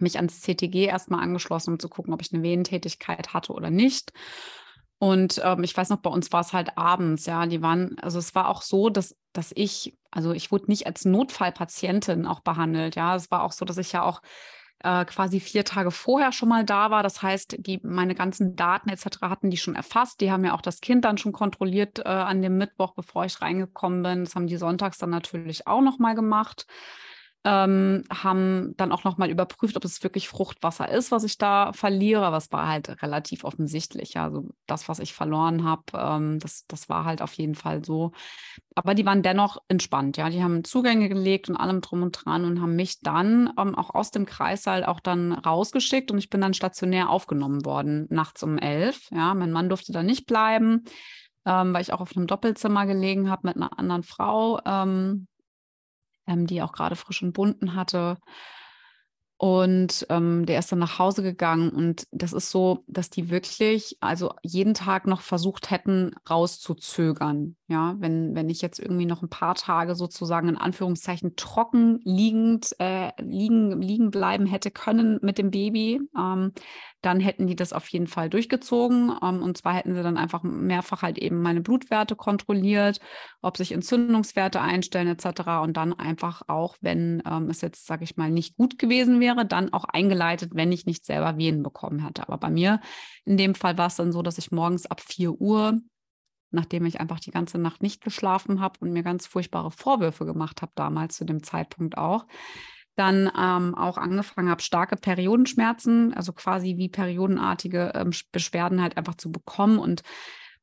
mich 0.00 0.16
ans 0.16 0.40
CTG 0.40 0.86
erstmal 0.86 1.22
angeschlossen, 1.22 1.74
um 1.74 1.78
zu 1.78 1.88
gucken, 1.88 2.12
ob 2.12 2.22
ich 2.22 2.32
eine 2.32 2.42
Venentätigkeit 2.42 3.34
hatte 3.34 3.52
oder 3.52 3.70
nicht. 3.70 4.12
Und 4.98 5.40
ähm, 5.44 5.62
ich 5.62 5.76
weiß 5.76 5.90
noch, 5.90 5.98
bei 5.98 6.10
uns 6.10 6.32
war 6.32 6.40
es 6.40 6.52
halt 6.52 6.76
abends, 6.76 7.26
ja, 7.26 7.46
die 7.46 7.62
waren, 7.62 7.96
also 8.00 8.18
es 8.18 8.34
war 8.34 8.48
auch 8.48 8.62
so, 8.62 8.90
dass, 8.90 9.16
dass 9.32 9.52
ich, 9.54 9.96
also 10.10 10.32
ich 10.32 10.50
wurde 10.50 10.66
nicht 10.66 10.86
als 10.86 11.04
Notfallpatientin 11.04 12.26
auch 12.26 12.40
behandelt, 12.40 12.96
ja. 12.96 13.14
Es 13.14 13.30
war 13.30 13.44
auch 13.44 13.52
so, 13.52 13.64
dass 13.64 13.78
ich 13.78 13.92
ja 13.92 14.02
auch 14.02 14.20
äh, 14.80 15.04
quasi 15.04 15.38
vier 15.40 15.64
Tage 15.64 15.92
vorher 15.92 16.32
schon 16.32 16.48
mal 16.48 16.64
da 16.64 16.90
war. 16.90 17.04
Das 17.04 17.22
heißt, 17.22 17.56
die, 17.58 17.80
meine 17.84 18.14
ganzen 18.16 18.56
Daten 18.56 18.88
etc. 18.88 19.22
hatten 19.22 19.50
die 19.50 19.56
schon 19.56 19.76
erfasst. 19.76 20.20
Die 20.20 20.32
haben 20.32 20.44
ja 20.44 20.54
auch 20.54 20.62
das 20.62 20.80
Kind 20.80 21.04
dann 21.04 21.18
schon 21.18 21.32
kontrolliert 21.32 22.00
äh, 22.00 22.08
an 22.08 22.42
dem 22.42 22.58
Mittwoch, 22.58 22.94
bevor 22.94 23.24
ich 23.24 23.40
reingekommen 23.40 24.02
bin. 24.02 24.24
Das 24.24 24.34
haben 24.34 24.46
die 24.48 24.56
sonntags 24.56 24.98
dann 24.98 25.10
natürlich 25.10 25.66
auch 25.66 25.80
noch 25.80 25.98
mal 25.98 26.14
gemacht 26.14 26.66
ähm, 27.44 28.02
haben 28.10 28.74
dann 28.76 28.90
auch 28.90 29.04
nochmal 29.04 29.30
überprüft, 29.30 29.76
ob 29.76 29.84
es 29.84 30.02
wirklich 30.02 30.28
Fruchtwasser 30.28 30.88
ist, 30.90 31.12
was 31.12 31.22
ich 31.22 31.38
da 31.38 31.72
verliere. 31.72 32.34
Es 32.36 32.50
war 32.50 32.66
halt 32.66 33.00
relativ 33.00 33.44
offensichtlich. 33.44 34.18
Also 34.18 34.50
das, 34.66 34.88
was 34.88 34.98
ich 34.98 35.14
verloren 35.14 35.62
habe, 35.64 35.82
ähm, 35.94 36.40
das, 36.40 36.66
das 36.66 36.88
war 36.88 37.04
halt 37.04 37.22
auf 37.22 37.32
jeden 37.34 37.54
Fall 37.54 37.84
so. 37.84 38.10
Aber 38.74 38.94
die 38.94 39.06
waren 39.06 39.22
dennoch 39.22 39.58
entspannt. 39.68 40.16
Ja, 40.16 40.30
die 40.30 40.42
haben 40.42 40.64
Zugänge 40.64 41.08
gelegt 41.08 41.48
und 41.48 41.56
allem 41.56 41.80
drum 41.80 42.02
und 42.02 42.12
dran 42.12 42.44
und 42.44 42.60
haben 42.60 42.74
mich 42.74 43.00
dann 43.00 43.52
ähm, 43.58 43.76
auch 43.76 43.94
aus 43.94 44.10
dem 44.10 44.26
Kreissaal 44.26 44.84
auch 44.84 45.00
dann 45.00 45.32
rausgeschickt 45.32 46.10
und 46.10 46.18
ich 46.18 46.30
bin 46.30 46.40
dann 46.40 46.54
stationär 46.54 47.08
aufgenommen 47.08 47.64
worden 47.64 48.06
nachts 48.10 48.42
um 48.42 48.58
elf. 48.58 49.08
Ja, 49.12 49.34
mein 49.34 49.52
Mann 49.52 49.68
durfte 49.68 49.92
da 49.92 50.02
nicht 50.02 50.26
bleiben. 50.26 50.84
Ähm, 51.46 51.72
weil 51.72 51.80
ich 51.80 51.92
auch 51.92 52.00
auf 52.00 52.14
einem 52.14 52.26
Doppelzimmer 52.26 52.84
gelegen 52.84 53.30
habe 53.30 53.46
mit 53.46 53.56
einer 53.56 53.78
anderen 53.78 54.02
Frau. 54.02 54.60
Ähm, 54.66 55.27
ähm, 56.28 56.46
die 56.46 56.62
auch 56.62 56.72
gerade 56.72 56.94
frisch 56.94 57.22
entbunden 57.22 57.74
hatte. 57.74 58.18
Und 59.36 60.06
ähm, 60.10 60.46
der 60.46 60.58
ist 60.58 60.72
dann 60.72 60.80
nach 60.80 60.98
Hause 60.98 61.22
gegangen 61.22 61.70
und 61.70 62.08
das 62.10 62.32
ist 62.32 62.50
so, 62.50 62.84
dass 62.88 63.08
die 63.08 63.30
wirklich, 63.30 63.96
also 64.00 64.34
jeden 64.42 64.74
Tag 64.74 65.06
noch 65.06 65.20
versucht 65.20 65.70
hätten, 65.70 66.12
rauszuzögern. 66.28 67.56
Ja, 67.70 67.96
wenn, 67.98 68.34
wenn 68.34 68.48
ich 68.48 68.62
jetzt 68.62 68.78
irgendwie 68.78 69.04
noch 69.04 69.20
ein 69.20 69.28
paar 69.28 69.54
Tage 69.54 69.94
sozusagen 69.94 70.48
in 70.48 70.56
Anführungszeichen 70.56 71.36
trocken 71.36 72.00
liegend 72.02 72.74
äh, 72.78 73.10
liegen, 73.20 73.82
liegen 73.82 74.10
bleiben 74.10 74.46
hätte 74.46 74.70
können 74.70 75.18
mit 75.20 75.36
dem 75.36 75.50
Baby, 75.50 76.00
ähm, 76.18 76.52
dann 77.02 77.20
hätten 77.20 77.46
die 77.46 77.56
das 77.56 77.74
auf 77.74 77.86
jeden 77.88 78.06
Fall 78.06 78.30
durchgezogen. 78.30 79.12
Ähm, 79.22 79.42
und 79.42 79.58
zwar 79.58 79.74
hätten 79.74 79.94
sie 79.94 80.02
dann 80.02 80.16
einfach 80.16 80.42
mehrfach 80.42 81.02
halt 81.02 81.18
eben 81.18 81.42
meine 81.42 81.60
Blutwerte 81.60 82.16
kontrolliert, 82.16 83.00
ob 83.42 83.58
sich 83.58 83.72
Entzündungswerte 83.72 84.62
einstellen 84.62 85.08
etc. 85.08 85.60
Und 85.62 85.76
dann 85.76 85.92
einfach 85.92 86.40
auch, 86.48 86.74
wenn 86.80 87.22
ähm, 87.26 87.50
es 87.50 87.60
jetzt, 87.60 87.86
sage 87.86 88.04
ich 88.04 88.16
mal, 88.16 88.30
nicht 88.30 88.56
gut 88.56 88.78
gewesen 88.78 89.20
wäre, 89.20 89.44
dann 89.44 89.74
auch 89.74 89.84
eingeleitet, 89.84 90.52
wenn 90.54 90.72
ich 90.72 90.86
nicht 90.86 91.04
selber 91.04 91.36
Venen 91.36 91.62
bekommen 91.62 92.02
hätte. 92.02 92.22
Aber 92.22 92.38
bei 92.38 92.48
mir 92.48 92.80
in 93.26 93.36
dem 93.36 93.54
Fall 93.54 93.76
war 93.76 93.88
es 93.88 93.96
dann 93.96 94.10
so, 94.10 94.22
dass 94.22 94.38
ich 94.38 94.52
morgens 94.52 94.86
ab 94.86 95.02
4 95.02 95.32
Uhr 95.32 95.82
nachdem 96.50 96.86
ich 96.86 97.00
einfach 97.00 97.20
die 97.20 97.30
ganze 97.30 97.58
Nacht 97.58 97.82
nicht 97.82 98.02
geschlafen 98.02 98.60
habe 98.60 98.78
und 98.80 98.92
mir 98.92 99.02
ganz 99.02 99.26
furchtbare 99.26 99.70
Vorwürfe 99.70 100.24
gemacht 100.24 100.62
habe, 100.62 100.72
damals 100.74 101.16
zu 101.16 101.24
dem 101.24 101.42
Zeitpunkt 101.42 101.98
auch, 101.98 102.26
dann 102.98 103.30
ähm, 103.38 103.74
auch 103.74 103.96
angefangen 103.96 104.48
habe, 104.48 104.62
starke 104.62 104.96
Periodenschmerzen, 104.96 106.12
also 106.14 106.32
quasi 106.32 106.76
wie 106.76 106.88
periodenartige 106.88 107.92
ähm, 107.94 108.10
Beschwerden 108.32 108.82
halt 108.82 108.96
einfach 108.96 109.14
zu 109.14 109.30
bekommen. 109.30 109.78
Und 109.78 110.02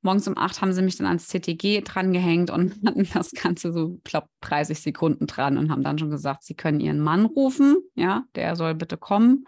morgens 0.02 0.28
um 0.28 0.38
acht 0.38 0.62
haben 0.62 0.74
sie 0.74 0.82
mich 0.82 0.98
dann 0.98 1.08
ans 1.08 1.28
CTG 1.28 1.82
drangehängt 1.82 2.50
und 2.50 2.76
hatten 2.86 3.08
das 3.14 3.32
Ganze 3.32 3.72
so, 3.72 4.00
glaube, 4.04 4.28
30 4.42 4.82
Sekunden 4.82 5.28
dran 5.28 5.58
und 5.58 5.72
haben 5.72 5.84
dann 5.84 5.98
schon 5.98 6.10
gesagt, 6.10 6.44
sie 6.44 6.56
können 6.56 6.82
ihren 6.82 7.00
Mann 7.00 7.26
rufen, 7.26 7.78
ja, 7.96 8.26
der 8.36 8.56
soll 8.56 8.76
bitte 8.76 8.98
kommen. 8.98 9.46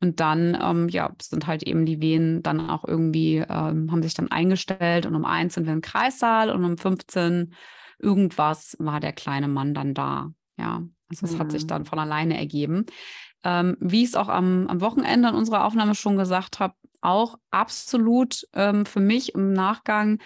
Und 0.00 0.20
dann, 0.20 0.56
ähm, 0.60 0.88
ja, 0.88 1.10
sind 1.20 1.46
halt 1.46 1.62
eben 1.62 1.84
die 1.84 2.00
Wehen 2.00 2.42
dann 2.42 2.70
auch 2.70 2.84
irgendwie, 2.86 3.36
ähm, 3.36 3.92
haben 3.92 4.02
sich 4.02 4.14
dann 4.14 4.30
eingestellt 4.30 5.04
und 5.04 5.14
um 5.14 5.26
eins 5.26 5.54
sind 5.54 5.66
wir 5.66 5.74
im 5.74 5.82
Kreissaal 5.82 6.50
und 6.50 6.64
um 6.64 6.78
15 6.78 7.52
irgendwas 7.98 8.76
war 8.78 9.00
der 9.00 9.12
kleine 9.12 9.48
Mann 9.48 9.74
dann 9.74 9.92
da. 9.92 10.32
Ja, 10.56 10.82
also 11.10 11.26
es 11.26 11.32
mhm. 11.34 11.38
hat 11.38 11.52
sich 11.52 11.64
mhm. 11.64 11.68
dann 11.68 11.84
von 11.84 11.98
alleine 11.98 12.38
ergeben. 12.38 12.86
Ähm, 13.44 13.76
wie 13.80 14.02
ich 14.02 14.10
es 14.10 14.14
auch 14.16 14.28
am, 14.28 14.66
am 14.68 14.80
Wochenende 14.80 15.28
in 15.28 15.34
unserer 15.34 15.64
Aufnahme 15.64 15.94
schon 15.94 16.16
gesagt 16.16 16.60
habe, 16.60 16.74
auch 17.02 17.36
absolut 17.50 18.46
ähm, 18.54 18.84
für 18.86 19.00
mich 19.00 19.34
im 19.34 19.52
Nachgang 19.52 20.18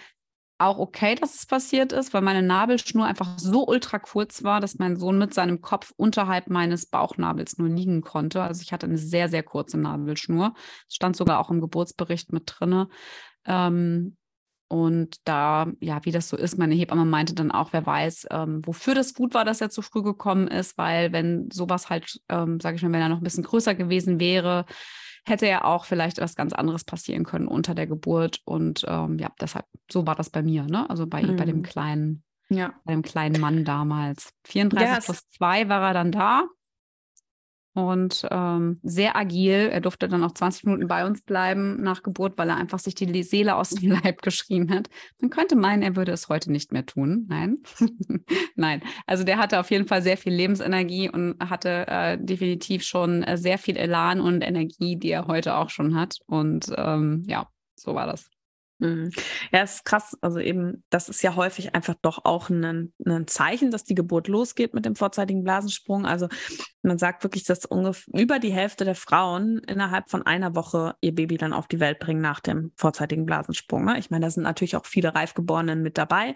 auch 0.57 0.77
okay, 0.77 1.15
dass 1.15 1.35
es 1.35 1.45
passiert 1.45 1.91
ist, 1.91 2.13
weil 2.13 2.21
meine 2.21 2.41
Nabelschnur 2.41 3.05
einfach 3.05 3.37
so 3.37 3.67
ultra 3.67 3.99
kurz 3.99 4.43
war, 4.43 4.61
dass 4.61 4.79
mein 4.79 4.95
Sohn 4.95 5.17
mit 5.17 5.33
seinem 5.33 5.61
Kopf 5.61 5.91
unterhalb 5.97 6.49
meines 6.49 6.85
Bauchnabels 6.85 7.57
nur 7.57 7.67
liegen 7.67 8.01
konnte. 8.01 8.41
Also 8.41 8.61
ich 8.61 8.71
hatte 8.71 8.85
eine 8.85 8.97
sehr, 8.97 9.27
sehr 9.27 9.43
kurze 9.43 9.77
Nabelschnur. 9.77 10.53
Das 10.87 10.95
stand 10.95 11.15
sogar 11.15 11.39
auch 11.39 11.49
im 11.49 11.59
Geburtsbericht 11.59 12.31
mit 12.31 12.43
drinne. 12.45 12.87
Ähm, 13.45 14.15
und 14.67 15.17
da, 15.25 15.67
ja, 15.79 16.03
wie 16.05 16.11
das 16.11 16.29
so 16.29 16.37
ist, 16.37 16.57
meine 16.57 16.73
Hebamme 16.73 17.05
meinte 17.05 17.35
dann 17.35 17.51
auch, 17.51 17.71
wer 17.71 17.85
weiß, 17.85 18.27
ähm, 18.31 18.61
wofür 18.65 18.95
das 18.95 19.13
gut 19.13 19.33
war, 19.33 19.45
dass 19.45 19.61
er 19.61 19.69
zu 19.69 19.81
früh 19.81 20.01
gekommen 20.01 20.47
ist, 20.47 20.77
weil 20.77 21.11
wenn 21.11 21.51
sowas 21.51 21.89
halt, 21.89 22.19
ähm, 22.29 22.59
sage 22.59 22.77
ich 22.77 22.81
mal, 22.81 22.91
wenn 22.91 23.01
er 23.01 23.09
noch 23.09 23.17
ein 23.17 23.23
bisschen 23.23 23.43
größer 23.43 23.75
gewesen 23.75 24.19
wäre, 24.19 24.65
hätte 25.25 25.47
ja 25.47 25.63
auch 25.63 25.85
vielleicht 25.85 26.19
was 26.19 26.35
ganz 26.35 26.53
anderes 26.53 26.83
passieren 26.83 27.23
können 27.23 27.47
unter 27.47 27.75
der 27.75 27.87
Geburt. 27.87 28.41
Und 28.45 28.85
ähm, 28.87 29.17
ja, 29.19 29.29
deshalb, 29.39 29.65
so 29.91 30.05
war 30.05 30.15
das 30.15 30.29
bei 30.29 30.43
mir, 30.43 30.63
ne? 30.63 30.89
Also 30.89 31.07
bei, 31.07 31.23
mhm. 31.23 31.35
bei 31.35 31.45
dem 31.45 31.57
mhm. 31.57 31.63
kleinen, 31.63 32.23
ja. 32.49 32.73
bei 32.83 32.93
dem 32.93 33.01
kleinen 33.01 33.39
Mann 33.41 33.65
damals. 33.65 34.33
34 34.45 34.95
yes. 34.95 35.05
plus 35.05 35.27
2 35.29 35.69
war 35.69 35.81
er 35.81 35.93
dann 35.93 36.11
da 36.11 36.47
und 37.75 38.25
ähm, 38.31 38.79
sehr 38.83 39.17
agil. 39.17 39.69
Er 39.71 39.81
durfte 39.81 40.07
dann 40.07 40.23
auch 40.23 40.31
20 40.31 40.63
Minuten 40.63 40.87
bei 40.87 41.05
uns 41.05 41.21
bleiben 41.21 41.81
nach 41.81 42.03
Geburt, 42.03 42.37
weil 42.37 42.49
er 42.49 42.55
einfach 42.55 42.79
sich 42.79 42.95
die 42.95 43.23
Seele 43.23 43.55
aus 43.55 43.71
dem 43.71 43.91
Leib 43.91 44.21
geschrien 44.21 44.71
hat. 44.71 44.89
Man 45.19 45.29
könnte 45.29 45.57
meinen, 45.57 45.83
er 45.83 45.95
würde 45.97 46.13
es 46.13 46.29
heute 46.29 46.51
nicht 46.51 46.71
mehr 46.71 46.85
tun. 46.85 47.25
Nein, 47.27 47.57
nein. 48.55 48.81
Also 49.05 49.25
der 49.25 49.37
hatte 49.37 49.59
auf 49.59 49.71
jeden 49.71 49.87
Fall 49.87 50.01
sehr 50.01 50.17
viel 50.17 50.33
Lebensenergie 50.33 51.09
und 51.09 51.35
hatte 51.39 51.85
äh, 51.87 52.17
definitiv 52.17 52.83
schon 52.83 53.23
äh, 53.23 53.37
sehr 53.37 53.57
viel 53.57 53.75
Elan 53.75 54.21
und 54.21 54.41
Energie, 54.41 54.95
die 54.95 55.11
er 55.11 55.27
heute 55.27 55.55
auch 55.55 55.69
schon 55.69 55.95
hat. 55.95 56.17
Und 56.27 56.71
ähm, 56.77 57.23
ja, 57.27 57.47
so 57.75 57.93
war 57.93 58.07
das. 58.07 58.29
Mhm. 58.79 59.11
Ja, 59.51 59.63
ist 59.63 59.85
krass. 59.85 60.17
Also 60.21 60.39
eben, 60.39 60.83
das 60.89 61.07
ist 61.07 61.21
ja 61.21 61.35
häufig 61.35 61.75
einfach 61.75 61.95
doch 62.01 62.25
auch 62.25 62.49
ein, 62.49 62.93
ein 63.05 63.27
Zeichen, 63.27 63.71
dass 63.71 63.85
die 63.85 63.95
Geburt 63.95 64.27
losgeht 64.27 64.73
mit 64.73 64.85
dem 64.85 64.95
vorzeitigen 64.95 65.43
Blasensprung. 65.43 66.05
Also 66.05 66.27
man 66.81 66.97
sagt 66.97 67.23
wirklich, 67.23 67.45
dass 67.45 67.65
ungefähr 67.65 68.19
über 68.19 68.39
die 68.39 68.51
Hälfte 68.51 68.83
der 68.83 68.95
Frauen 68.95 69.59
innerhalb 69.59 70.09
von 70.09 70.23
einer 70.23 70.55
Woche 70.55 70.95
ihr 70.99 71.15
Baby 71.15 71.37
dann 71.37 71.53
auf 71.53 71.67
die 71.67 71.79
Welt 71.79 71.99
bringen 71.99 72.21
nach 72.21 72.41
dem 72.41 72.73
vorzeitigen 72.75 73.25
Blasensprung. 73.25 73.85
Ne? 73.85 73.97
Ich 73.97 74.09
meine, 74.09 74.25
da 74.25 74.29
sind 74.29 74.43
natürlich 74.43 74.75
auch 74.75 74.85
viele 74.85 75.15
Reifgeborenen 75.15 75.81
mit 75.81 75.97
dabei. 75.97 76.33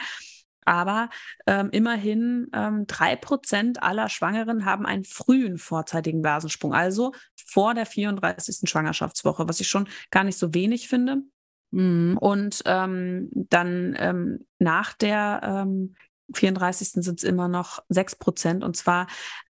Aber 0.66 1.10
ähm, 1.48 1.70
immerhin 1.72 2.48
ähm, 2.54 2.86
drei 2.86 3.16
Prozent 3.16 3.82
aller 3.82 4.08
Schwangeren 4.08 4.66
haben 4.66 4.86
einen 4.86 5.04
frühen 5.04 5.58
vorzeitigen 5.58 6.22
Blasensprung, 6.22 6.74
also 6.76 7.14
vor 7.36 7.74
der 7.74 7.88
34. 7.88 8.70
Schwangerschaftswoche, 8.70 9.50
was 9.50 9.60
ich 9.60 9.68
schon 9.68 9.88
gar 10.12 10.24
nicht 10.24 10.38
so 10.38 10.54
wenig 10.54 10.88
finde. 10.88 11.24
Mhm. 11.72 12.18
Und 12.18 12.62
ähm, 12.66 13.30
dann 13.32 13.96
ähm, 13.98 14.46
nach 14.60 14.94
der 14.94 15.42
ähm, 15.44 15.96
34. 16.34 16.90
sind 16.90 17.18
es 17.20 17.24
immer 17.24 17.48
noch 17.48 17.84
6 17.90 18.18
Prozent. 18.18 18.64
Und 18.64 18.78
zwar 18.78 19.08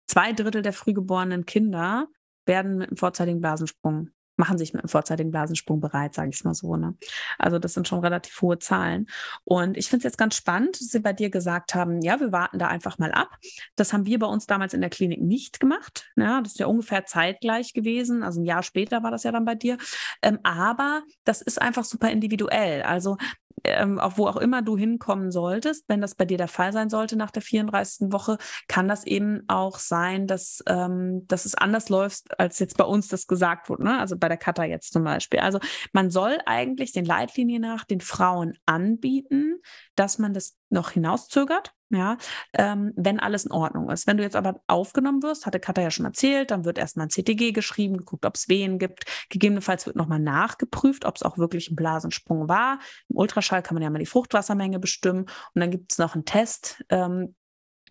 zwei 0.08 0.34
Drittel 0.34 0.62
der 0.62 0.74
frühgeborenen 0.74 1.46
Kinder 1.46 2.08
werden 2.46 2.78
mit 2.78 2.90
einem 2.90 2.98
vorzeitigen 2.98 3.42
Blasensprung 3.42 4.10
machen 4.40 4.58
sich 4.58 4.74
mit 4.74 4.82
einem 4.82 4.90
vorzeitigen 4.90 5.32
Blasensprung 5.32 5.82
bereit, 5.82 6.16
sage 6.16 6.32
ich 6.34 6.44
mal 6.44 6.56
so. 6.56 6.76
Ne? 6.78 6.96
Also 7.38 7.60
das 7.60 7.74
sind 7.74 7.88
schon 7.88 8.00
relativ 8.00 8.42
hohe 8.42 8.58
Zahlen. 8.58 9.08
Und 9.44 9.78
ich 9.78 9.90
finde 9.90 10.00
es 10.00 10.04
jetzt 10.12 10.18
ganz 10.18 10.36
spannend, 10.36 10.80
dass 10.80 10.88
Sie 10.88 11.00
bei 11.00 11.14
dir 11.14 11.30
gesagt 11.30 11.76
haben, 11.76 12.02
ja, 12.02 12.20
wir 12.20 12.32
warten 12.32 12.58
da 12.58 12.68
einfach 12.68 12.98
mal 12.98 13.12
ab. 13.12 13.38
Das 13.76 13.94
haben 13.94 14.06
wir 14.06 14.18
bei 14.18 14.28
uns 14.28 14.48
damals 14.48 14.74
in 14.74 14.82
der 14.82 14.90
Klinik 14.90 15.22
nicht 15.22 15.60
gemacht. 15.60 16.10
Ja, 16.16 16.42
das 16.42 16.54
ist 16.54 16.60
ja 16.60 16.68
ungefähr 16.68 17.06
zeitgleich 17.06 17.74
gewesen. 17.74 18.24
Also 18.24 18.42
ein 18.42 18.46
Jahr 18.46 18.64
später 18.64 19.04
war 19.04 19.12
das 19.12 19.24
ja 19.24 19.32
dann 19.32 19.46
bei 19.46 19.56
dir. 19.56 19.78
Ähm, 20.22 20.40
aber 20.44 21.04
das 21.26 21.42
ist 21.42 21.62
einfach 21.62 21.84
super 21.84 22.10
individuell. 22.10 22.82
Also 22.84 23.18
ähm, 23.64 24.00
auf 24.00 24.18
wo 24.18 24.28
auch 24.28 24.38
immer 24.38 24.62
du 24.62 24.78
hinkommen 24.78 25.32
solltest, 25.32 25.86
wenn 25.88 26.02
das 26.02 26.16
bei 26.16 26.26
dir 26.26 26.38
der 26.38 26.48
Fall 26.48 26.74
sein 26.74 26.90
sollte 26.90 27.16
nach 27.16 27.32
der 27.32 27.42
34. 27.42 28.12
Woche, 28.12 28.38
kann 28.68 28.88
das 28.88 29.06
eben 29.06 29.44
auch 29.48 29.80
sein, 29.80 30.28
dass, 30.28 30.64
ähm, 30.68 31.28
dass 31.28 31.46
es 31.46 31.56
anders 31.56 31.90
läuft, 31.90 32.40
als 32.40 32.60
jetzt 32.60 32.78
bei 32.78 32.84
uns 32.84 33.08
das 33.08 33.28
gesagt 33.28 33.70
wurde. 33.70 33.84
Ne? 33.84 34.00
Also 34.00 34.18
bei 34.18 34.28
der 34.28 34.38
Kata 34.38 34.64
jetzt 34.64 34.94
zum 34.94 35.04
Beispiel. 35.04 35.40
Also 35.40 35.60
man 35.94 36.10
soll 36.10 36.40
eigentlich 36.46 36.92
den 36.92 37.06
Leitlinien 37.06 37.62
nach 37.62 37.86
den 37.86 38.02
Frauen 38.02 38.58
anbieten, 38.66 39.60
dass 39.96 40.20
man 40.20 40.34
das 40.34 40.58
noch 40.70 40.92
hinauszögert, 40.92 41.74
ja, 41.90 42.18
ähm, 42.54 42.94
wenn 42.96 43.20
alles 43.20 43.46
in 43.46 43.52
Ordnung 43.52 43.90
ist. 43.90 44.08
Wenn 44.08 44.18
du 44.18 44.24
jetzt 44.24 44.36
aber 44.36 44.62
aufgenommen 44.68 45.24
wirst, 45.24 45.46
hatte 45.46 45.60
Katha 45.60 45.82
ja 45.82 45.92
schon 45.92 46.06
erzählt, 46.06 46.52
dann 46.52 46.66
wird 46.66 46.78
erstmal 46.78 47.08
ein 47.08 47.10
CTG 47.10 47.52
geschrieben, 47.52 47.98
geguckt, 47.98 48.26
ob 48.26 48.36
es 48.36 48.48
Wehen 48.48 48.78
gibt. 48.78 49.06
Gegebenenfalls 49.30 49.86
wird 49.86 49.96
nochmal 49.96 50.20
nachgeprüft, 50.20 51.06
ob 51.06 51.16
es 51.16 51.24
auch 51.24 51.38
wirklich 51.38 51.72
ein 51.72 51.76
Blasensprung 51.76 52.48
war. 52.48 52.80
Im 53.10 53.18
Ultraschall 53.18 53.64
kann 53.64 53.76
man 53.76 53.84
ja 53.84 53.90
mal 53.90 54.00
die 54.00 54.06
Fruchtwassermenge 54.06 54.80
bestimmen 54.80 55.22
und 55.22 55.62
dann 55.62 55.72
gibt 55.72 55.92
es 55.92 55.98
noch 55.98 56.14
einen 56.14 56.26
Test, 56.26 56.84
ähm, 56.90 57.36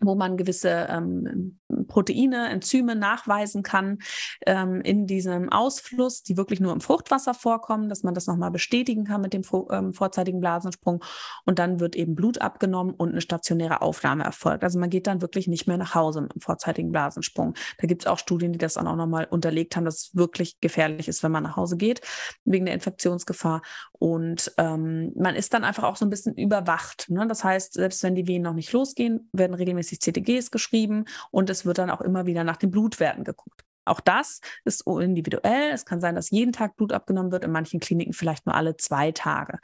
wo 0.01 0.15
man 0.15 0.37
gewisse 0.37 0.87
ähm, 0.89 1.59
Proteine, 1.87 2.49
Enzyme 2.49 2.97
nachweisen 2.97 3.63
kann 3.63 3.99
ähm, 4.47 4.81
in 4.81 5.07
diesem 5.07 5.51
Ausfluss, 5.51 6.23
die 6.23 6.37
wirklich 6.37 6.61
nur 6.61 6.73
im 6.73 6.81
Fruchtwasser 6.81 7.35
vorkommen, 7.35 7.89
dass 7.89 8.03
man 8.03 8.15
das 8.15 8.27
nochmal 8.27 8.51
bestätigen 8.51 9.05
kann 9.05 9.21
mit 9.21 9.33
dem 9.33 9.43
ähm, 9.71 9.93
vorzeitigen 9.93 10.41
Blasensprung. 10.41 11.05
Und 11.45 11.59
dann 11.59 11.81
wird 11.81 11.97
eben 11.97 12.15
Blut 12.15 12.41
abgenommen 12.41 12.95
und 12.95 13.11
eine 13.11 13.21
stationäre 13.21 13.83
Aufnahme 13.83 14.25
erfolgt. 14.25 14.65
Also 14.65 14.79
man 14.79 14.91
geht 14.91 15.07
dann 15.07 15.21
wirklich 15.21 15.49
nicht 15.49 15.67
mehr 15.67 15.79
nach 15.79 15.95
Hause 15.95 16.23
mit 16.23 16.35
dem 16.35 16.41
vorzeitigen 16.41 16.93
Blasensprung. 16.93 17.55
Da 17.79 17.87
gibt 17.87 18.03
es 18.03 18.07
auch 18.07 18.19
Studien, 18.19 18.53
die 18.53 18.59
das 18.59 18.75
dann 18.75 18.87
auch 18.87 18.97
nochmal 18.97 19.27
unterlegt 19.29 19.77
haben, 19.77 19.85
dass 19.85 19.97
es 19.97 20.17
wirklich 20.17 20.61
gefährlich 20.61 21.09
ist, 21.09 21.23
wenn 21.23 21.33
man 21.33 21.43
nach 21.43 21.57
Hause 21.57 21.77
geht, 21.77 22.01
wegen 22.45 22.67
der 22.67 22.75
Infektionsgefahr. 22.75 23.63
Und 23.93 24.53
ähm, 24.59 25.13
man 25.17 25.35
ist 25.35 25.55
dann 25.55 25.65
einfach 25.65 25.85
auch 25.85 25.97
so 25.97 26.07
ein 26.07 26.11
bisschen 26.11 26.35
überwacht. 26.35 27.11
Ne? 27.11 27.27
Das 27.27 27.45
heißt, 27.45 27.75
selbst 27.75 28.03
wenn 28.03 28.15
die 28.15 28.27
Wehen 28.27 28.43
noch 28.43 28.55
nicht 28.55 28.73
losgehen, 28.73 29.29
werden 29.33 29.55
regelmäßig 29.55 29.88
CTGs 29.97 30.51
geschrieben 30.51 31.05
und 31.31 31.51
es 31.51 31.65
wird 31.65 31.79
dann 31.79 31.91
auch 31.91 32.01
immer 32.01 32.27
wieder 32.27 32.45
nach 32.45 32.57
den 32.57 32.71
Blutwerten 32.71 33.25
geguckt. 33.25 33.65
Auch 33.89 34.01
das 34.01 34.41
ist 34.65 34.87
individuell. 34.87 35.71
Es 35.73 35.85
kann 35.85 36.01
sein, 36.01 36.15
dass 36.15 36.31
jeden 36.31 36.53
Tag 36.53 36.77
Blut 36.77 36.93
abgenommen 36.93 37.33
wird, 37.33 37.45
in 37.45 37.51
manchen 37.51 37.81
Kliniken 37.81 38.13
vielleicht 38.13 38.47
nur 38.47 38.55
alle 38.55 38.77
zwei 38.77 39.13
Tage. 39.13 39.59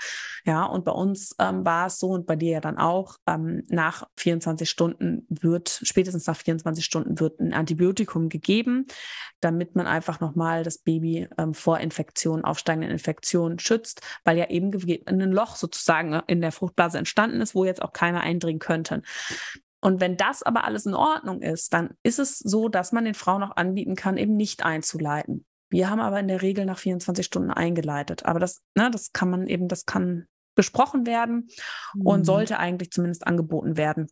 Ja, 0.44 0.64
und 0.64 0.84
bei 0.84 0.92
uns 0.92 1.34
ähm, 1.38 1.64
war 1.64 1.87
es 1.87 1.98
so 1.98 2.08
und 2.08 2.26
bei 2.26 2.37
dir 2.37 2.52
ja 2.52 2.60
dann 2.60 2.78
auch, 2.78 3.18
ähm, 3.26 3.62
nach 3.68 4.08
24 4.16 4.68
Stunden 4.68 5.26
wird, 5.28 5.80
spätestens 5.82 6.26
nach 6.26 6.37
24 6.37 6.84
Stunden 6.84 7.20
wird 7.20 7.40
ein 7.40 7.52
Antibiotikum 7.52 8.28
gegeben, 8.28 8.87
damit 9.40 9.76
man 9.76 9.87
einfach 9.87 10.20
nochmal 10.20 10.62
das 10.62 10.78
Baby 10.78 11.28
ähm, 11.38 11.54
vor 11.54 11.78
Infektionen, 11.80 12.44
aufsteigenden 12.44 12.90
Infektionen 12.90 13.58
schützt, 13.58 14.00
weil 14.24 14.38
ja 14.38 14.48
eben 14.48 14.72
ein 15.06 15.32
Loch 15.32 15.56
sozusagen 15.56 16.14
in 16.26 16.40
der 16.40 16.52
Fruchtblase 16.52 16.98
entstanden 16.98 17.40
ist, 17.40 17.54
wo 17.54 17.64
jetzt 17.64 17.82
auch 17.82 17.92
keiner 17.92 18.20
eindringen 18.20 18.58
könnte. 18.58 19.02
Und 19.85 20.01
wenn 20.01 20.16
das 20.16 20.42
aber 20.42 20.64
alles 20.64 20.87
in 20.87 20.94
Ordnung 20.94 21.42
ist, 21.42 21.75
dann 21.75 21.90
ist 22.03 22.18
es 22.18 22.38
so, 22.38 22.70
dass 22.70 22.92
man 22.92 23.05
den 23.05 23.12
Frauen 23.12 23.42
auch 23.42 23.55
anbieten 23.55 23.97
kann, 23.97 24.16
eben 24.16 24.35
nicht 24.35 24.64
einzuleiten. 24.64 25.44
Wir 25.68 25.90
haben 25.90 26.01
aber 26.01 26.18
in 26.18 26.29
der 26.29 26.40
Regel 26.40 26.64
nach 26.64 26.79
24 26.79 27.27
Stunden 27.27 27.51
eingeleitet. 27.51 28.25
Aber 28.25 28.40
das, 28.40 28.62
ne, 28.75 28.90
das 28.90 29.12
kann 29.12 29.29
man 29.29 29.47
eben, 29.47 29.68
das 29.68 29.85
kann 29.85 30.27
besprochen 30.55 31.05
werden 31.05 31.51
mhm. 31.92 32.07
und 32.07 32.25
sollte 32.25 32.59
eigentlich 32.59 32.92
zumindest 32.92 33.27
angeboten 33.27 33.77
werden. 33.77 34.07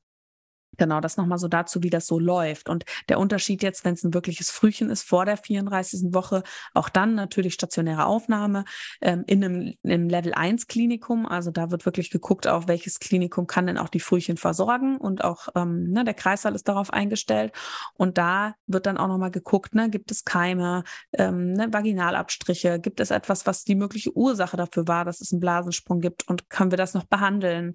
Genau, 0.78 1.00
das 1.00 1.18
nochmal 1.18 1.38
so 1.38 1.48
dazu, 1.48 1.82
wie 1.82 1.90
das 1.90 2.06
so 2.06 2.18
läuft. 2.18 2.70
Und 2.70 2.84
der 3.10 3.18
Unterschied 3.18 3.62
jetzt, 3.62 3.84
wenn 3.84 3.92
es 3.92 4.04
ein 4.04 4.14
wirkliches 4.14 4.50
Frühchen 4.50 4.88
ist 4.88 5.02
vor 5.02 5.26
der 5.26 5.36
34. 5.36 6.14
Woche, 6.14 6.42
auch 6.72 6.88
dann 6.88 7.14
natürlich 7.14 7.52
stationäre 7.52 8.06
Aufnahme 8.06 8.64
ähm, 9.02 9.22
in, 9.26 9.44
einem, 9.44 9.74
in 9.82 9.92
einem 9.92 10.08
Level 10.08 10.32
1 10.32 10.68
Klinikum. 10.68 11.26
Also 11.26 11.50
da 11.50 11.70
wird 11.70 11.84
wirklich 11.84 12.10
geguckt, 12.10 12.46
auch 12.46 12.68
welches 12.68 13.00
Klinikum 13.00 13.46
kann 13.46 13.66
denn 13.66 13.76
auch 13.76 13.90
die 13.90 14.00
Frühchen 14.00 14.38
versorgen. 14.38 14.96
Und 14.96 15.24
auch 15.24 15.48
ähm, 15.54 15.90
ne, 15.90 16.04
der 16.04 16.14
Kreissaal 16.14 16.54
ist 16.54 16.68
darauf 16.68 16.90
eingestellt. 16.90 17.52
Und 17.94 18.16
da 18.16 18.54
wird 18.66 18.86
dann 18.86 18.96
auch 18.96 19.08
nochmal 19.08 19.30
geguckt, 19.30 19.74
ne, 19.74 19.90
gibt 19.90 20.10
es 20.10 20.24
Keime, 20.24 20.84
ähm, 21.12 21.52
ne, 21.52 21.70
Vaginalabstriche, 21.70 22.80
gibt 22.80 23.00
es 23.00 23.10
etwas, 23.10 23.46
was 23.46 23.64
die 23.64 23.74
mögliche 23.74 24.16
Ursache 24.16 24.56
dafür 24.56 24.88
war, 24.88 25.04
dass 25.04 25.20
es 25.20 25.32
einen 25.32 25.40
Blasensprung 25.40 26.00
gibt 26.00 26.26
und 26.28 26.48
können 26.48 26.70
wir 26.70 26.78
das 26.78 26.94
noch 26.94 27.04
behandeln? 27.04 27.74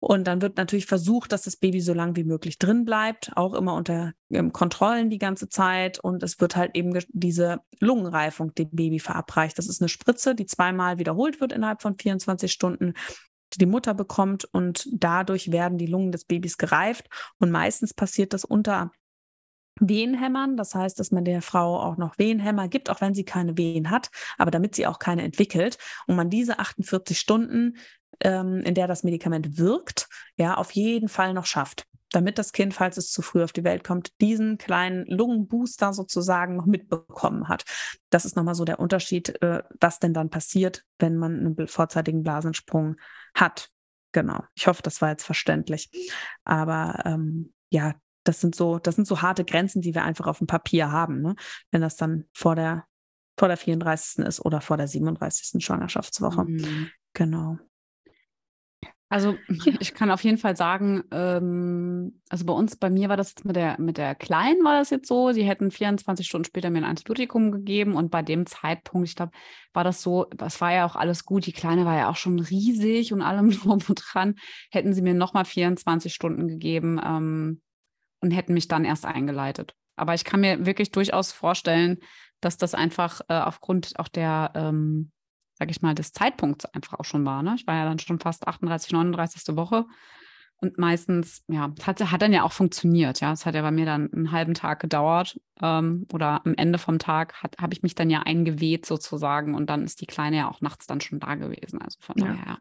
Und 0.00 0.24
dann 0.24 0.40
wird 0.40 0.56
natürlich 0.56 0.86
versucht, 0.86 1.30
dass 1.30 1.42
das 1.42 1.56
Baby 1.56 1.80
so 1.82 1.92
lang 1.92 2.16
wie 2.16 2.24
möglich 2.24 2.58
drin 2.58 2.86
bleibt, 2.86 3.36
auch 3.36 3.52
immer 3.52 3.74
unter 3.74 4.14
ähm, 4.30 4.50
Kontrollen 4.52 5.10
die 5.10 5.18
ganze 5.18 5.50
Zeit. 5.50 5.98
Und 5.98 6.22
es 6.22 6.40
wird 6.40 6.56
halt 6.56 6.74
eben 6.74 6.98
diese 7.08 7.60
Lungenreifung 7.80 8.54
dem 8.54 8.70
Baby 8.70 8.98
verabreicht. 8.98 9.58
Das 9.58 9.68
ist 9.68 9.82
eine 9.82 9.90
Spritze, 9.90 10.34
die 10.34 10.46
zweimal 10.46 10.98
wiederholt 10.98 11.40
wird 11.42 11.52
innerhalb 11.52 11.82
von 11.82 11.98
24 11.98 12.50
Stunden, 12.50 12.94
die 13.52 13.58
die 13.58 13.66
Mutter 13.66 13.92
bekommt. 13.92 14.46
Und 14.46 14.88
dadurch 14.90 15.52
werden 15.52 15.76
die 15.76 15.86
Lungen 15.86 16.12
des 16.12 16.24
Babys 16.24 16.56
gereift. 16.56 17.08
Und 17.38 17.50
meistens 17.50 17.92
passiert 17.92 18.32
das 18.32 18.46
unter 18.46 18.92
Wehenhämmern. 19.80 20.56
Das 20.56 20.74
heißt, 20.74 20.98
dass 21.00 21.10
man 21.10 21.24
der 21.24 21.42
Frau 21.42 21.80
auch 21.80 21.96
noch 21.96 22.18
Wehenhämmer 22.18 22.68
gibt, 22.68 22.90
auch 22.90 23.00
wenn 23.00 23.14
sie 23.14 23.24
keine 23.24 23.56
Wehen 23.56 23.90
hat, 23.90 24.10
aber 24.38 24.50
damit 24.50 24.74
sie 24.74 24.86
auch 24.86 24.98
keine 24.98 25.22
entwickelt 25.22 25.78
und 26.06 26.16
man 26.16 26.30
diese 26.30 26.58
48 26.58 27.18
Stunden 27.18 27.76
ähm, 28.20 28.60
in 28.60 28.74
der 28.74 28.86
das 28.86 29.02
Medikament 29.02 29.58
wirkt, 29.58 30.08
ja, 30.36 30.56
auf 30.56 30.72
jeden 30.72 31.08
Fall 31.08 31.32
noch 31.32 31.46
schafft 31.46 31.86
damit 32.12 32.38
das 32.38 32.52
Kind, 32.52 32.74
falls 32.74 32.96
es 32.96 33.10
zu 33.10 33.22
früh 33.22 33.42
auf 33.42 33.52
die 33.52 33.64
Welt 33.64 33.84
kommt, 33.84 34.20
diesen 34.20 34.58
kleinen 34.58 35.06
Lungenbooster 35.06 35.92
sozusagen 35.92 36.56
noch 36.56 36.66
mitbekommen 36.66 37.48
hat. 37.48 37.64
Das 38.10 38.24
ist 38.24 38.36
nochmal 38.36 38.54
so 38.54 38.64
der 38.64 38.80
Unterschied, 38.80 39.40
äh, 39.42 39.62
was 39.80 39.98
denn 39.98 40.12
dann 40.12 40.30
passiert, 40.30 40.84
wenn 40.98 41.16
man 41.16 41.38
einen 41.38 41.68
vorzeitigen 41.68 42.22
Blasensprung 42.22 42.96
hat. 43.34 43.70
Genau. 44.12 44.42
Ich 44.54 44.66
hoffe, 44.66 44.82
das 44.82 45.00
war 45.00 45.10
jetzt 45.10 45.24
verständlich. 45.24 45.88
Aber 46.44 47.00
ähm, 47.04 47.52
ja, 47.70 47.94
das 48.24 48.40
sind 48.40 48.54
so, 48.54 48.78
das 48.78 48.96
sind 48.96 49.06
so 49.06 49.22
harte 49.22 49.44
Grenzen, 49.44 49.82
die 49.82 49.94
wir 49.94 50.04
einfach 50.04 50.26
auf 50.26 50.38
dem 50.38 50.46
Papier 50.46 50.90
haben, 50.90 51.20
ne? 51.20 51.34
wenn 51.70 51.80
das 51.80 51.96
dann 51.96 52.24
vor 52.32 52.54
der, 52.54 52.84
vor 53.38 53.48
der 53.48 53.56
34. 53.56 54.24
ist 54.24 54.44
oder 54.44 54.60
vor 54.60 54.76
der 54.76 54.88
37. 54.88 55.64
Schwangerschaftswoche. 55.64 56.44
Mhm. 56.44 56.90
Genau. 57.14 57.58
Also 59.12 59.36
ich 59.80 59.92
kann 59.92 60.12
auf 60.12 60.22
jeden 60.22 60.38
Fall 60.38 60.56
sagen, 60.56 61.02
ähm, 61.10 62.20
also 62.28 62.44
bei 62.44 62.52
uns, 62.52 62.76
bei 62.76 62.90
mir 62.90 63.08
war 63.08 63.16
das 63.16 63.30
jetzt 63.30 63.44
mit 63.44 63.56
der, 63.56 63.80
mit 63.80 63.98
der 63.98 64.14
Kleinen 64.14 64.62
war 64.62 64.78
das 64.78 64.90
jetzt 64.90 65.08
so, 65.08 65.32
sie 65.32 65.42
hätten 65.42 65.72
24 65.72 66.24
Stunden 66.24 66.44
später 66.44 66.70
mir 66.70 66.78
ein 66.78 66.84
Antibiotikum 66.84 67.50
gegeben 67.50 67.96
und 67.96 68.12
bei 68.12 68.22
dem 68.22 68.46
Zeitpunkt, 68.46 69.08
ich 69.08 69.16
glaube, 69.16 69.32
war 69.72 69.82
das 69.82 70.00
so, 70.00 70.26
das 70.36 70.60
war 70.60 70.72
ja 70.72 70.86
auch 70.86 70.94
alles 70.94 71.24
gut, 71.24 71.46
die 71.46 71.52
Kleine 71.52 71.84
war 71.84 71.96
ja 71.96 72.08
auch 72.08 72.14
schon 72.14 72.38
riesig 72.38 73.12
und 73.12 73.20
allem 73.20 73.50
drum 73.50 73.80
und 73.88 74.00
dran, 74.00 74.36
hätten 74.70 74.94
sie 74.94 75.02
mir 75.02 75.14
nochmal 75.14 75.44
24 75.44 76.14
Stunden 76.14 76.46
gegeben 76.46 77.00
ähm, 77.04 77.62
und 78.20 78.30
hätten 78.30 78.54
mich 78.54 78.68
dann 78.68 78.84
erst 78.84 79.06
eingeleitet. 79.06 79.74
Aber 79.96 80.14
ich 80.14 80.24
kann 80.24 80.40
mir 80.40 80.66
wirklich 80.66 80.92
durchaus 80.92 81.32
vorstellen, 81.32 81.98
dass 82.40 82.56
das 82.56 82.74
einfach 82.74 83.20
äh, 83.28 83.34
aufgrund 83.34 83.98
auch 83.98 84.08
der 84.08 84.52
ähm, 84.54 85.12
sag 85.60 85.70
ich 85.70 85.82
mal, 85.82 85.94
des 85.94 86.12
Zeitpunkts 86.12 86.64
einfach 86.64 86.98
auch 86.98 87.04
schon 87.04 87.24
war. 87.26 87.42
Ne? 87.42 87.54
Ich 87.56 87.66
war 87.66 87.76
ja 87.76 87.84
dann 87.84 87.98
schon 87.98 88.18
fast 88.18 88.48
38, 88.48 88.92
39. 88.92 89.56
Woche. 89.56 89.84
Und 90.56 90.78
meistens, 90.78 91.42
ja, 91.48 91.72
hat, 91.82 92.00
hat 92.00 92.22
dann 92.22 92.32
ja 92.32 92.42
auch 92.42 92.52
funktioniert. 92.52 93.20
Ja, 93.20 93.32
es 93.32 93.46
hat 93.46 93.54
ja 93.54 93.62
bei 93.62 93.70
mir 93.70 93.86
dann 93.86 94.12
einen 94.12 94.32
halben 94.32 94.54
Tag 94.54 94.80
gedauert. 94.80 95.38
Ähm, 95.62 96.06
oder 96.12 96.44
am 96.44 96.54
Ende 96.54 96.78
vom 96.78 96.98
Tag 96.98 97.34
habe 97.42 97.72
ich 97.72 97.82
mich 97.82 97.94
dann 97.94 98.10
ja 98.10 98.20
eingeweht 98.20 98.86
sozusagen. 98.86 99.54
Und 99.54 99.68
dann 99.68 99.84
ist 99.84 100.00
die 100.00 100.06
Kleine 100.06 100.38
ja 100.38 100.50
auch 100.50 100.62
nachts 100.62 100.86
dann 100.86 101.02
schon 101.02 101.20
da 101.20 101.34
gewesen. 101.34 101.80
Also 101.80 101.98
von 102.00 102.16
ja. 102.16 102.26
daher. 102.26 102.58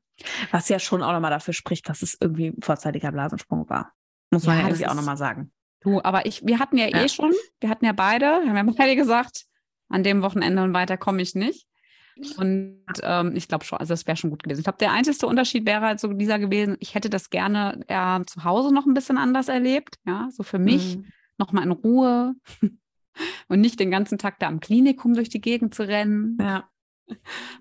Was 0.52 0.68
ja 0.68 0.80
schon 0.80 1.02
auch 1.02 1.14
nochmal 1.14 1.32
dafür 1.32 1.54
spricht, 1.54 1.88
dass 1.88 2.02
es 2.02 2.18
irgendwie 2.20 2.48
ein 2.48 2.62
vorzeitiger 2.62 3.12
Blasensprung 3.14 3.70
war. 3.70 3.94
Muss 4.32 4.46
man 4.46 4.58
ja, 4.58 4.62
ja 4.62 4.68
irgendwie 4.70 4.88
auch 4.88 4.96
nochmal 4.96 5.18
sagen. 5.18 5.52
Du, 5.82 6.02
aber 6.04 6.26
ich, 6.26 6.46
wir 6.46 6.60
hatten 6.60 6.78
ja, 6.78 6.88
ja, 6.88 7.04
eh 7.04 7.10
schon, 7.10 7.34
wir 7.62 7.70
hatten 7.70 7.86
ja 7.86 7.94
beide, 7.94 8.26
wir 8.26 8.50
haben 8.50 8.68
ja 8.68 8.74
beide 8.76 8.96
gesagt, 8.96 9.46
an 9.88 10.04
dem 10.04 10.22
Wochenende 10.22 10.62
und 10.62 10.74
weiter 10.74 10.98
komme 10.98 11.22
ich 11.22 11.36
nicht. 11.36 11.68
Und 12.38 12.84
ähm, 13.02 13.36
ich 13.36 13.48
glaube 13.48 13.64
schon, 13.64 13.80
also 13.80 13.94
das 13.94 14.06
wäre 14.06 14.18
schon 14.18 14.30
gut 14.30 14.44
gewesen. 14.44 14.60
Ich 14.60 14.66
glaube, 14.66 14.78
der 14.78 14.92
einzige 14.92 15.26
Unterschied 15.26 15.66
wäre 15.66 15.82
halt 15.82 16.00
so 16.00 16.12
dieser 16.12 16.38
gewesen, 16.38 16.76
ich 16.80 16.96
hätte 16.96 17.10
das 17.10 17.30
gerne 17.30 17.80
eher 17.88 18.24
zu 18.28 18.44
Hause 18.44 18.74
noch 18.74 18.86
ein 18.86 18.94
bisschen 18.94 19.18
anders 19.18 19.48
erlebt. 19.48 19.98
Ja, 20.06 20.28
so 20.32 20.44
für 20.44 20.60
mich 20.60 20.98
mhm. 20.98 21.06
nochmal 21.38 21.64
in 21.64 21.72
Ruhe 21.72 22.36
und 23.48 23.62
nicht 23.62 23.80
den 23.80 23.92
ganzen 23.92 24.18
Tag 24.18 24.40
da 24.40 24.48
am 24.48 24.60
Klinikum 24.60 25.14
durch 25.14 25.30
die 25.30 25.42
Gegend 25.42 25.74
zu 25.74 25.88
rennen. 25.88 26.38
Ja. 26.42 26.70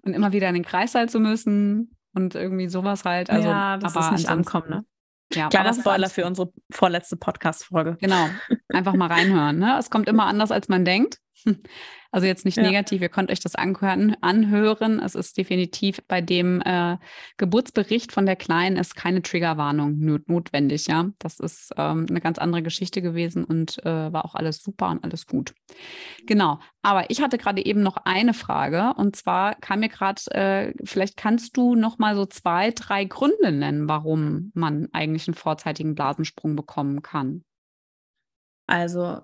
Und 0.03 0.13
immer 0.13 0.33
wieder 0.33 0.49
in 0.49 0.55
den 0.55 0.65
Kreißsaal 0.65 1.09
zu 1.09 1.21
müssen 1.21 1.97
und 2.15 2.35
irgendwie 2.35 2.69
sowas 2.69 3.05
halt. 3.05 3.31
Also, 3.31 3.49
ja, 3.49 3.79
das 3.79 3.97
aber 3.97 4.07
ist 4.07 4.13
nicht 4.13 4.29
ankommen, 4.29 4.69
ne? 4.69 4.85
Ja, 5.35 5.49
Kleiner 5.49 5.75
Spoiler 5.75 6.09
für 6.09 6.25
unsere 6.25 6.53
vorletzte 6.71 7.17
Podcast-Folge. 7.17 7.97
Genau. 8.01 8.29
Einfach 8.69 8.95
mal 8.95 9.09
reinhören. 9.09 9.59
Ne? 9.59 9.77
Es 9.79 9.91
kommt 9.91 10.09
immer 10.09 10.27
anders, 10.27 10.51
als 10.51 10.69
man 10.69 10.85
denkt. 10.85 11.21
Also 12.11 12.27
jetzt 12.27 12.47
nicht 12.47 12.57
ja. 12.57 12.63
negativ, 12.63 13.03
ihr 13.03 13.11
könnt 13.11 13.31
euch 13.31 13.41
das 13.41 13.55
anhören. 13.55 15.01
Es 15.01 15.15
ist 15.15 15.37
definitiv 15.37 16.01
bei 16.09 16.23
dem 16.23 16.63
äh, 16.63 16.97
Geburtsbericht 17.37 18.13
von 18.13 18.25
der 18.25 18.35
Kleinen 18.35 18.77
ist 18.77 18.97
keine 18.97 19.21
Triggerwarnung 19.21 19.99
notwendig, 20.27 20.87
ja. 20.87 21.11
Das 21.19 21.39
ist 21.39 21.75
ähm, 21.77 22.07
eine 22.09 22.23
ganz 22.23 22.39
andere 22.39 22.63
Geschichte 22.63 23.03
gewesen 23.03 23.45
und 23.45 23.85
äh, 23.85 24.11
war 24.11 24.25
auch 24.25 24.35
alles 24.35 24.63
super 24.63 24.89
und 24.89 25.05
alles 25.05 25.27
gut. 25.27 25.53
Genau. 26.27 26.61
Aber 26.81 27.11
ich 27.11 27.21
hatte 27.21 27.37
gerade 27.37 27.63
eben 27.65 27.83
noch 27.83 27.99
eine 27.99 28.33
Frage 28.33 28.95
und 28.97 29.15
zwar 29.15 29.57
kam 29.57 29.81
mir 29.81 29.91
gerade, 29.91 30.23
äh, 30.31 30.73
vielleicht 30.85 31.19
kannst 31.19 31.59
du 31.59 31.75
noch 31.75 31.99
mal 31.99 32.17
so 32.17 32.25
zwei, 32.25 32.71
drei 32.71 33.05
Gründe 33.05 33.53
nennen, 33.53 33.87
warum 33.87 34.51
man 34.55 34.89
eigentlich 34.93 35.29
einen 35.29 35.35
vorzeitigen 35.35 35.95
Blasensprung 35.95 36.57
bekommen 36.57 37.03
kann. 37.03 37.45
Also 38.67 39.21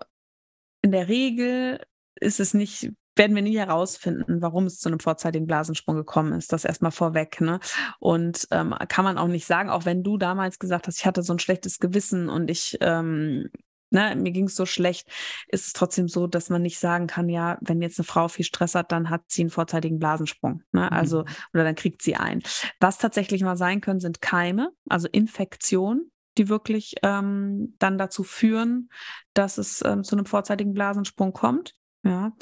in 0.83 0.93
der 0.93 1.09
Regel 1.09 1.81
ist 2.17 2.41
es 2.41 2.55
nicht, 2.55 2.91
werden 3.17 3.35
wir 3.37 3.43
nie 3.43 3.57
herausfinden, 3.57 4.43
warum 4.43 4.67
es 4.67 4.79
zu 4.79 4.89
einem 4.89 5.01
vorzeitigen 5.01 5.47
Blasensprung 5.47 5.97
gekommen 5.97 6.33
ist. 6.33 6.53
Das 6.53 6.65
erstmal 6.65 6.91
vorweg. 6.91 7.41
Ne? 7.41 7.61
Und 8.01 8.49
ähm, 8.51 8.75
kann 8.89 9.05
man 9.05 9.19
auch 9.19 9.29
nicht 9.29 9.47
sagen, 9.47 9.71
auch 9.71 9.85
wenn 9.85 10.03
du 10.03 10.19
damals 10.19 10.59
gesagt 10.59 10.87
hast, 10.87 10.99
ich 10.99 11.07
hatte 11.07 11.23
so 11.23 11.33
ein 11.33 11.39
schlechtes 11.39 11.79
Gewissen 11.79 12.29
und 12.29 12.51
ich 12.51 12.79
ähm, 12.81 13.51
Ne, 13.95 14.17
mir 14.17 14.33
ging 14.33 14.47
es 14.47 14.57
so 14.57 14.67
schlecht, 14.67 15.09
ist 15.47 15.69
es 15.69 15.73
trotzdem 15.73 16.09
so, 16.09 16.27
dass 16.27 16.51
man 16.51 16.63
nicht 16.63 16.81
sagen 16.81 17.07
kann, 17.07 17.29
ja, 17.29 17.59
wenn 17.61 17.81
jetzt 17.81 17.97
eine 17.97 18.05
Frau 18.05 18.27
viel 18.27 18.45
Stress 18.45 18.75
hat, 18.75 18.91
dann 18.91 19.09
hat 19.09 19.23
sie 19.29 19.43
einen 19.43 19.51
vorzeitigen 19.51 20.01
Blasensprung. 20.01 20.65
Ne? 20.73 20.91
Also, 20.91 21.21
mhm. 21.21 21.27
oder 21.53 21.63
dann 21.63 21.77
kriegt 21.77 22.03
sie 22.03 22.17
ein. 22.17 22.43
Was 22.81 22.99
tatsächlich 22.99 23.43
mal 23.43 23.57
sein 23.57 23.81
können, 23.81 24.01
sind 24.01 24.21
Keime, 24.21 24.73
also 24.89 25.07
Infektionen, 25.07 26.11
die 26.37 26.49
wirklich 26.49 26.97
ähm, 27.05 27.77
dann 27.79 27.97
dazu 27.97 28.25
führen, 28.25 28.89
dass 29.33 29.59
es 29.59 29.81
ähm, 29.85 30.03
zu 30.03 30.17
einem 30.17 30.27
vorzeitigen 30.27 30.75
Blasensprung 30.75 31.33
kommt. 31.33 31.77
Ja, 32.05 32.33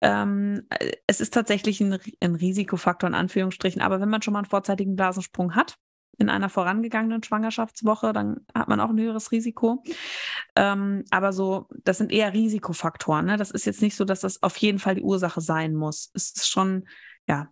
ähm, 0.00 0.62
äh, 0.70 0.92
es 1.08 1.20
ist 1.20 1.34
tatsächlich 1.34 1.80
ein, 1.80 1.98
ein, 2.20 2.34
Risikofaktor 2.36 3.08
in 3.08 3.14
Anführungsstrichen, 3.14 3.82
aber 3.82 4.00
wenn 4.00 4.08
man 4.08 4.22
schon 4.22 4.32
mal 4.32 4.38
einen 4.38 4.46
vorzeitigen 4.46 4.94
Blasensprung 4.94 5.56
hat 5.56 5.78
in 6.16 6.28
einer 6.28 6.48
vorangegangenen 6.48 7.22
Schwangerschaftswoche, 7.22 8.12
dann 8.12 8.46
hat 8.54 8.68
man 8.68 8.78
auch 8.78 8.90
ein 8.90 9.00
höheres 9.00 9.32
Risiko. 9.32 9.82
Ähm, 10.54 11.04
aber 11.10 11.32
so, 11.32 11.66
das 11.82 11.98
sind 11.98 12.12
eher 12.12 12.32
Risikofaktoren. 12.34 13.26
Ne? 13.26 13.36
Das 13.36 13.50
ist 13.50 13.64
jetzt 13.64 13.82
nicht 13.82 13.96
so, 13.96 14.04
dass 14.04 14.20
das 14.20 14.42
auf 14.42 14.56
jeden 14.58 14.78
Fall 14.78 14.94
die 14.94 15.02
Ursache 15.02 15.40
sein 15.40 15.74
muss. 15.74 16.10
Es 16.14 16.30
ist 16.30 16.48
schon, 16.48 16.86
ja, 17.26 17.48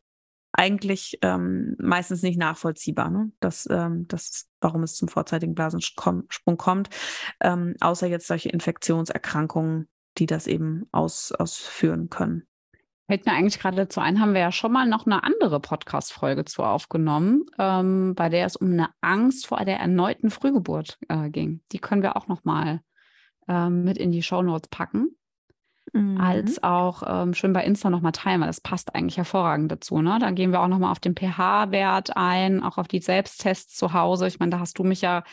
eigentlich 0.53 1.19
ähm, 1.23 1.77
meistens 1.79 2.23
nicht 2.23 2.39
nachvollziehbar, 2.39 3.11
ne? 3.11 3.33
dass, 3.41 3.67
ähm, 3.71 4.07
das, 4.09 4.49
warum 4.61 4.83
es 4.83 4.95
zum 4.95 5.09
vorzeitigen 5.09 5.55
Blasensprung 5.55 6.27
kommt, 6.57 6.91
ähm, 7.41 7.75
außer 7.81 8.07
jetzt 8.07 8.27
solche 8.27 8.51
Infektionserkrankungen 8.51 9.89
die 10.19 10.27
das 10.27 10.47
eben 10.47 10.87
aus, 10.93 11.33
ausführen 11.33 12.11
können. 12.11 12.47
Fällt 13.07 13.25
mir 13.25 13.33
eigentlich 13.33 13.59
gerade 13.59 13.77
dazu 13.77 14.01
ein, 14.01 14.21
haben 14.21 14.35
wir 14.35 14.43
ja 14.43 14.53
schon 14.53 14.71
mal 14.71 14.87
noch 14.87 15.07
eine 15.07 15.25
andere 15.25 15.61
Podcast-Folge 15.61 16.45
zu 16.45 16.63
aufgenommen, 16.63 17.47
ähm, 17.59 18.15
bei 18.15 18.29
der 18.29 18.45
es 18.45 18.57
um 18.57 18.71
eine 18.71 18.91
Angst 19.01 19.47
vor 19.47 19.65
der 19.65 19.79
erneuten 19.79 20.31
Frühgeburt 20.31 20.99
äh, 21.09 21.31
ging. 21.31 21.63
Die 21.73 21.79
können 21.79 22.03
wir 22.03 22.19
auch 22.19 22.29
noch 22.29 22.45
mal 22.45 22.81
ähm, 23.49 23.83
mit 23.85 23.97
in 23.97 24.13
die 24.13 24.23
Shownotes 24.23 24.69
packen. 24.69 25.17
Mhm. 25.95 26.21
Als 26.21 26.63
auch 26.63 27.03
ähm, 27.07 27.33
schön 27.33 27.55
bei 27.55 27.65
Insta 27.65 27.89
nochmal 27.89 28.13
teilen, 28.13 28.43
weil 28.43 28.49
das 28.49 28.61
passt 28.61 28.95
eigentlich 28.95 29.17
hervorragend 29.17 29.73
dazu. 29.73 30.03
Ne? 30.03 30.19
Da 30.21 30.31
gehen 30.31 30.53
wir 30.53 30.61
auch 30.61 30.69
nochmal 30.69 30.93
auf 30.93 31.01
den 31.01 31.17
pH-Wert 31.17 32.15
ein, 32.15 32.63
auch 32.63 32.77
auf 32.77 32.89
die 32.89 33.01
Selbsttests 33.01 33.75
zu 33.75 33.95
Hause. 33.95 34.27
Ich 34.27 34.39
meine, 34.39 34.51
da 34.51 34.61
hast 34.61 34.79
du 34.79 34.85
mich 34.85 35.01
ja 35.01 35.25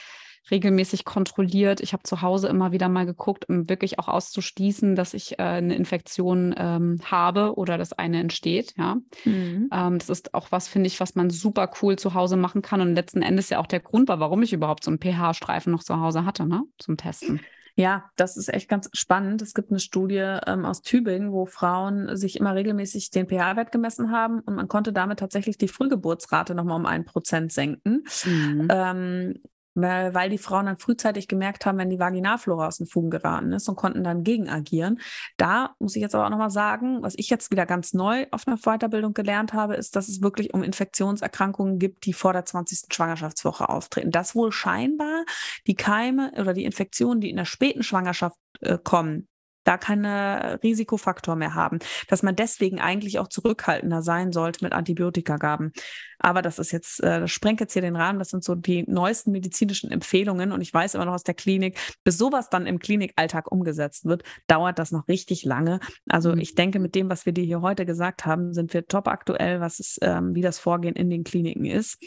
regelmäßig 0.51 1.05
kontrolliert. 1.05 1.81
Ich 1.81 1.93
habe 1.93 2.03
zu 2.03 2.21
Hause 2.21 2.47
immer 2.47 2.71
wieder 2.71 2.89
mal 2.89 3.05
geguckt, 3.05 3.49
um 3.49 3.69
wirklich 3.69 3.99
auch 3.99 4.07
auszuschließen, 4.07 4.95
dass 4.95 5.13
ich 5.13 5.39
äh, 5.39 5.43
eine 5.43 5.75
Infektion 5.75 6.53
ähm, 6.57 6.99
habe 7.05 7.55
oder 7.55 7.77
dass 7.77 7.93
eine 7.93 8.19
entsteht. 8.19 8.75
Ja, 8.77 8.97
mhm. 9.23 9.69
ähm, 9.71 9.97
das 9.99 10.09
ist 10.09 10.33
auch 10.33 10.51
was, 10.51 10.67
finde 10.67 10.87
ich, 10.87 10.99
was 10.99 11.15
man 11.15 11.29
super 11.29 11.71
cool 11.81 11.97
zu 11.97 12.13
Hause 12.13 12.37
machen 12.37 12.61
kann 12.61 12.81
und 12.81 12.95
letzten 12.95 13.21
Endes 13.21 13.49
ja 13.49 13.59
auch 13.59 13.67
der 13.67 13.79
Grund 13.79 14.07
war, 14.07 14.19
warum 14.19 14.43
ich 14.43 14.53
überhaupt 14.53 14.83
so 14.83 14.91
einen 14.91 14.99
pH-Streifen 14.99 15.71
noch 15.71 15.83
zu 15.83 15.99
Hause 15.99 16.25
hatte, 16.25 16.45
ne, 16.45 16.63
zum 16.77 16.97
Testen. 16.97 17.41
Ja, 17.77 18.05
das 18.15 18.37
ist 18.37 18.53
echt 18.53 18.69
ganz 18.69 18.89
spannend. 18.93 19.41
Es 19.41 19.53
gibt 19.53 19.69
eine 19.69 19.81
Studie 19.81 20.37
ähm, 20.47 20.63
aus 20.63 20.81
Tübingen, 20.81 21.33
wo 21.33 21.45
Frauen 21.45 22.15
sich 22.15 22.39
immer 22.39 22.55
regelmäßig 22.55 23.09
den 23.09 23.27
pH-Wert 23.27 23.73
gemessen 23.73 24.11
haben 24.11 24.39
und 24.39 24.55
man 24.55 24.69
konnte 24.69 24.93
damit 24.93 25.19
tatsächlich 25.19 25.57
die 25.57 25.67
Frühgeburtsrate 25.67 26.55
nochmal 26.55 26.77
um 26.77 26.85
ein 26.85 27.03
Prozent 27.03 27.51
senken. 27.51 28.05
Mhm. 28.25 28.67
Ähm, 28.69 29.33
weil 29.75 30.29
die 30.29 30.37
Frauen 30.37 30.65
dann 30.65 30.77
frühzeitig 30.77 31.27
gemerkt 31.27 31.65
haben, 31.65 31.77
wenn 31.77 31.89
die 31.89 31.99
Vaginalflora 31.99 32.67
aus 32.67 32.77
den 32.77 32.87
Fugen 32.87 33.09
geraten 33.09 33.51
ist 33.51 33.67
und 33.67 33.75
konnten 33.75 34.03
dann 34.03 34.23
gegen 34.23 34.49
agieren. 34.49 34.99
Da 35.37 35.75
muss 35.79 35.95
ich 35.95 36.01
jetzt 36.01 36.15
aber 36.15 36.25
auch 36.25 36.29
nochmal 36.29 36.49
sagen, 36.49 37.01
was 37.01 37.13
ich 37.17 37.29
jetzt 37.29 37.51
wieder 37.51 37.65
ganz 37.65 37.93
neu 37.93 38.25
auf 38.31 38.47
einer 38.47 38.57
Weiterbildung 38.57 39.13
gelernt 39.13 39.53
habe, 39.53 39.75
ist, 39.75 39.95
dass 39.95 40.07
es 40.07 40.21
wirklich 40.21 40.53
um 40.53 40.63
Infektionserkrankungen 40.63 41.77
gibt, 41.77 42.05
die 42.05 42.13
vor 42.13 42.33
der 42.33 42.45
20. 42.45 42.93
Schwangerschaftswoche 42.93 43.69
auftreten. 43.69 44.11
Das 44.11 44.35
wohl 44.35 44.51
scheinbar 44.51 45.25
die 45.67 45.75
Keime 45.75 46.31
oder 46.37 46.53
die 46.53 46.65
Infektionen, 46.65 47.21
die 47.21 47.29
in 47.29 47.37
der 47.37 47.45
späten 47.45 47.83
Schwangerschaft 47.83 48.37
äh, 48.61 48.77
kommen, 48.81 49.27
da 49.65 49.77
keine 49.77 50.59
Risikofaktor 50.63 51.35
mehr 51.35 51.53
haben, 51.53 51.79
dass 52.07 52.23
man 52.23 52.35
deswegen 52.35 52.79
eigentlich 52.79 53.19
auch 53.19 53.27
zurückhaltender 53.27 54.01
sein 54.01 54.31
sollte 54.31 54.63
mit 54.63 54.73
Antibiotikagaben. 54.73 55.73
Aber 56.19 56.41
das 56.41 56.59
ist 56.59 56.71
jetzt, 56.71 57.03
äh, 57.03 57.19
das 57.19 57.31
sprengt 57.31 57.59
jetzt 57.59 57.73
hier 57.73 57.81
den 57.81 57.95
Rahmen. 57.95 58.19
Das 58.19 58.29
sind 58.29 58.43
so 58.43 58.55
die 58.55 58.83
neuesten 58.87 59.31
medizinischen 59.31 59.91
Empfehlungen. 59.91 60.51
Und 60.51 60.61
ich 60.61 60.73
weiß 60.73 60.95
immer 60.95 61.05
noch 61.05 61.13
aus 61.13 61.23
der 61.23 61.35
Klinik, 61.35 61.77
bis 62.03 62.17
sowas 62.17 62.49
dann 62.49 62.67
im 62.67 62.79
Klinikalltag 62.79 63.51
umgesetzt 63.51 64.05
wird, 64.05 64.23
dauert 64.47 64.79
das 64.79 64.91
noch 64.91 65.07
richtig 65.07 65.43
lange. 65.43 65.79
Also 66.07 66.31
mhm. 66.31 66.39
ich 66.39 66.55
denke, 66.55 66.79
mit 66.79 66.95
dem, 66.95 67.09
was 67.09 67.25
wir 67.25 67.33
dir 67.33 67.43
hier 67.43 67.61
heute 67.61 67.85
gesagt 67.85 68.25
haben, 68.25 68.53
sind 68.53 68.73
wir 68.73 68.87
top 68.87 69.07
aktuell, 69.07 69.59
was 69.59 69.79
es, 69.79 69.97
ähm, 70.01 70.35
wie 70.35 70.41
das 70.41 70.59
Vorgehen 70.59 70.95
in 70.95 71.09
den 71.09 71.23
Kliniken 71.23 71.65
ist. 71.65 72.01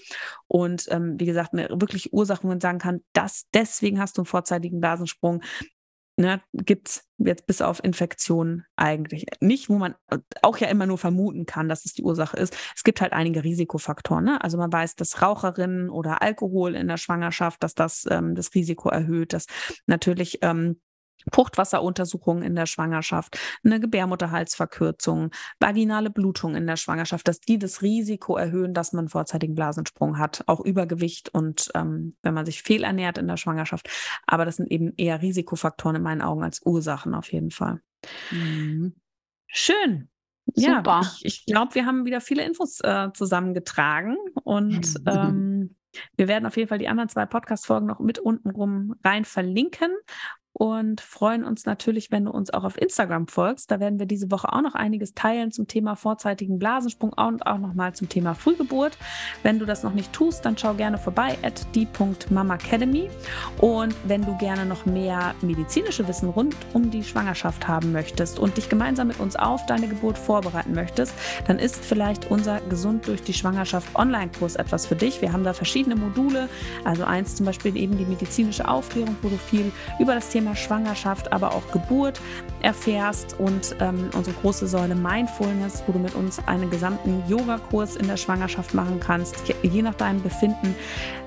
Und 0.47 0.87
ähm, 0.89 1.15
wie 1.19 1.27
gesagt, 1.27 1.53
eine 1.53 1.69
wirklich 1.81 2.13
Ursache, 2.13 2.45
wo 2.45 2.49
man 2.49 2.61
sagen 2.61 2.79
kann, 2.79 3.01
dass 3.13 3.47
deswegen 3.53 4.01
hast 4.01 4.17
du 4.17 4.23
einen 4.23 4.27
vorzeitigen 4.27 4.81
Blasensprung 4.81 5.43
ne, 6.19 6.43
gibt 6.53 6.89
es 6.89 7.05
jetzt 7.19 7.47
bis 7.47 7.63
auf 7.63 7.83
Infektionen 7.83 8.65
eigentlich 8.77 9.27
nicht, 9.41 9.69
wo 9.69 9.79
man 9.79 9.95
auch 10.43 10.59
ja 10.59 10.69
immer 10.69 10.87
nur 10.87 10.99
vermuten 10.99 11.47
kann, 11.47 11.69
dass 11.69 11.85
es 11.85 11.95
die 11.95 12.03
Ursache 12.03 12.37
ist. 12.37 12.57
Es 12.75 12.83
gibt 12.83 13.01
halt 13.01 13.13
einige 13.13 13.45
Risikofaktoren. 13.45 14.25
Ne? 14.25 14.43
Also 14.43 14.59
man 14.59 14.73
weiß, 14.73 14.97
dass 14.97 15.23
Raucherinnen 15.23 15.91
oder 15.91 16.21
Alkohol 16.23 16.75
in 16.75 16.89
der 16.89 16.97
Schwangerschaft, 16.97 17.63
dass 17.63 17.75
das 17.75 18.07
ähm, 18.11 18.35
das 18.35 18.55
Risiko 18.55 18.89
erhöht, 18.89 19.33
dass 19.33 19.47
natürlich 19.87 20.39
ähm, 20.43 20.81
Fruchtwasseruntersuchungen 21.33 22.43
in 22.43 22.55
der 22.55 22.67
Schwangerschaft, 22.67 23.39
eine 23.65 23.81
Gebärmutterhalsverkürzung, 23.81 25.31
vaginale 25.61 26.11
Blutung 26.11 26.55
in 26.55 26.67
der 26.67 26.77
Schwangerschaft, 26.77 27.29
dass 27.29 27.41
die 27.41 27.59
das 27.59 27.83
Risiko 27.83 28.37
erhöhen, 28.37 28.75
dass 28.75 28.93
man 28.93 29.09
vorzeitigen 29.09 29.55
Blasensprung 29.55 30.19
hat, 30.19 30.45
auch 30.47 30.61
Übergewicht 30.61 31.29
und 31.35 31.71
ähm, 31.75 32.15
wenn 32.23 32.35
man 32.35 32.47
sich 32.47 32.63
fehlernährt 32.63 33.19
in 33.19 33.29
der 33.29 33.37
Schwangerschaft. 33.37 33.89
Aber 34.27 34.45
das 34.45 34.57
sind 34.57 34.71
eben 34.71 34.93
eher 34.97 35.23
Risikofaktoren 35.23 35.97
in 35.97 36.03
meinen 36.03 36.23
Augen 36.23 36.43
als 36.43 36.61
Ursachen 36.65 37.15
auf 37.15 37.33
jeden 37.33 37.51
Fall. 37.51 37.81
Mhm. 38.31 38.95
Schön. 39.47 40.09
Super. 40.55 41.01
Ja, 41.03 41.13
ich, 41.23 41.25
ich 41.25 41.47
glaube, 41.47 41.75
wir 41.75 41.85
haben 41.85 42.05
wieder 42.05 42.21
viele 42.21 42.45
Infos 42.45 42.81
äh, 42.81 43.09
zusammengetragen 43.13 44.17
und 44.45 44.95
ähm, 45.07 45.77
wir 46.17 46.29
werden 46.29 46.47
auf 46.47 46.57
jeden 46.57 46.69
Fall 46.69 46.79
die 46.79 46.89
anderen 46.89 47.09
zwei 47.09 47.27
Podcast-Folgen 47.27 47.87
noch 47.87 48.01
mit 48.01 48.19
untenrum 48.19 48.95
rein 49.05 49.25
verlinken 49.25 49.91
und 50.59 51.01
freuen 51.01 51.45
uns 51.45 51.67
natürlich, 51.67 52.11
wenn 52.11 52.25
du 52.25 52.33
uns 52.33 52.53
auch 52.53 52.65
auf 52.65 52.77
Instagram 52.77 53.29
folgst. 53.29 53.71
Da 53.71 53.79
werden 53.79 54.01
wir 54.01 54.07
diese 54.07 54.31
Woche 54.33 54.53
auch 54.53 54.61
noch 54.61 54.75
einiges 54.75 55.15
teilen 55.15 55.53
zum 55.53 55.69
Thema 55.69 55.95
vorzeitigen 55.95 56.59
Blasensprung 56.59 57.13
und 57.13 57.47
auch 57.47 57.59
nochmal 57.59 57.95
zum 57.95 58.09
Thema 58.09 58.35
Frühgeburt. 58.35 58.99
Wenn 59.45 59.61
du 59.61 59.67
das 59.67 59.85
noch 59.85 59.95
nicht 59.95 60.13
tust, 60.13 60.45
dann 60.45 60.59
schau 60.59 60.75
gerne 60.75 60.99
vorbei 60.99 61.39
at 61.43 61.65
die.mamacademy. 61.77 63.09
Und 63.61 63.95
wenn 64.05 64.25
du 64.25 64.37
gerne 64.39 64.67
noch 64.67 64.85
mehr 64.85 65.33
medizinische 65.43 66.09
Wissen 66.09 66.29
rund 66.29 66.57
um 66.73 66.91
die 66.91 67.05
Schwangerschaft 67.05 67.69
haben 67.69 67.93
möchtest 67.93 68.41
und 68.41 68.57
dich 68.57 68.69
gemeinsam 68.69 69.07
mit 69.09 69.21
uns 69.21 69.37
auf 69.37 69.65
deine 69.67 69.87
Geburt 69.87 70.19
vorbereiten 70.19 70.75
möchtest, 70.75 71.15
dann 71.47 71.61
ist 71.61 71.85
vielleicht 71.85 72.33
unser 72.33 72.61
Gesund 72.63 73.07
durch 73.07 73.23
die 73.23 73.33
Schwangerschaft 73.33 73.95
Online-Kurs 73.95 74.57
etwas 74.57 74.87
für 74.87 74.97
dich. 74.97 75.23
Wir 75.23 75.33
haben 75.33 75.45
da 75.45 75.53
verschiedene 75.53 75.95
Module, 75.95 76.49
also 76.85 77.05
eins 77.05 77.37
zum 77.37 77.47
Beispiel 77.47 77.77
eben 77.77 77.97
die 77.97 78.07
medizinische 78.07 78.67
Aufklärung, 78.67 79.15
wo 79.23 79.29
du 79.29 79.37
viel 79.37 79.71
über 80.01 80.17
das 80.17 80.31
Thema 80.31 80.48
Thema 80.49 80.57
Schwangerschaft, 80.57 81.33
aber 81.33 81.53
auch 81.53 81.71
Geburt 81.73 82.21
erfährst 82.61 83.39
und 83.39 83.77
ähm, 83.81 84.11
unsere 84.15 84.37
große 84.37 84.67
Säule 84.67 84.95
Mindfulness, 84.95 85.85
wo 85.87 85.93
du 85.93 85.99
mit 85.99 86.15
uns 86.15 86.41
einen 86.47 86.71
gesamten 86.71 87.23
Yogakurs 87.29 87.97
in 87.97 88.09
der 88.09 88.17
Schwangerschaft 88.17 88.75
machen 88.75 88.99
kannst, 89.01 89.37
je, 89.63 89.83
nach 89.83 89.95
deinem 89.95 90.23
Befinden, 90.23 90.75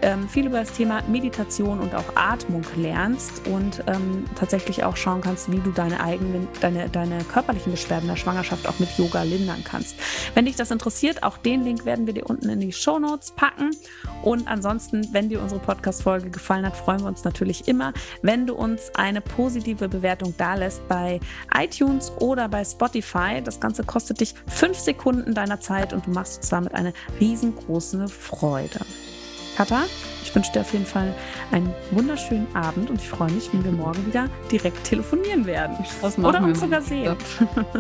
ähm, 0.02 0.28
viel 0.28 0.48
über 0.48 0.60
das 0.60 0.74
Thema 0.74 1.02
Meditation 1.08 1.80
und 1.80 1.96
auch 1.96 2.16
Atmung 2.16 2.64
lernst 2.76 3.48
und 3.48 3.84
ähm, 3.88 4.26
tatsächlich 4.36 4.84
auch 4.84 4.98
schauen 4.98 5.22
kannst, 5.22 5.52
wie 5.52 5.60
du 5.60 5.72
deine 5.72 6.04
eigenen, 6.04 6.48
deine, 6.60 6.90
deine 6.90 7.24
körperlichen 7.24 7.72
Beschwerden 7.72 8.10
der 8.10 8.18
Schwangerschaft 8.18 8.68
auch 8.68 8.80
mit 8.80 8.90
Yoga 8.98 9.24
lindern 9.24 9.64
kannst. 9.64 9.96
Wenn 10.34 10.46
dich 10.46 10.56
das 10.56 10.72
interessiert, 10.72 11.24
auch 11.24 11.38
den 11.38 11.64
Link 11.64 11.86
werden 11.86 12.08
wir 12.08 12.14
dir 12.14 12.26
unten 12.26 12.50
in 12.50 12.60
die 12.60 12.74
Show 12.74 13.00
Notes 13.00 13.32
packen. 13.32 13.72
Und 14.22 14.48
ansonsten, 14.48 15.08
wenn 15.14 15.30
dir 15.30 15.42
unsere 15.42 15.62
Podcast-Folge 15.62 16.30
gefallen 16.30 16.66
hat, 16.66 16.76
freuen 16.76 17.02
wir 17.02 17.08
uns 17.08 17.24
natürlich 17.24 17.68
immer, 17.68 17.94
wenn 18.22 18.46
du 18.48 18.54
uns 18.54 18.92
ein 18.96 19.11
eine 19.12 19.22
positive 19.22 19.90
Bewertung 19.90 20.34
dalässt 20.38 20.88
bei 20.88 21.20
iTunes 21.54 22.12
oder 22.20 22.48
bei 22.48 22.64
Spotify. 22.64 23.42
Das 23.44 23.60
Ganze 23.60 23.84
kostet 23.84 24.22
dich 24.22 24.34
fünf 24.48 24.78
Sekunden 24.78 25.34
deiner 25.34 25.60
Zeit 25.60 25.92
und 25.92 26.08
du 26.08 26.12
machst 26.12 26.38
uns 26.38 26.50
damit 26.50 26.74
eine 26.74 26.94
riesengroße 27.20 28.08
Freude. 28.08 28.80
Kata, 29.58 29.84
ich 30.24 30.34
wünsche 30.34 30.54
dir 30.54 30.62
auf 30.62 30.72
jeden 30.72 30.86
Fall 30.86 31.14
einen 31.52 31.74
wunderschönen 31.92 32.48
Abend 32.56 32.90
und 32.90 33.02
ich 33.02 33.10
freue 33.10 33.32
mich, 33.32 33.52
wenn 33.52 33.66
wir 33.66 33.72
morgen 33.74 34.06
wieder 34.08 34.30
direkt 34.50 34.82
telefonieren 34.86 35.46
werden. 35.46 35.76
Oder 36.24 36.42
uns 36.42 36.62
sogar 36.62 36.82
sehen. 36.82 37.18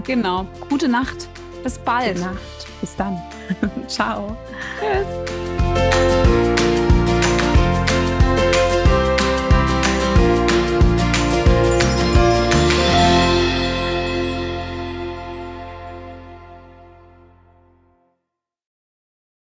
genau. 0.03 0.45
Gute 0.69 0.89
Nacht. 0.89 1.29
Bis 1.63 1.77
bald. 1.77 2.15
Gute 2.17 2.27
Nacht. 2.27 2.67
Bis 2.81 2.95
dann. 2.97 3.21
Ciao. 3.87 4.35
Tschüss. 4.81 6.50